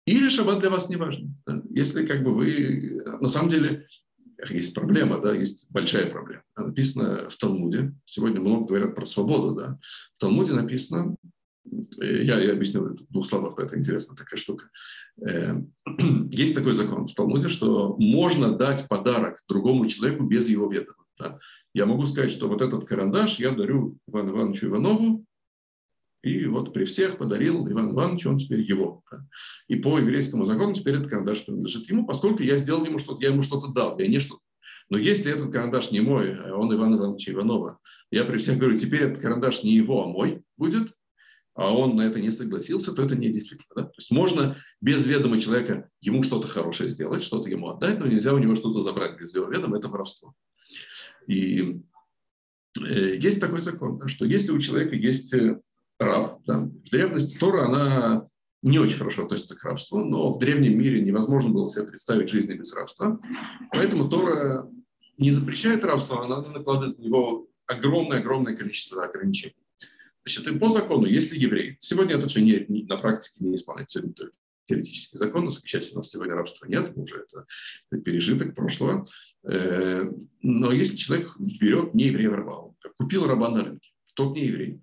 Или 0.09 0.31
шаббат 0.31 0.61
для 0.61 0.71
вас 0.71 0.89
не 0.89 0.97
важен. 0.97 1.37
Да? 1.47 1.63
Если 1.71 2.07
как 2.07 2.23
бы 2.23 2.33
вы... 2.33 3.03
На 3.21 3.29
самом 3.29 3.51
деле 3.51 3.85
есть 4.51 4.75
проблема, 4.75 5.21
да, 5.21 5.35
есть 5.35 5.71
большая 5.71 6.11
проблема. 6.11 6.43
Написано 6.57 7.29
в 7.29 7.37
Талмуде, 7.37 7.93
сегодня 8.05 8.41
много 8.41 8.67
говорят 8.67 8.95
про 8.95 9.05
свободу, 9.05 9.55
да. 9.55 9.79
В 10.15 10.19
Талмуде 10.19 10.53
написано, 10.53 11.17
э, 12.01 12.23
я, 12.23 12.41
я 12.41 12.53
объясню 12.53 12.85
в 12.85 13.13
двух 13.13 13.27
словах, 13.27 13.59
это 13.59 13.77
интересная 13.77 14.17
такая 14.17 14.39
штука. 14.39 14.71
Э, 15.27 15.61
есть 16.31 16.55
такой 16.55 16.73
закон 16.73 17.07
в 17.07 17.15
Талмуде, 17.15 17.49
что 17.49 17.97
можно 17.99 18.57
дать 18.57 18.87
подарок 18.89 19.39
другому 19.49 19.87
человеку 19.89 20.25
без 20.25 20.49
его 20.49 20.71
ведома. 20.71 21.05
Да? 21.19 21.39
Я 21.75 21.87
могу 21.87 22.07
сказать, 22.07 22.31
что 22.31 22.49
вот 22.49 22.63
этот 22.63 22.89
карандаш 22.89 23.41
я 23.41 23.51
дарю 23.51 23.99
Ивану 24.07 24.31
Ивановичу 24.31 24.69
Иванову, 24.69 25.25
и 26.29 26.47
вот 26.47 26.73
при 26.73 26.85
всех 26.85 27.19
подарил 27.19 27.67
Иван 27.69 27.93
Иванович, 27.93 28.27
он 28.27 28.39
теперь 28.39 28.61
его. 28.61 29.03
И 29.69 29.77
по 29.77 29.99
еврейскому 29.99 30.45
закону 30.45 30.75
теперь 30.75 30.97
этот 30.97 31.09
карандаш 31.09 31.45
принадлежит 31.45 31.89
ему, 31.89 32.07
поскольку 32.07 32.43
я 32.43 32.57
сделал 32.57 32.85
ему 32.85 32.99
что-то, 32.99 33.23
я 33.23 33.31
ему 33.31 33.43
что-то 33.43 33.69
дал, 33.69 33.99
я 33.99 34.07
не 34.09 34.19
что-то. 34.19 34.43
Но 34.91 34.97
если 34.97 35.33
этот 35.33 35.53
карандаш 35.53 35.91
не 35.91 36.01
мой, 36.01 36.35
а 36.35 36.57
он 36.57 36.75
Иван 36.75 36.97
Иванович 36.97 37.31
Иванова, 37.31 37.79
я 38.11 38.25
при 38.25 38.39
всех 38.39 38.59
говорю, 38.59 38.79
теперь 38.79 39.03
этот 39.03 39.21
карандаш 39.21 39.63
не 39.63 39.75
его, 39.75 40.05
а 40.05 40.07
мой 40.07 40.43
будет, 40.57 40.95
а 41.55 41.75
он 41.75 41.97
на 41.97 42.03
это 42.03 42.21
не 42.21 42.31
согласился, 42.31 42.93
то 42.93 43.03
это 43.03 43.17
не 43.17 43.31
действительно. 43.31 43.75
Да? 43.75 43.83
То 43.83 43.95
есть 43.99 44.11
можно 44.11 44.57
без 44.81 45.05
ведома 45.07 45.41
человека 45.41 45.91
ему 46.01 46.23
что-то 46.23 46.47
хорошее 46.47 46.89
сделать, 46.89 47.23
что-то 47.23 47.51
ему 47.51 47.71
отдать, 47.71 47.99
но 47.99 48.07
нельзя 48.07 48.33
у 48.33 48.39
него 48.39 48.55
что-то 48.55 48.81
забрать 48.81 49.19
без 49.19 49.35
его 49.35 49.47
ведома, 49.47 49.77
это 49.77 49.89
воровство. 49.89 50.35
И 51.27 51.81
э, 52.81 53.17
есть 53.17 53.41
такой 53.41 53.61
закон, 53.61 54.07
что 54.07 54.25
если 54.25 54.53
у 54.53 54.61
человека 54.61 54.95
есть 54.95 55.35
э, 55.35 55.61
раб. 55.99 56.41
Да. 56.47 56.61
В 56.61 56.91
древности 56.91 57.37
Тора, 57.39 57.67
она 57.67 58.29
не 58.63 58.79
очень 58.79 58.97
хорошо 58.97 59.25
относится 59.25 59.57
к 59.57 59.65
рабству, 59.65 60.05
но 60.05 60.31
в 60.31 60.39
древнем 60.39 60.79
мире 60.79 61.01
невозможно 61.01 61.51
было 61.51 61.69
себе 61.69 61.87
представить 61.87 62.29
жизнь 62.29 62.53
без 62.55 62.75
рабства. 62.75 63.21
Поэтому 63.73 64.09
Тора 64.09 64.69
не 65.17 65.31
запрещает 65.31 65.85
рабство, 65.85 66.25
она 66.25 66.41
накладывает 66.43 66.99
на 66.99 67.03
него 67.03 67.49
огромное-огромное 67.67 68.57
количество 68.57 69.05
ограничений. 69.05 69.55
Значит, 70.25 70.49
и 70.49 70.59
по 70.59 70.69
закону, 70.69 71.07
если 71.07 71.39
еврей, 71.39 71.77
сегодня 71.79 72.17
это 72.17 72.29
все 72.29 72.41
не, 72.43 72.65
не, 72.69 72.85
на 72.85 72.97
практике 72.97 73.45
не 73.45 73.55
исполняется, 73.55 74.01
сегодня 74.01 74.15
только 74.15 74.35
теоретический 74.67 75.17
закон, 75.17 75.51
к 75.51 75.67
счастью, 75.67 75.95
у 75.95 75.99
нас 75.99 76.11
сегодня 76.11 76.35
рабства 76.35 76.67
нет, 76.67 76.93
уже 76.97 77.21
это, 77.21 77.47
это 77.91 78.03
пережиток 78.03 78.55
прошлого. 78.55 79.07
Э, 79.49 80.05
но 80.43 80.73
если 80.73 80.97
человек 80.97 81.35
берет 81.39 81.95
не 81.95 82.05
еврея 82.05 82.31
раба, 82.31 82.75
купил 82.99 83.27
раба 83.27 83.49
на 83.49 83.65
рынке, 83.65 83.91
тот 84.15 84.35
не 84.35 84.47
еврей, 84.47 84.81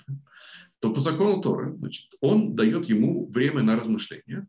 то 0.80 0.94
по 0.94 1.00
закону 1.00 1.42
Торы 1.42 1.76
значит, 1.78 2.14
он 2.22 2.56
дает 2.56 2.86
ему 2.86 3.26
время 3.26 3.64
на 3.64 3.76
размышление, 3.76 4.48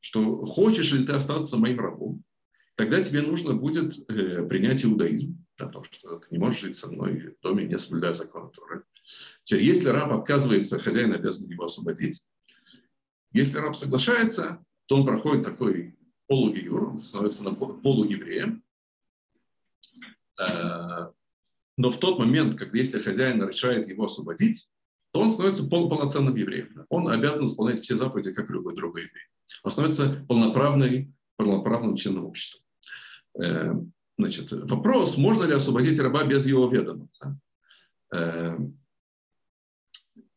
что 0.00 0.44
хочешь 0.44 0.92
ли 0.92 1.06
ты 1.06 1.12
остаться 1.12 1.56
моим 1.56 1.80
рабом, 1.80 2.24
тогда 2.76 3.02
тебе 3.02 3.22
нужно 3.22 3.54
будет 3.54 3.98
э, 4.10 4.44
принять 4.46 4.84
иудаизм, 4.84 5.44
потому 5.56 5.84
что 5.84 6.18
ты 6.18 6.26
не 6.30 6.38
можешь 6.38 6.60
жить 6.60 6.76
со 6.76 6.90
мной 6.90 7.34
в 7.38 7.42
доме, 7.42 7.64
не 7.64 7.78
соблюдая 7.78 8.12
закон 8.12 8.50
Торы. 8.50 8.84
Теперь, 9.44 9.64
если 9.64 9.88
раб 9.88 10.12
отказывается, 10.12 10.78
хозяин 10.78 11.12
обязан 11.12 11.48
его 11.48 11.64
освободить. 11.64 12.22
Если 13.32 13.58
раб 13.58 13.76
соглашается, 13.76 14.64
то 14.86 14.96
он 14.96 15.06
проходит 15.06 15.44
такой 15.44 15.96
полугиюр, 16.26 16.90
он 16.90 16.98
становится 16.98 17.44
полуевреем. 17.44 18.62
Э, 20.38 21.12
но 21.76 21.90
в 21.90 21.98
тот 21.98 22.18
момент, 22.18 22.56
когда 22.56 22.78
если 22.78 22.98
хозяин 22.98 23.46
решает 23.46 23.88
его 23.88 24.04
освободить, 24.04 24.68
то 25.12 25.20
он 25.20 25.28
становится 25.28 25.66
полноценным 25.66 26.34
евреем. 26.34 26.86
Он 26.88 27.08
обязан 27.08 27.44
исполнять 27.44 27.80
все 27.80 27.96
заповеди, 27.96 28.32
как 28.32 28.48
любой 28.48 28.74
другой 28.74 29.02
еврей. 29.02 29.24
Он 29.62 29.70
становится 29.70 30.24
полноправной, 30.26 31.12
полноправным 31.36 31.96
членом 31.96 32.26
общества. 32.26 32.60
Э, 33.38 33.74
значит, 34.16 34.52
вопрос, 34.52 35.18
можно 35.18 35.44
ли 35.44 35.52
освободить 35.52 36.00
раба 36.00 36.24
без 36.24 36.46
его 36.46 36.66
ведома. 36.66 37.08
Э, 38.14 38.56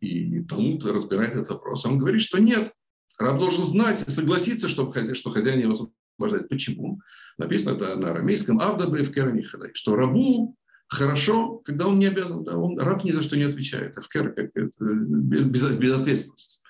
и 0.02 0.42
Талмуд 0.44 0.84
разбирает 0.86 1.36
этот 1.36 1.50
вопрос. 1.50 1.86
Он 1.86 1.98
говорит, 1.98 2.22
что 2.22 2.38
нет, 2.40 2.74
раб 3.18 3.40
должен 3.40 3.64
знать 3.64 4.06
и 4.06 4.12
согласиться, 4.12 4.68
что 4.68 4.90
хозяин, 4.90 5.16
что 5.16 5.30
хозяин 5.30 5.60
его 5.62 5.72
освобождает. 5.72 6.50
Почему? 6.50 7.00
Написано 7.38 7.76
это 7.76 7.96
на 7.96 8.12
арамейском 8.12 8.60
«Авдабри 8.60 9.04
в 9.04 9.12
что 9.74 9.96
рабу 9.96 10.58
хорошо, 10.88 11.62
когда 11.66 11.88
он 11.88 12.00
не 12.00 12.06
обязан, 12.06 12.44
да, 12.44 12.58
он, 12.58 12.78
раб 12.80 13.04
ни 13.04 13.12
за 13.12 13.24
что 13.24 13.38
не 13.38 13.44
отвечает. 13.44 13.98
Эфкер, 13.98 14.34
как 14.34 14.52
это, 14.54 14.72
без, 14.80 15.64
безответственность. 15.72 16.62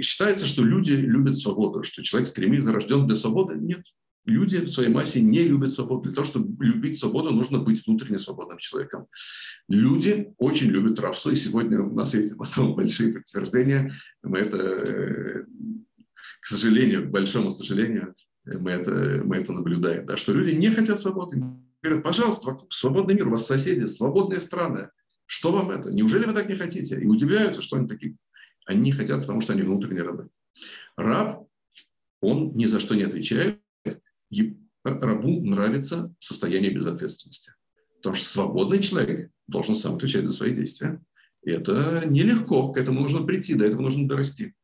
Считается, 0.00 0.46
что 0.46 0.64
люди 0.64 0.92
любят 0.92 1.36
свободу, 1.36 1.82
что 1.82 2.02
человек 2.02 2.28
стремится, 2.28 2.72
рожден 2.72 3.06
для 3.06 3.16
свободы. 3.16 3.56
Нет. 3.56 3.82
Люди 4.24 4.60
в 4.60 4.68
своей 4.68 4.88
массе 4.88 5.20
не 5.20 5.44
любят 5.44 5.72
свободу. 5.72 6.04
Для 6.04 6.12
того, 6.12 6.26
чтобы 6.26 6.64
любить 6.64 6.98
свободу, 6.98 7.30
нужно 7.30 7.58
быть 7.58 7.86
внутренне 7.86 8.18
свободным 8.18 8.56
человеком. 8.56 9.06
Люди 9.68 10.32
очень 10.38 10.68
любят 10.68 10.98
рабство, 10.98 11.30
и 11.30 11.34
сегодня 11.34 11.82
у 11.82 11.94
нас 11.94 12.14
есть 12.14 12.38
потом 12.38 12.74
большие 12.76 13.12
подтверждения. 13.12 13.92
Мы 14.22 14.38
это, 14.38 15.44
к 16.40 16.46
сожалению, 16.46 17.06
к 17.06 17.10
большому 17.10 17.50
сожалению, 17.50 18.14
мы 18.46 18.70
это, 18.70 19.22
мы 19.24 19.36
это 19.36 19.52
наблюдаем, 19.52 20.06
да, 20.06 20.16
что 20.16 20.32
люди 20.32 20.50
не 20.50 20.70
хотят 20.70 21.00
свободы, 21.00 21.42
Говорят, 21.84 22.02
пожалуйста, 22.02 22.46
вокруг 22.46 22.72
свободный 22.72 23.14
мир, 23.14 23.28
у 23.28 23.32
вас 23.32 23.46
соседи, 23.46 23.84
свободные 23.84 24.40
страны. 24.40 24.88
Что 25.26 25.52
вам 25.52 25.70
это? 25.70 25.92
Неужели 25.92 26.24
вы 26.24 26.32
так 26.32 26.48
не 26.48 26.54
хотите? 26.54 26.98
И 26.98 27.04
удивляются, 27.04 27.60
что 27.60 27.76
они 27.76 27.86
такие. 27.86 28.16
Они 28.64 28.80
не 28.80 28.92
хотят, 28.92 29.20
потому 29.20 29.42
что 29.42 29.52
они 29.52 29.60
внутренние 29.60 30.02
рабы. 30.02 30.30
Раб, 30.96 31.46
он 32.22 32.56
ни 32.56 32.64
за 32.64 32.80
что 32.80 32.94
не 32.94 33.02
отвечает. 33.02 33.60
Рабу 34.82 35.44
нравится 35.44 36.14
состояние 36.20 36.72
безответственности. 36.72 37.52
Потому 37.96 38.16
что 38.16 38.28
свободный 38.28 38.82
человек 38.82 39.30
должен 39.46 39.74
сам 39.74 39.96
отвечать 39.96 40.24
за 40.24 40.32
свои 40.32 40.54
действия. 40.54 41.02
И 41.42 41.50
это 41.50 42.06
нелегко, 42.06 42.72
к 42.72 42.78
этому 42.78 43.00
нужно 43.00 43.24
прийти, 43.24 43.56
до 43.56 43.66
этого 43.66 43.82
нужно 43.82 44.08
дорасти. 44.08 44.54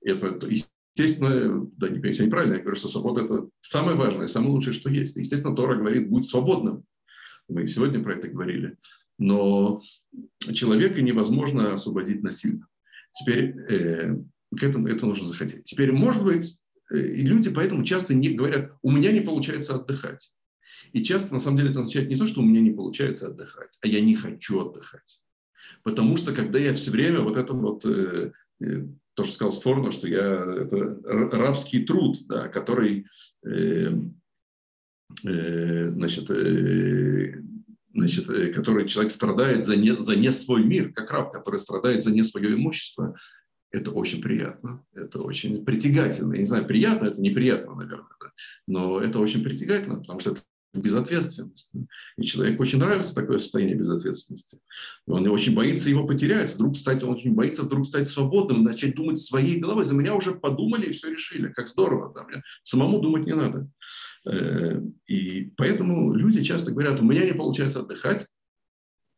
Это, 0.00 0.40
Естественно, 0.98 1.68
да, 1.76 1.88
не 1.88 1.96
понимаете, 1.96 2.24
неправильно, 2.24 2.54
я 2.54 2.60
говорю, 2.60 2.76
что 2.76 2.88
свобода– 2.88 3.22
это 3.24 3.48
самое 3.60 3.98
важное, 3.98 4.28
самое 4.28 4.52
лучшее, 4.52 4.72
что 4.72 4.88
есть. 4.88 5.14
Естественно, 5.16 5.54
Тора 5.54 5.76
говорит, 5.76 6.08
будь 6.08 6.26
свободным. 6.26 6.84
Мы 7.48 7.66
сегодня 7.66 8.02
про 8.02 8.14
это 8.14 8.28
говорили. 8.28 8.78
Но 9.18 9.82
человека 10.54 11.02
невозможно 11.02 11.74
освободить 11.74 12.22
насильно. 12.22 12.66
Теперь 13.12 13.54
э, 13.68 14.16
к 14.56 14.62
этому 14.62 14.88
это 14.88 15.04
нужно 15.04 15.26
захотеть. 15.26 15.64
Теперь, 15.64 15.92
может 15.92 16.24
быть, 16.24 16.56
э, 16.90 16.96
люди 16.96 17.50
поэтому 17.50 17.84
часто 17.84 18.14
не 18.14 18.30
говорят, 18.30 18.72
у 18.80 18.90
меня 18.90 19.12
не 19.12 19.20
получается 19.20 19.74
отдыхать. 19.74 20.32
И 20.92 21.04
часто, 21.04 21.34
на 21.34 21.40
самом 21.40 21.58
деле, 21.58 21.70
это 21.70 21.80
означает 21.80 22.08
не 22.08 22.16
то, 22.16 22.26
что 22.26 22.40
у 22.40 22.44
меня 22.44 22.62
не 22.62 22.70
получается 22.70 23.26
отдыхать, 23.26 23.78
а 23.82 23.86
я 23.86 24.00
не 24.00 24.14
хочу 24.14 24.60
отдыхать. 24.60 25.20
Потому 25.82 26.16
что, 26.16 26.32
когда 26.32 26.58
я 26.58 26.72
все 26.72 26.90
время 26.90 27.20
вот 27.20 27.36
это 27.36 27.52
вот 27.52 27.84
э, 27.84 28.32
э 28.62 28.86
то, 29.16 29.24
что 29.24 29.34
сказал 29.34 29.52
Сфорно, 29.52 29.90
что 29.90 30.06
я, 30.06 30.44
это 30.62 30.98
рабский 31.32 31.84
труд, 31.84 32.18
да, 32.26 32.48
который, 32.48 33.06
э, 33.46 33.92
э, 35.24 35.90
значит, 35.90 36.30
э, 36.30 37.40
значит, 37.94 38.28
э, 38.28 38.48
который 38.48 38.86
человек 38.86 39.12
страдает 39.12 39.64
за 39.64 39.76
не, 39.76 40.00
за 40.02 40.16
не 40.16 40.30
свой 40.32 40.64
мир, 40.64 40.92
как 40.92 41.10
раб, 41.10 41.32
который 41.32 41.58
страдает 41.58 42.04
за 42.04 42.12
не 42.12 42.22
свое 42.22 42.52
имущество, 42.54 43.16
это 43.70 43.90
очень 43.90 44.20
приятно, 44.20 44.84
это 44.92 45.22
очень 45.22 45.64
притягательно. 45.64 46.34
Я 46.34 46.40
не 46.40 46.46
знаю, 46.46 46.66
приятно 46.66 47.06
это, 47.06 47.20
неприятно, 47.20 47.74
наверное, 47.74 48.16
да, 48.20 48.30
но 48.66 49.00
это 49.00 49.18
очень 49.18 49.42
притягательно, 49.42 50.00
потому 50.00 50.20
что 50.20 50.32
это 50.32 50.42
безответственность. 50.80 51.72
И 52.16 52.22
человеку 52.22 52.62
очень 52.62 52.78
нравится 52.78 53.14
такое 53.14 53.38
состояние 53.38 53.76
безответственности. 53.76 54.60
Он 55.06 55.26
очень 55.28 55.54
боится 55.54 55.90
его 55.90 56.06
потерять. 56.06 56.54
Вдруг 56.54 56.76
стать, 56.76 57.02
он 57.02 57.10
очень 57.10 57.34
боится 57.34 57.62
вдруг 57.62 57.86
стать 57.86 58.08
свободным, 58.08 58.64
начать 58.64 58.94
думать 58.94 59.18
своей 59.18 59.58
головой. 59.58 59.84
За 59.84 59.94
меня 59.94 60.14
уже 60.14 60.34
подумали 60.34 60.86
и 60.86 60.92
все 60.92 61.10
решили. 61.10 61.52
Как 61.52 61.68
здорово. 61.68 62.12
Да? 62.14 62.24
Мне 62.24 62.42
самому 62.62 63.00
думать 63.00 63.26
не 63.26 63.34
надо. 63.34 63.68
Э, 64.26 64.80
и 65.06 65.52
поэтому 65.56 66.12
люди 66.14 66.42
часто 66.42 66.72
говорят, 66.72 67.00
у 67.00 67.04
меня 67.04 67.24
не 67.24 67.34
получается 67.34 67.80
отдыхать. 67.80 68.26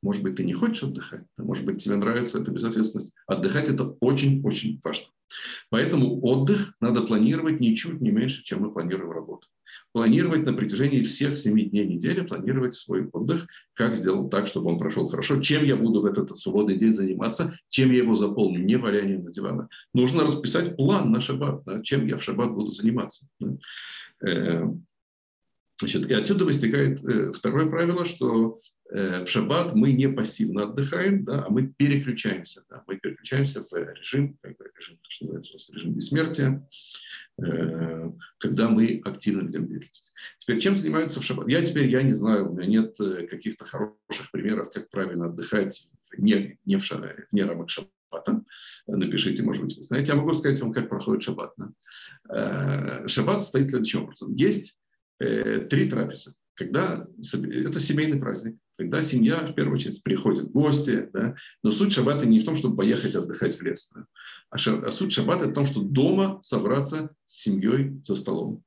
Может 0.03 0.23
быть, 0.23 0.37
ты 0.37 0.45
не 0.45 0.53
хочешь 0.53 0.85
отдыхать, 0.85 1.25
может 1.37 1.65
быть, 1.65 1.83
тебе 1.83 1.97
нравится 1.97 2.41
эта 2.41 2.53
безответственность. 2.53 3.13
Отдыхать– 3.27 3.69
это 3.71 3.97
очень-очень 3.99 4.81
важно. 4.85 5.09
Поэтому 5.71 6.25
отдых 6.25 6.75
надо 6.81 7.03
планировать 7.03 7.59
ничуть 7.59 8.01
не 8.01 8.13
меньше, 8.13 8.45
чем 8.45 8.61
мы 8.61 8.73
планируем 8.73 9.11
работу 9.11 9.49
планировать 9.93 10.45
на 10.45 10.53
протяжении 10.53 11.03
всех 11.03 11.37
семи 11.37 11.64
дней 11.64 11.87
недели, 11.87 12.21
планировать 12.21 12.75
свой 12.75 13.07
отдых, 13.12 13.47
как 13.75 13.97
сделать 13.97 14.31
так, 14.31 14.47
чтобы 14.47 14.71
он 14.71 14.79
прошел 14.79 15.07
хорошо, 15.09 15.41
чем 15.41 15.64
я 15.64 15.77
буду 15.77 16.01
в 16.01 16.07
этот 16.07 16.37
свободный 16.37 16.77
день 16.77 16.93
заниматься, 16.93 17.59
чем 17.69 17.91
я 17.91 17.99
его 17.99 18.16
заполню, 18.16 18.64
не 18.64 18.77
валянием 18.77 19.25
на 19.25 19.33
диванах. 19.33 19.69
Нужно 19.95 20.25
расписать 20.25 20.77
план 20.77 21.11
на 21.11 21.21
шаббат, 21.21 21.62
да, 21.64 21.83
чем 21.83 22.07
я 22.07 22.16
в 22.16 22.23
шаббат 22.23 22.53
буду 22.53 22.71
заниматься. 22.71 23.27
Э, 24.27 24.64
значит, 25.79 26.11
и 26.11 26.14
отсюда 26.14 26.45
вытекает 26.45 27.03
э, 27.05 27.33
второе 27.33 27.66
правило, 27.66 28.05
что 28.05 28.59
Э, 28.91 29.24
в 29.24 29.29
шаббат 29.29 29.74
мы 29.74 29.93
не 29.93 30.09
пассивно 30.09 30.64
отдыхаем, 30.64 31.24
да, 31.24 31.45
а 31.45 31.51
мы 31.51 31.66
переключаемся. 31.66 32.64
Да, 32.70 32.83
мы 32.87 32.97
переключаемся 32.97 33.62
в 33.62 33.72
режим, 33.72 34.39
как 34.41 34.57
бы 34.57 34.70
режим, 34.74 34.99
что 35.09 35.26
называется, 35.26 35.74
режим 35.74 35.93
бессмертия, 35.93 36.68
э, 37.43 38.11
когда 38.39 38.68
мы 38.68 39.01
активно 39.05 39.47
ведем 39.47 39.66
деятельность. 39.66 40.14
Теперь, 40.39 40.61
чем 40.61 40.76
занимаются 40.76 41.20
в 41.20 41.24
шаббат? 41.24 41.49
Я 41.49 41.62
теперь, 41.62 41.89
я 41.89 42.03
не 42.03 42.14
знаю, 42.14 42.51
у 42.51 42.57
меня 42.57 42.66
нет 42.66 42.97
каких-то 43.29 43.66
хороших 43.66 44.31
примеров, 44.33 44.70
как 44.72 44.89
правильно 44.89 45.26
отдыхать 45.26 45.91
не, 46.16 46.59
не 46.64 46.76
в 46.76 46.85
шаббат, 46.85 47.16
вне 47.31 47.45
рамок 47.45 47.68
шаббата. 47.68 48.43
Напишите, 48.87 49.43
может 49.43 49.64
быть, 49.64 49.76
вы 49.76 49.85
знаете. 49.85 50.12
Я 50.12 50.18
могу 50.18 50.33
сказать 50.33 50.59
вам, 50.61 50.72
как 50.72 50.89
проходит 50.89 51.24
шаббат. 51.24 51.53
Шаббат 52.26 53.43
состоит 53.43 53.68
следующим 53.68 54.05
образом. 54.05 54.35
Есть 54.35 54.79
три 55.19 55.89
трапезы 55.89 56.35
когда 56.59 57.07
это 57.16 57.79
семейный 57.79 58.19
праздник, 58.19 58.57
когда 58.77 59.01
семья, 59.01 59.47
в 59.47 59.55
первую 59.55 59.77
очередь, 59.77 60.03
приходит 60.03 60.51
гости, 60.51 61.09
да, 61.12 61.37
но 61.62 61.71
суть 61.71 61.93
шаббата 61.93 62.27
не 62.27 62.41
в 62.41 62.45
том, 62.45 62.57
чтобы 62.57 62.77
поехать 62.77 63.14
отдыхать 63.14 63.57
в 63.57 63.62
лес, 63.62 63.89
да, 63.95 64.07
а, 64.51 64.59
ша, 64.59 64.77
а 64.85 64.91
суть 64.91 65.12
шаббата 65.12 65.47
в 65.47 65.53
том, 65.53 65.66
что 65.66 65.81
дома 65.81 66.41
собраться 66.43 67.11
с 67.27 67.43
семьей 67.43 68.01
за 68.05 68.16
столом. 68.16 68.64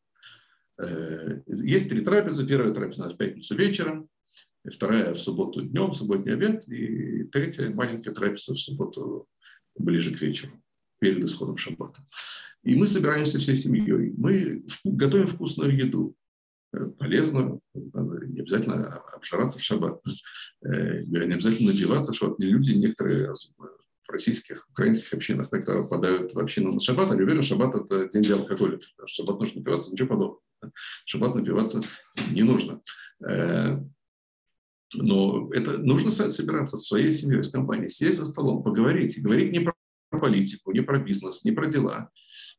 Э, 0.82 1.42
есть 1.48 1.90
три 1.90 2.02
трапезы. 2.02 2.48
Первая 2.48 2.74
трапеза 2.74 3.10
в 3.10 3.18
пятницу 3.18 3.56
вечером, 3.58 4.08
вторая 4.64 5.14
в 5.14 5.20
субботу 5.20 5.62
днем, 5.62 5.94
субботний 5.94 6.34
обед, 6.34 6.66
и 6.70 7.26
третья 7.26 7.70
маленькая 7.70 8.14
трапеза 8.14 8.54
в 8.54 8.60
субботу 8.60 9.28
ближе 9.78 10.14
к 10.14 10.22
вечеру, 10.22 10.54
перед 11.00 11.22
исходом 11.26 11.58
шаббата. 11.58 12.06
И 12.64 12.76
мы 12.76 12.88
собираемся 12.88 13.38
всей 13.38 13.56
семьей. 13.56 14.14
Мы 14.16 14.64
готовим 14.86 15.28
вкусную 15.28 15.76
еду 15.76 16.16
полезно, 16.98 17.60
надо 17.74 18.26
не 18.26 18.42
обязательно 18.42 18.88
обжираться 19.14 19.60
в 19.60 19.62
шаббат, 19.64 20.02
э, 20.66 21.02
не 21.04 21.34
обязательно 21.34 21.72
напиваться, 21.72 22.14
что 22.14 22.36
люди 22.40 22.72
некоторые 22.74 23.34
в 23.34 24.10
российских, 24.10 24.68
украинских 24.70 25.14
общинах, 25.14 25.50
когда 25.50 25.82
попадают 25.82 26.34
в 26.34 26.40
общину 26.40 26.74
на 26.74 26.80
шаббат, 26.80 27.12
они 27.12 27.22
уверены, 27.22 27.42
шаббат– 27.42 27.76
это 27.76 28.10
день 28.10 28.24
для 28.24 28.36
алкоголиков. 28.36 28.88
В 28.98 29.08
шаббат 29.08 29.40
нужно 29.40 29.60
напиваться, 29.60 29.92
ничего 29.92 30.10
подобного. 30.10 30.42
Шаббат 31.06 31.36
напиваться 31.36 31.82
не 32.30 32.44
нужно. 32.44 32.82
Э, 33.28 33.78
но 34.94 35.50
это 35.54 35.78
нужно 35.78 36.12
собираться 36.12 36.78
со 36.78 36.84
своей 36.84 37.12
семьей, 37.12 37.44
с 37.44 37.50
компанией, 37.50 37.90
сесть 37.90 38.18
за 38.18 38.26
столом, 38.26 38.64
поговорить. 38.64 39.22
Говорить 39.22 39.52
не 39.52 39.62
про 39.62 39.74
политику, 40.20 40.72
не 40.72 40.82
про 40.82 41.00
бизнес, 41.00 41.46
не 41.46 41.52
про 41.52 41.68
дела, 41.68 42.12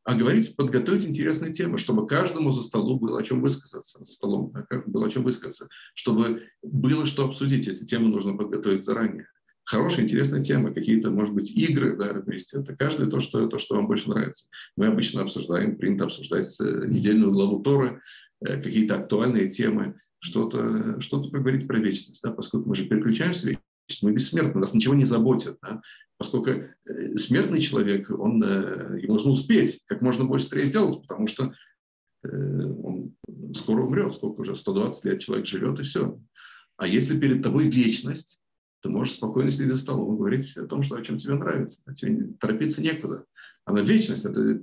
а 0.05 0.14
говорить, 0.14 0.57
подготовить 0.57 1.07
интересные 1.07 1.53
темы, 1.53 1.78
чтобы 1.78 2.07
каждому 2.07 2.50
за 2.50 2.62
столом 2.62 2.98
было 2.98 3.20
о 3.20 3.22
чем 3.22 3.40
высказаться, 3.40 4.03
за 4.03 4.12
столом 4.12 4.53
было 4.86 5.07
о 5.07 5.11
чем 5.11 5.22
высказаться, 5.22 5.68
чтобы 5.94 6.42
было 6.62 7.07
что 7.07 7.24
обсудить. 7.24 7.68
Эти 7.68 7.84
темы 7.84 8.09
нужно 8.09 8.36
подготовить 8.36 8.84
заранее. 8.84 9.28
хорошая, 9.64 10.05
интересная 10.05 10.42
тема, 10.42 10.74
какие-то, 10.74 11.11
может 11.11 11.34
быть, 11.34 11.57
игры 11.57 11.96
да, 11.96 12.14
вместе. 12.14 12.59
Это 12.59 12.76
каждое 12.76 13.09
то 13.09 13.20
что, 13.20 13.46
то, 13.46 13.59
что 13.59 13.76
вам 13.76 13.86
больше 13.86 14.09
нравится. 14.09 14.48
Мы 14.76 14.86
обычно 14.86 15.22
обсуждаем, 15.22 15.76
принято 15.76 16.05
обсуждать 16.05 16.61
э, 16.61 16.86
недельную 16.88 17.30
главу 17.30 17.62
Торы, 17.62 18.00
э, 18.44 18.61
какие-то 18.61 18.96
актуальные 18.96 19.50
темы, 19.50 20.00
что-то 20.18 21.00
что 21.00 21.20
поговорить 21.22 21.68
про 21.68 21.78
вечность, 21.78 22.22
да, 22.22 22.32
поскольку 22.32 22.68
мы 22.68 22.74
же 22.74 22.86
переключаемся 22.86 23.57
вечность, 23.93 24.03
мы 24.03 24.12
бессмертны, 24.12 24.61
нас 24.61 24.74
ничего 24.74 24.95
не 24.95 25.05
заботит, 25.05 25.59
да, 25.62 25.82
поскольку 26.18 26.51
э, 26.51 27.16
смертный 27.16 27.61
человек, 27.61 28.11
он, 28.11 28.43
ему 28.43 29.14
нужно 29.14 29.30
успеть 29.30 29.80
как 29.86 30.03
можно 30.03 30.24
больше 30.24 30.47
быстрее 30.47 30.64
сделать, 30.64 31.01
потому 31.03 31.26
что 31.26 31.53
он 32.24 33.16
скоро 33.55 33.82
умрет, 33.82 34.14
сколько 34.14 34.43
уже, 34.43 34.55
120 34.55 35.05
лет 35.07 35.20
человек 35.20 35.47
живет, 35.47 35.80
и 35.80 35.82
все. 35.82 36.20
А 36.76 36.86
если 36.86 37.18
перед 37.18 37.43
тобой 37.43 37.68
вечность, 37.68 38.43
ты 38.82 38.88
можешь 38.88 39.14
спокойно 39.14 39.51
сидеть 39.51 39.68
за 39.68 39.76
столом 39.76 40.14
и 40.14 40.18
говорить 40.18 40.57
о 40.57 40.66
том, 40.66 40.82
что, 40.82 40.97
о 40.97 41.03
чем 41.03 41.16
тебе 41.16 41.34
нравится. 41.34 41.82
А 41.86 41.95
тебе 41.95 42.32
торопиться 42.38 42.82
некуда. 42.82 43.24
Она 43.64 43.80
вечность, 43.82 44.24
это 44.24 44.61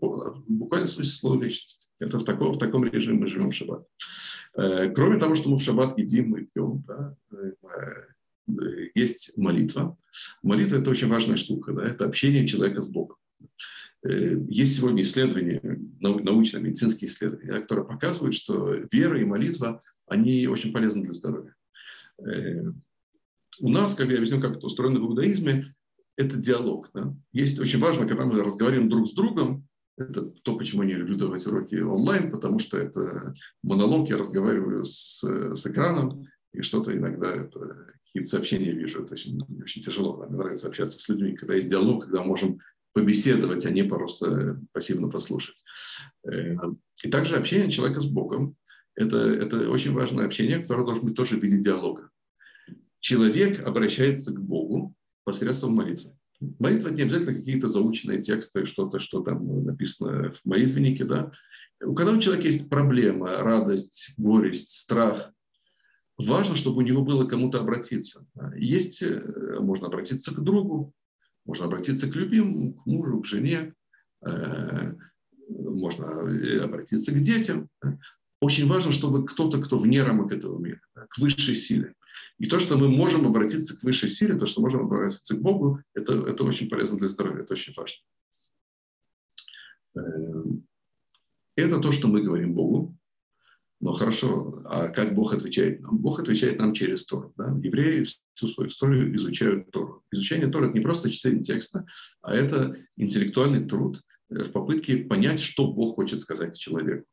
буквально 0.48 0.88
в 0.88 0.90
смысле 0.90 1.12
слова 1.12 1.42
вечность. 1.42 1.90
Это 2.00 2.20
в 2.20 2.26
таком, 2.26 2.52
в 2.52 2.58
таком 2.58 2.84
режиме 2.84 3.20
мы 3.20 3.28
живем 3.28 3.52
в 3.52 3.56
шаббат. 3.56 3.86
Э, 4.58 4.90
кроме 4.94 5.18
того, 5.18 5.36
что 5.36 5.50
мы 5.50 5.56
в 5.56 5.62
шаббат 5.62 5.98
едим 5.98 6.36
и 6.36 6.46
пьем, 6.46 6.84
да, 6.86 7.16
э, 7.32 7.54
есть 8.96 9.32
молитва. 9.38 9.98
Молитва– 10.42 10.76
это 10.78 10.90
очень 10.90 11.08
важная 11.08 11.38
штука. 11.38 11.74
Да, 11.74 11.86
это 11.86 12.06
общение 12.06 12.48
человека 12.48 12.82
с 12.82 12.88
Богом. 12.88 13.18
Э, 14.06 14.38
есть 14.48 14.78
сегодня 14.78 15.04
исследования, 15.04 15.62
научные, 16.00 16.64
медицинские 16.64 17.10
исследования, 17.10 17.60
которые 17.60 17.86
показывают, 17.86 18.36
что 18.36 18.76
вера 18.92 19.20
и 19.20 19.26
молитва, 19.26 19.82
они 20.08 20.48
очень 20.48 20.72
полезны 20.72 21.04
для 21.04 21.14
здоровья. 21.14 21.56
У 23.62 23.70
нас, 23.70 23.96
как 23.96 24.10
я 24.10 24.18
объясню, 24.18 24.42
как 24.42 24.58
это 24.58 24.66
устроено 24.66 25.00
в 25.00 25.04
иудаизме, 25.04 25.64
это 26.18 26.38
диалог. 26.38 26.90
Да? 26.94 27.14
Есть 27.32 27.60
очень 27.60 27.80
важно, 27.80 28.08
когда 28.08 28.26
мы 28.26 28.42
разговариваем 28.44 28.90
друг 28.90 29.08
с 29.08 29.14
другом, 29.14 29.68
это 29.98 30.24
то, 30.44 30.56
почему 30.56 30.84
я 30.84 30.90
не 30.90 30.96
люблю 30.96 31.18
давать 31.18 31.46
уроки 31.46 31.76
онлайн, 31.76 32.32
потому 32.32 32.60
что 32.60 32.78
это 32.78 33.34
монолог, 33.64 34.10
я 34.10 34.18
разговариваю 34.18 34.86
с, 34.86 35.22
с 35.24 35.68
экраном, 35.68 36.24
и 36.54 36.62
что-то 36.62 36.96
иногда 36.96 37.32
это 37.32 37.94
какие-то 38.10 38.30
сообщения 38.30 38.72
вижу, 38.72 39.04
это 39.04 39.14
очень, 39.14 39.42
очень 39.62 39.82
тяжело. 39.82 40.18
Мне 40.18 40.38
нравится 40.38 40.68
общаться 40.68 41.00
с 41.00 41.10
людьми, 41.10 41.36
когда 41.36 41.56
есть 41.56 41.70
диалог, 41.70 42.06
когда 42.06 42.24
можем 42.24 42.60
побеседовать, 42.94 43.66
а 43.66 43.70
не 43.70 43.84
просто 43.84 44.60
пассивно 44.72 45.10
послушать. 45.10 45.56
Э, 46.28 46.56
и 47.04 47.10
также 47.10 47.36
общение 47.36 47.72
человека 47.72 48.02
с 48.02 48.06
Богом. 48.06 48.56
Это, 48.96 49.18
это 49.18 49.70
очень 49.70 49.94
важное 49.94 50.26
общение, 50.26 50.60
которое 50.60 50.86
должно 50.86 51.04
быть 51.04 51.16
тоже 51.16 51.40
в 51.40 51.44
виде 51.44 51.58
диалога 51.58 52.10
человек 53.00 53.66
обращается 53.66 54.34
к 54.34 54.42
Богу 54.42 54.96
посредством 55.24 55.74
молитвы. 55.74 56.16
Молитва– 56.40 56.90
не 56.90 57.02
обязательно 57.02 57.36
какие-то 57.36 57.68
заученные 57.68 58.22
тексты, 58.22 58.66
что-то, 58.66 59.00
что 59.00 59.22
там 59.22 59.66
написано 59.66 60.32
в 60.32 60.46
молитвеннике. 60.46 61.04
Да? 61.04 61.32
Когда 61.80 62.14
у 62.14 62.20
человека 62.20 62.48
есть 62.48 62.70
проблема, 62.70 63.38
радость, 63.40 64.14
горесть, 64.18 64.70
страх, 64.70 65.34
важно, 66.20 66.56
чтобы 66.56 66.78
у 66.78 66.82
него 66.82 67.04
было 67.04 67.26
кому-то 67.26 67.60
обратиться. 67.60 68.26
Есть, 68.56 69.02
э, 69.02 69.60
можно 69.60 69.88
обратиться 69.88 70.34
к 70.34 70.44
другу, 70.44 70.94
можно 71.46 71.66
обратиться 71.66 72.12
к 72.12 72.16
любимому, 72.16 72.74
к 72.74 72.86
мужу, 72.86 73.22
к 73.22 73.26
жене, 73.26 73.74
э, 74.22 74.94
можно 75.50 76.06
э, 76.06 76.60
обратиться 76.60 77.12
к 77.12 77.20
детям. 77.22 77.70
Очень 78.42 78.68
важно, 78.68 78.92
чтобы 78.92 79.26
кто-то, 79.26 79.62
кто 79.62 79.78
вне 79.78 80.04
рамок 80.04 80.32
этого 80.32 80.60
мира, 80.60 80.82
к 81.10 81.18
высшей 81.18 81.56
силе, 81.56 81.94
и 82.38 82.48
то, 82.48 82.60
что 82.60 82.78
мы 82.78 82.88
можем 82.88 83.26
обратиться 83.26 83.78
к 83.78 83.84
высшей 83.84 84.10
силе, 84.10 84.38
то, 84.38 84.46
что 84.46 84.62
можем 84.62 84.82
обратиться 84.82 85.36
к 85.36 85.42
Богу, 85.42 85.82
это, 85.94 86.14
это 86.28 86.44
очень 86.44 86.70
полезно 86.70 86.98
для 86.98 87.08
здоровья, 87.08 87.44
это 87.44 87.54
очень 87.54 87.74
важно. 87.76 88.00
Эм, 89.96 90.68
это 91.56 91.80
то, 91.80 91.92
что 91.92 92.08
мы 92.08 92.22
говорим 92.22 92.54
Богу. 92.54 92.96
Но 93.82 93.94
хорошо, 93.94 94.62
а 94.66 94.90
как 94.90 95.16
Бог 95.16 95.34
отвечает 95.34 95.80
нам? 95.82 95.98
Бог 95.98 96.20
отвечает 96.20 96.60
нам 96.60 96.74
через 96.74 97.06
Тору. 97.06 97.34
Да? 97.38 97.58
Евреи 97.64 98.06
всю 98.34 98.48
свою 98.48 98.68
историю 98.68 99.16
изучают 99.16 99.72
Тору. 99.72 100.04
Изучение 100.12 100.48
Торы– 100.48 100.68
это 100.68 100.78
не 100.78 100.84
просто 100.84 101.10
чтение 101.10 101.44
текста, 101.44 101.86
а 102.22 102.36
это 102.36 102.76
интеллектуальный 102.98 103.66
труд 103.66 104.02
э, 104.30 104.44
в 104.44 104.52
попытке 104.52 104.98
понять, 104.98 105.40
что 105.40 105.72
Бог 105.72 105.96
хочет 105.96 106.22
сказать 106.22 106.60
человеку. 106.60 107.06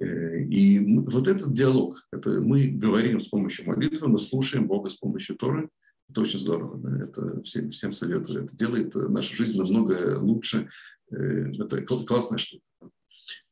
Э, 0.00 0.42
и 0.42 0.80
вот 0.80 1.28
этот 1.28 1.52
диалог, 1.52 2.08
это 2.12 2.40
мы 2.40 2.66
говорим 2.66 3.20
с 3.20 3.28
помощью 3.28 3.68
молитвы, 3.68 4.08
мы 4.08 4.18
слушаем 4.18 4.66
Бога 4.66 4.90
с 4.90 4.96
помощью 4.96 5.36
Торы, 5.36 5.68
это 6.10 6.22
очень 6.22 6.40
здорово, 6.40 6.76
да? 6.78 7.04
это 7.04 7.40
всем, 7.42 7.70
всем 7.70 7.92
советую. 7.92 8.44
Это 8.44 8.56
делает 8.56 8.94
нашу 8.94 9.36
жизнь 9.36 9.56
намного 9.56 10.18
лучше. 10.18 10.68
Э, 11.12 11.52
это 11.52 11.82
классная 11.82 12.38
штука. 12.38 12.64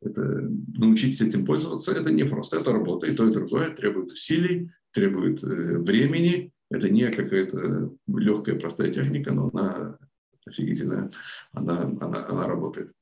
Это 0.00 0.22
научиться 0.22 1.24
этим 1.24 1.44
пользоваться, 1.44 1.92
это 1.92 2.10
не 2.10 2.24
просто, 2.24 2.58
это 2.58 2.72
работа, 2.72 3.06
и 3.06 3.14
то, 3.14 3.28
и 3.28 3.32
другое 3.32 3.70
требует 3.70 4.12
усилий, 4.12 4.70
требует 4.92 5.42
э, 5.44 5.78
времени. 5.78 6.52
Это 6.70 6.88
не 6.88 7.10
какая-то 7.10 7.92
легкая, 8.06 8.58
простая 8.58 8.92
техника, 8.92 9.32
но 9.32 9.50
она 9.52 9.98
офигительная, 10.46 11.10
она, 11.52 11.82
она, 11.82 12.26
она 12.26 12.46
работает. 12.46 12.92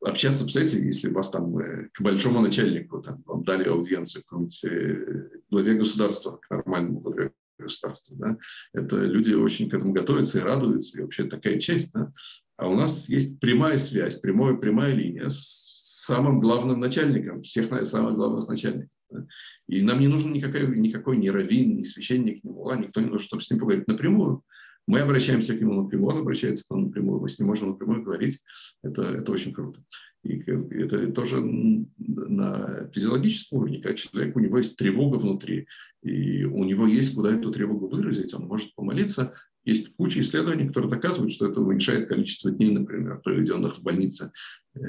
Общаться, 0.00 0.44
представляете, 0.44 0.84
если 0.84 1.10
вас 1.10 1.30
там 1.30 1.56
э, 1.58 1.88
к 1.92 2.00
большому 2.00 2.40
начальнику 2.40 3.00
там, 3.00 3.22
вам 3.24 3.44
дали 3.44 3.68
аудиенцию, 3.68 4.22
какому-нибудь 4.22 4.64
э, 4.64 5.30
главе 5.50 5.74
государства, 5.74 6.38
к 6.42 6.50
нормальному 6.50 7.00
главе 7.00 7.32
государства, 7.58 8.16
да, 8.18 8.38
это 8.72 8.96
люди 9.04 9.32
очень 9.32 9.68
к 9.70 9.74
этому 9.74 9.92
готовятся 9.92 10.38
и 10.38 10.42
радуются, 10.42 10.98
и 10.98 11.02
вообще 11.02 11.24
такая 11.24 11.58
честь, 11.58 11.92
да. 11.92 12.12
А 12.56 12.68
у 12.68 12.74
нас 12.74 13.08
есть 13.08 13.38
прямая 13.38 13.76
связь, 13.76 14.18
прямая, 14.18 14.54
прямая 14.54 14.94
линия 14.94 15.28
с 15.28 15.76
самым 16.06 16.40
главным 16.40 16.78
начальником, 16.78 17.42
всех 17.42 17.66
самых 17.86 18.14
главных 18.14 18.48
начальников. 18.48 18.90
Да? 19.10 19.26
И 19.68 19.82
нам 19.82 20.00
не 20.00 20.08
нужен 20.08 20.32
никакой, 20.32 20.66
никакой 20.78 21.16
ни 21.18 21.28
раввин, 21.28 21.76
ни 21.76 21.82
священник, 21.82 22.42
ни 22.44 22.48
мула, 22.48 22.76
никто 22.76 23.00
не 23.00 23.08
нужен, 23.08 23.26
чтобы 23.26 23.42
с 23.42 23.50
ним 23.50 23.60
поговорить 23.60 23.88
напрямую. 23.88 24.42
Мы 24.86 25.00
обращаемся 25.00 25.56
к 25.56 25.60
нему 25.60 25.82
напрямую, 25.82 26.14
он 26.14 26.20
обращается 26.20 26.64
к 26.64 26.70
нам 26.70 26.84
напрямую, 26.84 27.20
мы 27.20 27.28
с 27.28 27.38
ним 27.38 27.48
можем 27.48 27.70
напрямую 27.70 28.04
говорить. 28.04 28.40
Это, 28.84 29.02
это 29.02 29.32
очень 29.32 29.52
круто. 29.52 29.82
И 30.26 30.42
это 30.80 31.10
тоже 31.12 31.40
на 31.40 32.88
физиологическом 32.92 33.58
уровне, 33.58 33.80
когда 33.80 33.96
человек, 33.96 34.36
у 34.36 34.40
него 34.40 34.58
есть 34.58 34.76
тревога 34.76 35.16
внутри, 35.16 35.66
и 36.02 36.44
у 36.44 36.64
него 36.64 36.86
есть 36.86 37.14
куда 37.14 37.32
эту 37.32 37.52
тревогу 37.52 37.88
выразить, 37.88 38.34
он 38.34 38.46
может 38.46 38.74
помолиться. 38.74 39.32
Есть 39.64 39.96
куча 39.96 40.20
исследований, 40.20 40.68
которые 40.68 40.90
доказывают, 40.90 41.32
что 41.32 41.48
это 41.48 41.60
уменьшает 41.60 42.08
количество 42.08 42.50
дней, 42.50 42.70
например, 42.70 43.20
проведенных 43.20 43.78
в 43.78 43.82
больнице. 43.82 44.30
Э, 44.76 44.80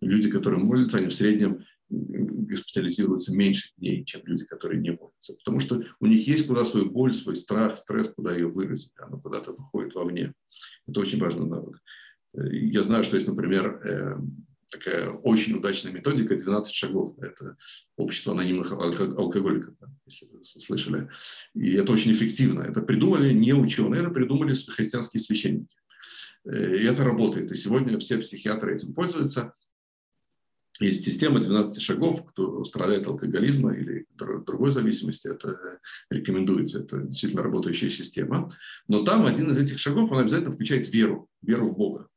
люди, 0.00 0.30
которые 0.30 0.62
молятся, 0.62 0.98
они 0.98 1.06
в 1.06 1.12
среднем 1.12 1.64
госпитализируются 1.88 3.34
меньше 3.34 3.70
дней, 3.76 4.04
чем 4.04 4.22
люди, 4.24 4.44
которые 4.44 4.80
не 4.80 4.90
молятся. 4.90 5.34
Потому 5.36 5.60
что 5.60 5.84
у 6.00 6.06
них 6.06 6.26
есть 6.26 6.46
куда 6.46 6.64
свою 6.64 6.90
боль, 6.90 7.12
свой 7.12 7.36
страх, 7.36 7.76
стресс, 7.76 8.08
куда 8.08 8.34
ее 8.34 8.48
выразить. 8.48 8.92
Оно 8.96 9.20
куда-то 9.20 9.52
выходит 9.52 9.94
вовне. 9.94 10.32
Это 10.86 11.00
очень 11.00 11.20
важный 11.20 11.46
навык. 11.46 11.78
Я 12.34 12.82
знаю, 12.82 13.04
что 13.04 13.16
есть, 13.16 13.28
например, 13.28 13.80
э, 13.84 14.16
такая 14.72 15.10
очень 15.10 15.54
удачная 15.54 15.92
методика 15.92 16.34
12 16.34 16.72
шагов. 16.72 17.18
Это 17.20 17.56
общество 17.96 18.32
анонимных 18.32 18.72
алкоголиков, 18.72 19.74
если 20.06 20.26
вы 20.26 20.44
слышали. 20.44 21.08
И 21.54 21.74
это 21.74 21.92
очень 21.92 22.12
эффективно. 22.12 22.62
Это 22.62 22.80
придумали 22.80 23.32
не 23.32 23.52
ученые, 23.52 24.02
это 24.02 24.10
придумали 24.10 24.54
христианские 24.54 25.20
священники. 25.20 25.76
Э, 26.44 26.76
и 26.76 26.84
это 26.84 27.04
работает. 27.04 27.52
И 27.52 27.54
сегодня 27.54 27.98
все 27.98 28.18
психиатры 28.18 28.74
этим 28.74 28.94
пользуются. 28.94 29.52
Есть 30.80 31.04
система 31.04 31.38
12 31.38 31.80
шагов, 31.80 32.26
кто 32.26 32.64
страдает 32.64 33.06
алкоголизма 33.06 33.74
или 33.74 34.06
другой 34.14 34.70
зависимости, 34.70 35.28
это 35.28 35.80
рекомендуется, 36.10 36.80
это 36.80 37.02
действительно 37.02 37.42
работающая 37.42 37.90
система. 37.90 38.50
Но 38.88 39.04
там 39.04 39.26
один 39.26 39.50
из 39.50 39.58
этих 39.58 39.78
шагов, 39.78 40.10
он 40.10 40.20
обязательно 40.20 40.50
включает 40.50 40.92
веру, 40.92 41.28
веру 41.42 41.68
в 41.68 41.76
Бога. 41.76 42.08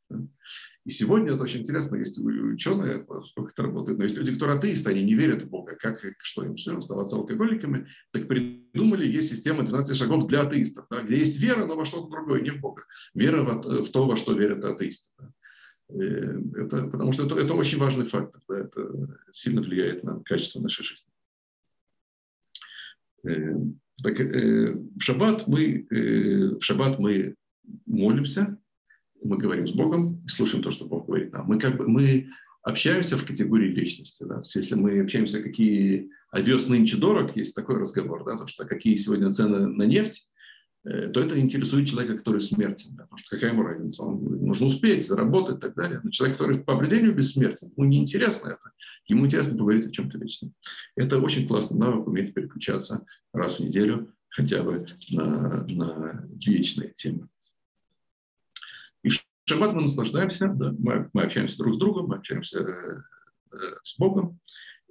И 0.86 0.90
сегодня 0.91 1.34
это 1.34 1.44
очень 1.44 1.61
интересно, 1.61 1.95
есть 1.95 2.19
ученые, 2.19 3.06
сколько 3.26 3.52
это 3.52 3.64
работает, 3.64 3.98
но 3.98 4.03
есть 4.03 4.18
люди, 4.18 4.34
которые 4.34 4.60
атеисты, 4.60 4.91
они 4.91 5.03
не 5.03 5.15
верят 5.15 5.44
в 5.44 5.49
Бога, 5.49 5.76
как, 5.80 5.99
что 6.19 6.44
им 6.44 6.56
все, 6.56 6.77
оставаться 6.77 7.15
алкоголиками, 7.15 7.88
так 8.11 8.27
придумали, 8.27 9.07
есть 9.07 9.32
система 9.32 9.64
12 9.64 9.98
шагов 9.98 10.27
для 10.27 10.41
атеистов, 10.41 10.86
да, 10.91 11.02
где 11.02 11.18
есть 11.18 11.40
вера, 11.40 11.65
но 11.65 11.76
во 11.76 11.86
что-то 11.86 12.10
другое, 12.10 12.41
не 12.41 12.52
в 12.52 12.60
Бога. 12.60 12.84
Вера 13.15 13.41
в, 13.44 13.84
в 13.84 13.90
то, 13.90 14.06
во 14.06 14.15
что 14.15 14.34
верят 14.34 14.64
атеисты. 14.64 15.10
Да. 15.18 15.32
Э, 15.90 16.40
это, 16.56 16.88
потому 16.88 17.11
что 17.11 17.26
это, 17.26 17.40
это 17.40 17.53
очень 17.53 17.77
важный 17.77 18.06
фактор, 18.06 18.41
да, 18.48 18.60
это 18.60 19.19
сильно 19.32 19.61
влияет 19.61 20.03
на 20.03 20.19
качество 20.22 20.60
нашей 20.60 20.84
жизни. 20.84 21.10
Э, 23.23 23.56
так, 24.02 24.19
э, 24.19 24.73
в 24.73 25.02
шаббат 25.02 25.48
мы, 25.48 25.88
в 25.90 26.61
шаббат 26.61 26.99
мы 26.99 27.36
молимся, 27.86 28.57
мы 29.23 29.37
говорим 29.37 29.67
с 29.67 29.71
Богом 29.71 30.21
и 30.25 30.29
слушаем 30.29 30.63
то, 30.63 30.71
что 30.71 30.85
Бог 30.85 31.07
говорит 31.07 31.33
нам. 31.33 31.47
Мы 31.47 31.59
как 31.59 31.77
бы 31.77 31.87
мы 31.87 32.27
общаемся 32.61 33.17
в 33.17 33.25
категории 33.25 33.71
вечности. 33.71 34.23
Да? 34.23 34.41
Если 34.53 34.75
мы 34.75 34.99
общаемся, 35.01 35.41
какие 35.41 36.09
овес 36.31 36.67
нынче 36.67 36.97
дорог, 36.97 37.35
есть 37.35 37.55
такой 37.55 37.77
разговор, 37.77 38.25
да, 38.25 38.31
потому 38.31 38.47
что 38.47 38.65
какие 38.65 38.95
сегодня 38.95 39.31
цены 39.31 39.67
на 39.67 39.83
нефть, 39.83 40.29
Э, 40.85 41.07
то 41.07 41.21
это 41.21 41.39
интересует 41.39 41.87
человека, 41.87 42.17
который 42.17 42.41
смертен. 42.41 42.95
Да, 42.95 43.03
потому 43.03 43.17
что 43.17 43.35
какая 43.35 43.51
ему 43.51 43.63
разница? 43.63 44.03
Он, 44.03 44.23
нужно 44.23 44.67
успеть, 44.67 45.07
заработать 45.07 45.57
и 45.57 45.61
так 45.61 45.75
далее. 45.75 45.99
Но 46.03 46.11
человек, 46.11 46.37
который 46.37 46.59
по 46.59 46.75
определению 46.75 47.15
бессмертен, 47.15 47.71
ему 47.75 47.87
неинтересно 47.87 48.49
это. 48.49 48.71
Ему 49.07 49.25
интересно 49.25 49.57
поговорить 49.57 49.87
о 49.87 49.91
чем-то 49.91 50.17
вечном. 50.19 50.53
Это 50.95 51.19
очень 51.19 51.47
классный 51.47 51.79
навык, 51.79 52.07
уметь 52.07 52.33
переключаться 52.33 53.03
раз 53.33 53.57
в 53.57 53.61
неделю 53.61 54.13
хотя 54.29 54.63
бы 54.63 54.85
на, 55.09 55.65
на 55.67 56.27
вечные 56.45 56.91
темы. 56.93 57.29
Шаббат 59.47 59.73
мы 59.73 59.84
наслаждаемся, 59.84 60.47
да, 60.47 60.73
мы, 60.77 61.09
мы 61.13 61.23
общаемся 61.23 61.57
друг 61.57 61.76
с 61.76 61.77
другом, 61.77 62.07
мы 62.07 62.15
общаемся 62.15 62.59
э, 62.59 63.57
с 63.81 63.97
Богом, 63.97 64.39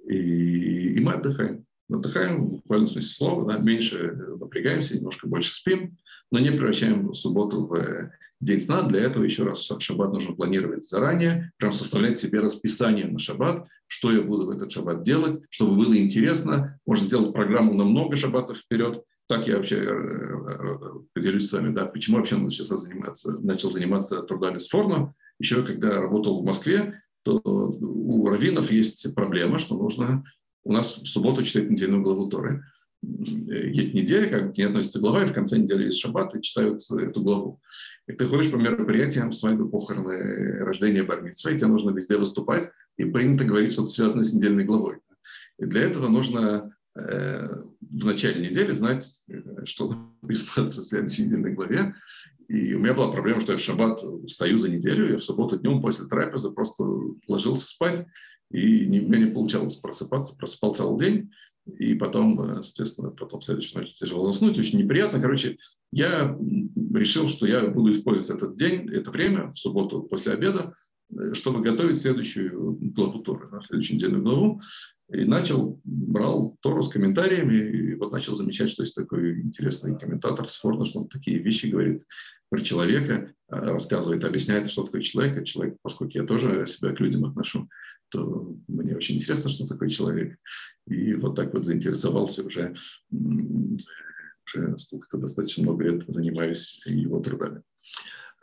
и, 0.07 0.95
и 0.95 0.99
мы 1.01 1.13
отдыхаем 1.13 1.65
отдыхаем, 1.89 2.45
в 2.45 2.51
буквальном 2.51 2.87
смысле 2.87 3.09
слова, 3.09 3.51
да, 3.51 3.59
меньше 3.59 4.13
напрягаемся, 4.39 4.97
немножко 4.97 5.27
больше 5.27 5.53
спим, 5.53 5.97
но 6.31 6.39
не 6.39 6.51
превращаем 6.51 7.13
субботу 7.13 7.65
в 7.65 7.75
э, 7.75 8.11
день 8.39 8.59
сна. 8.59 8.81
Для 8.81 9.01
этого, 9.01 9.23
еще 9.23 9.43
раз, 9.43 9.69
шаббат 9.79 10.11
нужно 10.11 10.35
планировать 10.35 10.87
заранее, 10.87 11.51
прям 11.57 11.71
составлять 11.71 12.17
себе 12.17 12.39
расписание 12.39 13.05
на 13.05 13.19
шаббат, 13.19 13.67
что 13.87 14.11
я 14.11 14.21
буду 14.21 14.47
в 14.47 14.49
этот 14.49 14.71
шаббат 14.71 15.03
делать, 15.03 15.43
чтобы 15.49 15.75
было 15.75 15.95
интересно. 15.95 16.79
Можно 16.85 17.07
сделать 17.07 17.33
программу 17.33 17.73
на 17.73 17.83
много 17.83 18.15
шаббатов 18.15 18.57
вперед. 18.57 19.03
Так 19.27 19.47
я 19.47 19.57
вообще 19.57 19.77
э, 19.77 19.83
э, 19.83 20.77
поделюсь 21.13 21.49
с 21.49 21.53
вами, 21.53 21.73
да, 21.73 21.85
почему 21.85 22.17
вообще 22.17 22.37
начал 22.37 22.77
заниматься, 22.77 23.31
начал 23.39 23.71
заниматься 23.71 24.21
трудами 24.21 24.59
с 24.59 24.69
Форно. 24.69 25.13
Еще 25.39 25.63
когда 25.63 25.99
работал 25.99 26.41
в 26.41 26.45
Москве, 26.45 27.01
то 27.23 27.41
у 27.43 28.27
раввинов 28.29 28.71
есть 28.71 29.15
проблема, 29.15 29.57
что 29.57 29.75
нужно 29.75 30.23
у 30.63 30.71
нас 30.71 30.97
в 30.97 31.05
субботу 31.05 31.43
читают 31.43 31.71
недельную 31.71 32.03
главу 32.03 32.29
Торы. 32.29 32.63
Есть 33.01 33.93
неделя, 33.93 34.27
как 34.29 34.53
к 34.53 34.57
ней 34.57 34.65
относится 34.65 34.99
глава, 34.99 35.23
и 35.23 35.27
в 35.27 35.33
конце 35.33 35.57
недели 35.57 35.85
есть 35.85 35.99
шаббат, 35.99 36.35
и 36.35 36.41
читают 36.41 36.83
эту 36.91 37.21
главу. 37.21 37.61
И 38.07 38.13
ты 38.13 38.25
ходишь 38.25 38.51
по 38.51 38.55
мероприятиям, 38.55 39.31
свадьбы, 39.31 39.69
похороны, 39.69 40.63
рождение 40.63 41.03
бармитсва, 41.03 41.49
и 41.49 41.57
тебе 41.57 41.67
нужно 41.67 41.91
везде 41.91 42.17
выступать, 42.17 42.71
и 42.97 43.05
принято 43.05 43.43
говорить 43.43 43.73
что-то 43.73 43.89
связанное 43.89 44.23
с 44.23 44.33
недельной 44.33 44.65
главой. 44.65 44.97
И 45.59 45.65
для 45.65 45.83
этого 45.83 46.07
нужно 46.07 46.39
э, 46.39 46.74
в 46.95 48.05
начале 48.05 48.47
недели 48.47 48.73
знать, 48.73 49.23
что 49.65 50.09
написано 50.21 50.69
в 50.69 50.75
следующей 50.75 51.25
недельной 51.25 51.53
главе. 51.53 51.95
И 52.47 52.73
у 52.73 52.79
меня 52.79 52.93
была 52.93 53.11
проблема, 53.11 53.41
что 53.41 53.53
я 53.53 53.57
в 53.57 53.61
шаббат 53.61 54.03
устаю 54.03 54.57
за 54.57 54.69
неделю, 54.69 55.09
я 55.09 55.17
в 55.17 55.23
субботу 55.23 55.57
днем 55.57 55.81
после 55.81 56.05
трапезы 56.05 56.51
просто 56.51 56.83
ложился 57.27 57.67
спать, 57.67 58.05
и 58.51 58.85
не, 58.85 59.01
у 59.01 59.07
меня 59.07 59.25
не 59.25 59.31
получалось 59.31 59.75
просыпаться, 59.75 60.37
просыпал 60.37 60.75
целый 60.75 60.99
день, 60.99 61.31
и 61.65 61.95
потом, 61.95 62.39
э, 62.41 62.61
соответственно, 62.61 63.09
потом 63.09 63.41
следующую 63.41 63.81
ночь 63.81 63.95
тяжело 63.95 64.29
заснуть, 64.29 64.59
очень 64.59 64.79
неприятно. 64.79 65.19
Короче, 65.19 65.57
я 65.91 66.37
решил, 66.93 67.27
что 67.27 67.47
я 67.47 67.67
буду 67.67 67.91
использовать 67.91 68.41
этот 68.41 68.55
день, 68.55 68.87
это 68.89 69.09
время, 69.09 69.51
в 69.51 69.57
субботу 69.57 70.03
после 70.03 70.33
обеда, 70.33 70.75
э, 71.09 71.33
чтобы 71.33 71.61
готовить 71.61 71.97
следующую 71.97 72.77
главу 72.79 73.19
Торы, 73.19 73.49
следующую 73.65 73.97
недельную 73.97 74.23
главу. 74.23 74.61
И 75.11 75.23
начал, 75.23 75.79
брал 75.83 76.57
Тору 76.61 76.81
с 76.81 76.89
комментариями, 76.89 77.53
и 77.53 77.95
вот 77.95 78.11
начал 78.11 78.33
замечать, 78.33 78.71
что 78.71 78.81
есть 78.81 78.95
такой 78.95 79.39
интересный 79.41 79.97
комментатор 79.97 80.49
с 80.49 80.57
Форна, 80.57 80.85
что 80.85 80.99
он 80.99 81.07
такие 81.07 81.37
вещи 81.37 81.67
говорит 81.67 82.05
про 82.49 82.59
человека, 82.59 83.33
э, 83.49 83.55
рассказывает, 83.55 84.23
объясняет, 84.23 84.69
что 84.69 84.83
такое 84.83 85.01
человек. 85.01 85.37
А 85.37 85.43
человек, 85.43 85.77
поскольку 85.83 86.17
я 86.17 86.25
тоже 86.25 86.65
себя 86.67 86.91
к 86.91 86.99
людям 86.99 87.25
отношу, 87.25 87.69
то 88.09 88.55
мне 88.67 88.95
очень 88.95 89.15
интересно, 89.15 89.49
что 89.49 89.67
такое 89.67 89.89
человек. 89.89 90.37
И 90.87 91.13
вот 91.13 91.35
так 91.35 91.53
вот 91.53 91.65
заинтересовался 91.65 92.43
уже, 92.43 92.73
уже 93.11 94.77
сколько-то 94.77 95.17
достаточно 95.17 95.63
много 95.63 95.83
лет 95.83 96.03
занимаюсь 96.07 96.81
его 96.85 97.19
трудами. 97.19 97.61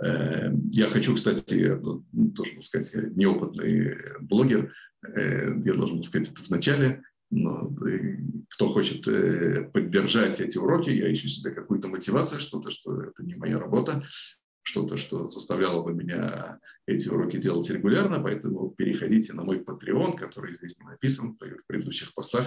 Э, 0.02 0.52
я 0.72 0.86
хочу, 0.86 1.14
кстати, 1.14 1.78
должен 2.12 2.62
сказать, 2.62 3.16
неопытный 3.16 3.96
блогер, 4.20 4.66
э, 4.66 4.70
я 5.02 5.74
должен 5.74 6.02
сказать 6.02 6.30
это 6.30 6.42
в 6.42 6.50
начале, 6.50 7.02
но 7.32 7.74
кто 8.50 8.66
хочет 8.66 9.08
э, 9.08 9.64
поддержать 9.72 10.38
эти 10.40 10.58
уроки, 10.58 10.90
я 10.90 11.10
ищу 11.10 11.28
себе 11.28 11.50
какую-то 11.50 11.88
мотивацию, 11.88 12.40
что-то, 12.40 12.70
что 12.70 13.02
это 13.02 13.24
не 13.24 13.34
моя 13.34 13.58
работа, 13.58 14.02
что-то, 14.62 14.98
что 14.98 15.28
заставляло 15.28 15.82
бы 15.82 15.94
меня 15.94 16.60
эти 16.86 17.08
уроки 17.08 17.38
делать 17.38 17.70
регулярно, 17.70 18.20
поэтому 18.20 18.70
переходите 18.70 19.32
на 19.32 19.44
мой 19.44 19.60
Patreon, 19.60 20.16
который 20.16 20.56
здесь 20.58 20.78
не 20.78 20.84
написан 20.84 21.32
в 21.32 21.66
предыдущих 21.66 22.12
постах, 22.12 22.46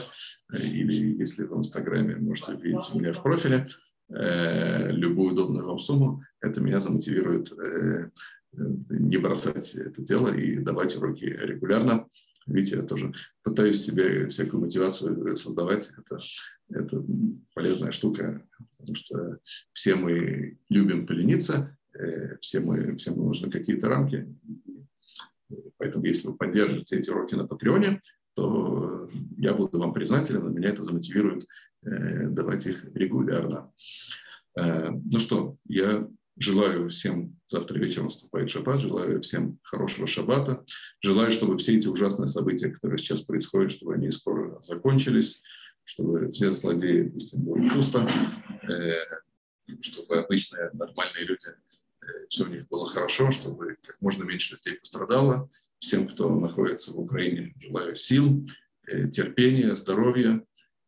э, 0.53 0.59
или 0.59 1.17
если 1.17 1.45
в 1.45 1.57
Инстаграме 1.57 2.17
можете 2.17 2.53
увидеть 2.53 2.93
у 2.93 2.99
меня 2.99 3.11
в 3.11 3.23
профиле 3.23 3.65
э, 4.09 4.91
любую 4.91 5.33
удобную 5.33 5.65
вам 5.65 5.79
сумму, 5.79 6.21
это 6.41 6.61
меня 6.61 6.79
замотивирует 6.79 7.51
э, 7.53 8.11
не 8.53 9.17
бросать 9.17 9.73
это 9.73 10.01
дело 10.03 10.29
и 10.29 10.57
давать 10.57 10.95
уроки 10.95 11.25
регулярно. 11.25 12.07
Видите, 12.45 12.77
я 12.77 12.83
тоже 12.83 13.11
пытаюсь 13.43 13.83
себе 13.83 14.27
всякую 14.27 14.61
мотивацию 14.61 15.35
создавать. 15.35 15.91
Это, 15.97 16.19
это 16.69 17.03
полезная 17.53 17.91
штука, 17.91 18.47
потому 18.77 18.95
что 18.95 19.39
все 19.73 19.95
мы 19.95 20.59
любим 20.69 21.07
полениться, 21.07 21.75
Э, 21.97 22.37
все 22.39 22.59
мы, 22.59 22.95
всем 22.97 23.17
нужны 23.17 23.49
какие-то 23.49 23.87
рамки. 23.87 24.27
Поэтому, 25.77 26.05
если 26.05 26.27
вы 26.27 26.35
поддержите 26.35 26.97
эти 26.97 27.09
уроки 27.09 27.35
на 27.35 27.47
Патреоне, 27.47 28.01
то 28.33 29.09
я 29.37 29.53
буду 29.53 29.79
вам 29.79 29.93
признателен, 29.93 30.53
меня 30.53 30.69
это 30.69 30.83
замотивирует 30.83 31.45
э, 31.83 32.27
давать 32.29 32.65
их 32.67 32.85
регулярно. 32.93 33.71
Э, 34.57 34.89
ну 34.91 35.19
что, 35.19 35.57
я 35.65 36.07
желаю 36.37 36.89
всем, 36.89 37.37
завтра 37.47 37.79
вечером 37.79 38.05
наступает 38.05 38.49
шаббат, 38.49 38.79
желаю 38.79 39.21
всем 39.21 39.59
хорошего 39.63 40.07
шаббата, 40.07 40.63
желаю, 41.01 41.31
чтобы 41.31 41.57
все 41.57 41.77
эти 41.77 41.87
ужасные 41.87 42.27
события, 42.27 42.69
которые 42.69 42.97
сейчас 42.97 43.21
происходят, 43.21 43.71
чтобы 43.71 43.93
они 43.95 44.11
скоро 44.11 44.59
закончились, 44.61 45.41
чтобы 45.83 46.29
все 46.31 46.51
злодеи, 46.51 47.03
пусть 47.03 47.33
им 47.33 47.41
будет 47.41 47.73
пусто, 47.73 48.09
чтобы 49.81 50.17
обычные 50.17 50.71
нормальные 50.73 51.25
люди 51.25 51.47
все 52.29 52.45
у 52.45 52.47
них 52.47 52.67
было 52.67 52.85
хорошо, 52.85 53.31
чтобы 53.31 53.77
как 53.81 53.99
можно 54.01 54.23
меньше 54.23 54.55
людей 54.55 54.79
пострадало. 54.79 55.49
Всем, 55.79 56.07
кто 56.07 56.33
находится 56.33 56.91
в 56.91 56.99
Украине, 56.99 57.53
желаю 57.59 57.95
сил, 57.95 58.47
э, 58.87 59.07
терпения, 59.09 59.75
здоровья. 59.75 60.43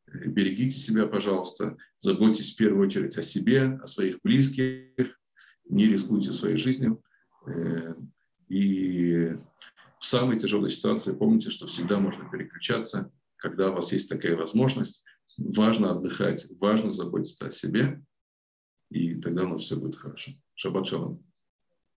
Э, 0.08 0.28
берегите 0.28 0.78
себя, 0.78 1.08
пожалуйста. 1.08 1.78
Заботьтесь 2.00 2.54
в 2.54 2.58
первую 2.58 2.86
очередь 2.88 3.18
о 3.18 3.24
себе, 3.24 3.80
о 3.82 3.88
своих 3.88 4.20
близких. 4.24 5.20
Не 5.70 5.88
рискуйте 5.88 6.34
своей 6.34 6.58
жизнью. 6.58 7.02
Э, 7.46 7.94
и 8.50 9.38
в 10.00 10.06
самой 10.06 10.40
тяжелой 10.40 10.70
ситуации 10.70 11.16
помните, 11.16 11.50
что 11.50 11.66
всегда 11.68 12.00
можно 12.00 12.30
переключаться, 12.30 13.12
когда 13.38 13.72
у 13.72 13.76
вас 13.76 13.92
есть 13.92 14.10
такая 14.10 14.36
возможность. 14.36 15.04
Важно 15.38 15.92
отдыхать, 15.92 16.48
важно 16.60 16.92
заботиться 16.92 17.48
о 17.48 17.52
себе, 17.52 18.04
и 18.90 19.16
тогда 19.16 19.44
у 19.44 19.50
нас 19.50 19.62
все 19.62 19.76
будет 19.76 19.96
хорошо. 19.96 20.32
Шаббат 20.56 20.88
шалом. 20.88 21.24